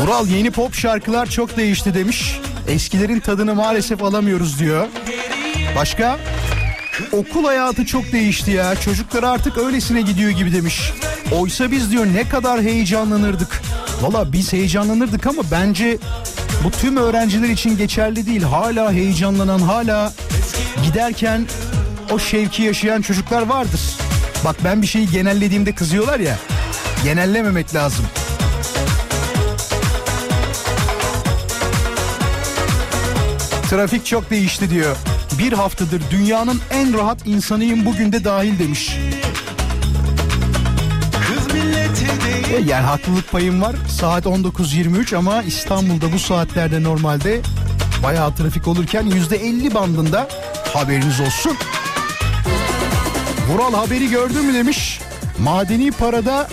Vural 0.00 0.26
yeni 0.26 0.50
pop 0.50 0.74
şarkılar 0.74 1.26
çok 1.26 1.56
değişti 1.56 1.94
demiş. 1.94 2.40
Eskilerin 2.68 3.20
tadını 3.20 3.54
maalesef 3.54 4.02
alamıyoruz 4.02 4.58
diyor. 4.58 4.86
Başka? 5.76 6.18
Okul 7.12 7.44
hayatı 7.44 7.86
çok 7.86 8.12
değişti 8.12 8.50
ya. 8.50 8.76
Çocuklar 8.76 9.22
artık 9.22 9.58
öylesine 9.58 10.02
gidiyor 10.02 10.30
gibi 10.30 10.52
demiş. 10.52 10.92
Oysa 11.32 11.70
biz 11.70 11.90
diyor 11.90 12.06
ne 12.06 12.28
kadar 12.28 12.62
heyecanlanırdık. 12.62 13.62
Valla 14.00 14.32
biz 14.32 14.52
heyecanlanırdık 14.52 15.26
ama 15.26 15.42
bence 15.50 15.98
bu 16.64 16.70
tüm 16.70 16.96
öğrenciler 16.96 17.48
için 17.48 17.76
geçerli 17.76 18.26
değil. 18.26 18.42
Hala 18.42 18.92
heyecanlanan, 18.92 19.58
hala 19.58 20.12
giderken 20.84 21.46
o 22.10 22.18
şevki 22.18 22.62
yaşayan 22.62 23.02
çocuklar 23.02 23.42
vardır. 23.42 23.80
Bak 24.44 24.56
ben 24.64 24.82
bir 24.82 24.86
şeyi 24.86 25.10
genellediğimde 25.10 25.72
kızıyorlar 25.72 26.20
ya. 26.20 26.38
Genellememek 27.04 27.74
lazım. 27.74 28.04
Trafik 33.70 34.06
çok 34.06 34.30
değişti 34.30 34.70
diyor. 34.70 34.96
Bir 35.38 35.52
haftadır 35.52 36.02
dünyanın 36.10 36.60
en 36.70 36.98
rahat 36.98 37.26
insanıyım 37.26 37.86
bugün 37.86 38.12
de 38.12 38.24
dahil 38.24 38.58
demiş. 38.58 38.96
Yani 42.58 42.86
haklılık 42.86 43.30
payım 43.30 43.62
var. 43.62 43.76
Saat 43.88 44.26
19.23 44.26 45.16
ama 45.16 45.42
İstanbul'da 45.42 46.12
bu 46.12 46.18
saatlerde 46.18 46.82
normalde 46.82 47.40
bayağı 48.02 48.34
trafik 48.34 48.68
olurken 48.68 49.06
%50 49.06 49.74
bandında 49.74 50.28
haberiniz 50.74 51.20
olsun. 51.20 51.56
Vural 53.48 53.74
haberi 53.74 54.10
gördün 54.10 54.44
mü 54.44 54.54
demiş. 54.54 55.00
Madeni 55.38 55.90
parada 55.90 56.48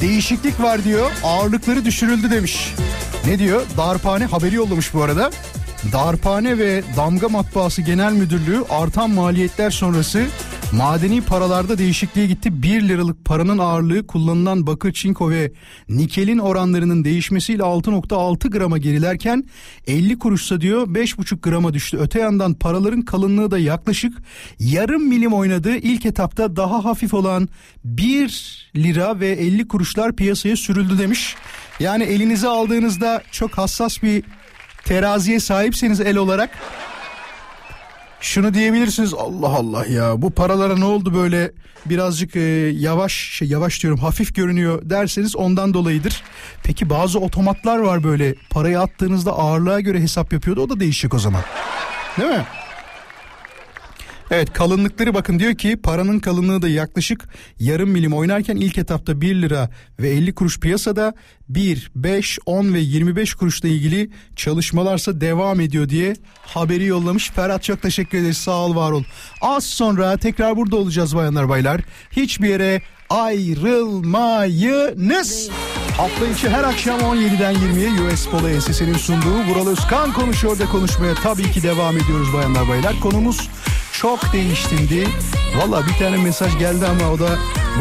değişiklik 0.00 0.62
var 0.62 0.84
diyor. 0.84 1.10
Ağırlıkları 1.24 1.84
düşürüldü 1.84 2.30
demiş. 2.30 2.74
Ne 3.26 3.38
diyor? 3.38 3.62
Darphane 3.76 4.24
haberi 4.24 4.54
yollamış 4.54 4.94
bu 4.94 5.02
arada. 5.02 5.30
Darphane 5.92 6.58
ve 6.58 6.82
Damga 6.96 7.28
Matbaası 7.28 7.82
Genel 7.82 8.12
Müdürlüğü 8.12 8.64
artan 8.70 9.10
maliyetler 9.10 9.70
sonrası 9.70 10.26
madeni 10.76 11.20
paralarda 11.20 11.78
değişikliğe 11.78 12.26
gitti. 12.26 12.62
1 12.62 12.88
liralık 12.88 13.24
paranın 13.24 13.58
ağırlığı 13.58 14.06
kullanılan 14.06 14.66
bakır, 14.66 14.92
çinko 14.92 15.30
ve 15.30 15.52
nikelin 15.88 16.38
oranlarının 16.38 17.04
değişmesiyle 17.04 17.62
6.6 17.62 18.50
grama 18.50 18.78
gerilerken 18.78 19.44
50 19.86 20.18
kuruşsa 20.18 20.60
diyor 20.60 20.86
5.5 20.86 21.40
grama 21.40 21.74
düştü. 21.74 21.98
Öte 22.00 22.20
yandan 22.20 22.54
paraların 22.54 23.02
kalınlığı 23.02 23.50
da 23.50 23.58
yaklaşık 23.58 24.18
yarım 24.58 25.08
milim 25.08 25.32
oynadı. 25.32 25.76
İlk 25.76 26.06
etapta 26.06 26.56
daha 26.56 26.84
hafif 26.84 27.14
olan 27.14 27.48
1 27.84 28.70
lira 28.76 29.20
ve 29.20 29.28
50 29.28 29.68
kuruşlar 29.68 30.16
piyasaya 30.16 30.56
sürüldü 30.56 30.98
demiş. 30.98 31.36
Yani 31.80 32.04
elinize 32.04 32.48
aldığınızda 32.48 33.22
çok 33.30 33.58
hassas 33.58 34.02
bir 34.02 34.24
teraziye 34.84 35.40
sahipseniz 35.40 36.00
el 36.00 36.16
olarak 36.16 36.50
şunu 38.24 38.54
diyebilirsiniz 38.54 39.14
Allah 39.14 39.48
Allah 39.48 39.86
ya 39.86 40.22
bu 40.22 40.30
paralara 40.30 40.76
ne 40.76 40.84
oldu 40.84 41.14
böyle 41.14 41.52
birazcık 41.86 42.36
e, 42.36 42.40
yavaş 42.72 43.12
şey 43.12 43.48
yavaş 43.48 43.82
diyorum 43.82 43.98
hafif 44.00 44.34
görünüyor 44.34 44.82
derseniz 44.84 45.36
ondan 45.36 45.74
dolayıdır. 45.74 46.22
Peki 46.62 46.90
bazı 46.90 47.18
otomatlar 47.18 47.78
var 47.78 48.04
böyle 48.04 48.34
parayı 48.50 48.80
attığınızda 48.80 49.32
ağırlığa 49.32 49.80
göre 49.80 50.00
hesap 50.00 50.32
yapıyordu 50.32 50.60
o 50.60 50.68
da 50.68 50.80
değişecek 50.80 51.14
o 51.14 51.18
zaman. 51.18 51.42
Değil 52.18 52.30
mi? 52.30 52.44
Evet 54.30 54.52
kalınlıkları 54.52 55.14
bakın 55.14 55.38
diyor 55.38 55.54
ki 55.54 55.76
paranın 55.76 56.18
kalınlığı 56.18 56.62
da 56.62 56.68
yaklaşık 56.68 57.28
yarım 57.60 57.90
milim 57.90 58.12
oynarken 58.12 58.56
ilk 58.56 58.78
etapta 58.78 59.20
1 59.20 59.42
lira 59.42 59.70
ve 60.00 60.10
50 60.10 60.34
kuruş 60.34 60.60
piyasada 60.60 61.14
1, 61.48 61.90
5, 61.94 62.38
10 62.46 62.74
ve 62.74 62.78
25 62.78 63.34
kuruşla 63.34 63.68
ilgili 63.68 64.10
çalışmalarsa 64.36 65.20
devam 65.20 65.60
ediyor 65.60 65.88
diye 65.88 66.14
haberi 66.40 66.84
yollamış. 66.84 67.30
Ferhat 67.30 67.62
çok 67.62 67.82
teşekkür 67.82 68.18
ederiz 68.18 68.36
sağ 68.36 68.56
ol 68.56 68.76
var 68.76 68.92
ol. 68.92 69.02
Az 69.40 69.64
sonra 69.64 70.16
tekrar 70.16 70.56
burada 70.56 70.76
olacağız 70.76 71.16
bayanlar 71.16 71.48
baylar. 71.48 71.80
Hiçbir 72.12 72.48
yere 72.48 72.82
ayrılmayınız. 73.10 75.50
Hafta 75.96 76.26
içi 76.26 76.48
her 76.48 76.64
akşam 76.64 77.00
17'den 77.00 77.54
20'ye 77.54 77.90
US 77.90 78.28
Polo 78.28 78.48
Ensesi'nin 78.48 78.94
sunduğu 78.94 79.44
Vural 79.48 79.66
Özkan 79.66 80.12
konuşuyor 80.12 80.58
da 80.58 80.66
konuşmaya 80.66 81.14
tabii 81.14 81.50
ki 81.50 81.62
devam 81.62 81.96
ediyoruz 81.96 82.32
bayanlar 82.34 82.68
baylar. 82.68 83.00
Konumuz 83.00 83.48
çok 84.00 84.32
değiştindi. 84.32 85.08
Valla 85.56 85.86
bir 85.86 85.92
tane 85.92 86.16
mesaj 86.16 86.58
geldi 86.58 86.86
ama 86.86 87.10
o 87.12 87.18
da 87.18 87.28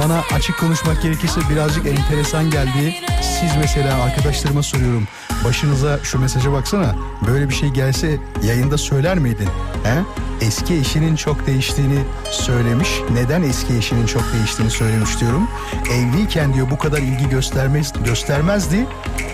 bana 0.04 0.22
açık 0.34 0.60
konuşmak 0.60 1.02
gerekirse 1.02 1.42
birazcık 1.50 1.88
enteresan 1.88 2.50
geldi. 2.50 2.96
Siz 3.22 3.52
mesela 3.58 4.04
arkadaşlarıma 4.04 4.64
soruyorum. 4.64 5.08
Başınıza 5.46 6.00
şu 6.04 6.20
mesaja 6.20 6.52
baksana. 6.52 6.96
Böyle 7.28 7.50
bir 7.50 7.54
şey 7.54 7.70
gelse 7.70 8.18
yayında 8.44 8.78
söyler 8.78 9.20
miydin? 9.20 9.50
He? 9.84 10.04
Eski 10.46 10.74
eşinin 10.76 11.16
çok 11.16 11.48
değiştiğini 11.48 12.00
söylemiş. 12.32 12.90
Neden 13.14 13.44
eski 13.44 13.78
eşinin 13.78 14.06
çok 14.06 14.24
değiştiğini 14.34 14.72
söylemiş 14.72 15.20
diyorum. 15.20 15.48
Evliyken 15.92 16.54
diyor 16.54 16.68
bu 16.72 16.78
kadar 16.78 16.98
ilgi 16.98 17.30
göstermez, 17.30 17.94
göstermezdi. 18.06 18.86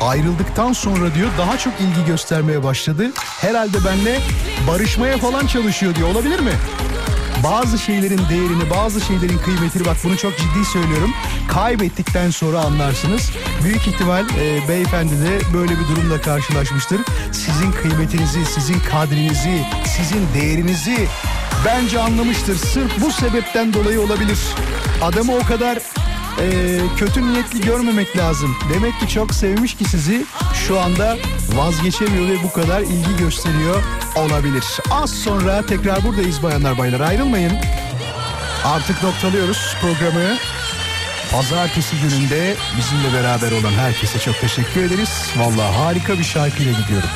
Ayrıldıktan 0.02 0.74
sonra 0.74 1.16
diyor 1.16 1.30
daha 1.38 1.58
çok 1.58 1.74
ilgi 1.82 2.06
göstermeye 2.08 2.64
başladı. 2.64 3.12
Herhalde 3.42 3.78
benle 3.86 4.20
barışmaya 4.68 5.18
falan 5.18 5.48
çalışıyor 5.48 5.96
diyor. 5.96 6.10
Olabilir 6.10 6.40
mi? 6.40 6.52
Bazı 7.44 7.78
şeylerin 7.80 8.22
değerini, 8.30 8.70
bazı 8.70 9.02
şeylerin 9.02 9.38
kıymetini 9.38 9.86
bak 9.86 9.98
bunu 10.04 10.18
çok 10.18 10.38
ciddi 10.38 10.66
söylüyorum. 10.74 11.12
Kaybettikten 11.48 12.30
sonra 12.30 12.60
anlarsınız. 12.60 13.32
Büyük 13.64 13.88
ihtimal 13.88 14.26
e, 14.40 14.68
beyefendi 14.68 15.12
de 15.12 15.40
böyle 15.54 15.72
bir 15.72 15.88
durumla 15.96 16.22
karşılaşmıştır. 16.22 17.02
Sizin 17.32 17.72
kıymetinizi, 17.72 18.46
sizin 18.46 18.80
kadrinizi, 18.80 19.66
sizin 19.86 20.28
değerinizi 20.36 21.08
bence 21.66 22.00
anlamıştır. 22.00 22.56
Sırf 22.56 23.02
bu 23.02 23.12
sebepten 23.12 23.74
dolayı 23.74 24.02
olabilir. 24.02 24.40
Adamı 25.02 25.36
o 25.36 25.40
kadar 25.40 25.80
e, 26.42 26.80
kötü 26.98 27.28
niyetli 27.28 27.62
görmemek 27.62 28.18
lazım. 28.18 28.58
Demek 28.74 29.00
ki 29.00 29.08
çok 29.08 29.34
sevmiş 29.34 29.78
ki 29.78 29.86
sizi 29.86 30.26
şu 30.68 30.80
anda 30.80 31.18
vazgeçemiyor 31.56 32.28
ve 32.28 32.44
bu 32.44 32.54
kadar 32.54 32.82
ilgi 32.82 33.18
gösteriyor 33.20 33.84
olabilir. 34.16 34.64
Az 34.92 35.10
sonra 35.10 35.66
tekrar 35.66 36.04
buradayız 36.04 36.44
bayanlar 36.44 36.78
baylar 36.78 37.00
ayrılmayın. 37.00 37.54
Artık 38.66 39.04
noktalıyoruz 39.04 39.76
programı. 39.82 40.38
Pazartesi 41.32 41.96
gününde 42.02 42.56
bizimle 42.78 43.14
beraber 43.14 43.52
olan 43.52 43.72
herkese 43.72 44.20
çok 44.20 44.40
teşekkür 44.42 44.84
ederiz. 44.84 45.32
Vallahi 45.38 45.76
harika 45.76 46.14
bir 46.18 46.24
şarkıyla 46.24 46.72
gidiyorum. 46.72 47.10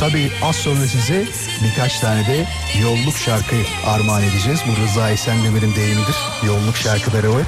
Tabii 0.00 0.30
az 0.42 0.56
sonra 0.56 0.86
size 0.86 1.24
birkaç 1.64 2.00
tane 2.00 2.26
de 2.26 2.46
yolluk 2.82 3.16
şarkı 3.16 3.56
armağan 3.86 4.22
edeceğiz. 4.22 4.60
Bu 4.68 4.82
Rıza 4.82 5.10
Esendemir'in 5.10 5.74
deyimidir. 5.74 6.16
Yolluk 6.46 6.76
şarkıları 6.76 7.34
var. 7.34 7.42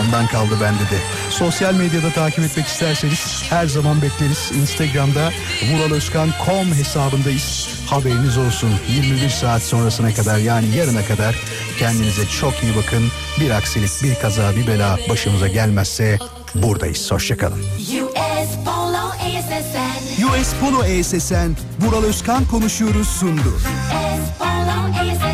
Ondan 0.00 0.26
kaldı 0.26 0.54
bende 0.60 0.82
de. 0.82 0.98
Sosyal 1.30 1.74
medyada 1.74 2.10
takip 2.10 2.44
etmek 2.44 2.66
isterseniz 2.66 3.42
her 3.50 3.66
zaman 3.66 4.02
bekleriz. 4.02 4.52
Instagram'da 4.54 5.32
vuraloskan.com 5.72 6.74
hesabındayız. 6.74 7.68
Haberiniz 7.86 8.38
olsun 8.38 8.70
21 8.88 9.28
saat 9.28 9.62
sonrasına 9.62 10.14
kadar 10.14 10.38
yani 10.38 10.76
yarına 10.76 11.04
kadar 11.04 11.36
kendinize 11.78 12.26
çok 12.26 12.62
iyi 12.62 12.76
bakın. 12.76 13.04
Bir 13.40 13.50
aksilik, 13.50 14.02
bir 14.02 14.14
kaza, 14.14 14.56
bir 14.56 14.66
bela 14.66 14.98
başımıza 15.08 15.48
gelmezse 15.48 16.18
buradayız. 16.54 17.12
Hoşçakalın. 17.12 17.58
US 17.58 18.50
Polo 18.64 19.04
ASSN. 19.08 20.24
US 20.24 20.54
Polo 20.60 20.84
ESSN, 20.84 21.52
Vural 21.80 22.02
Özkan 22.02 22.44
konuşuyoruz 22.44 23.08
sundu. 23.08 23.48
US 23.48 24.38
Polo 24.38 25.00
ASSN. 25.00 25.33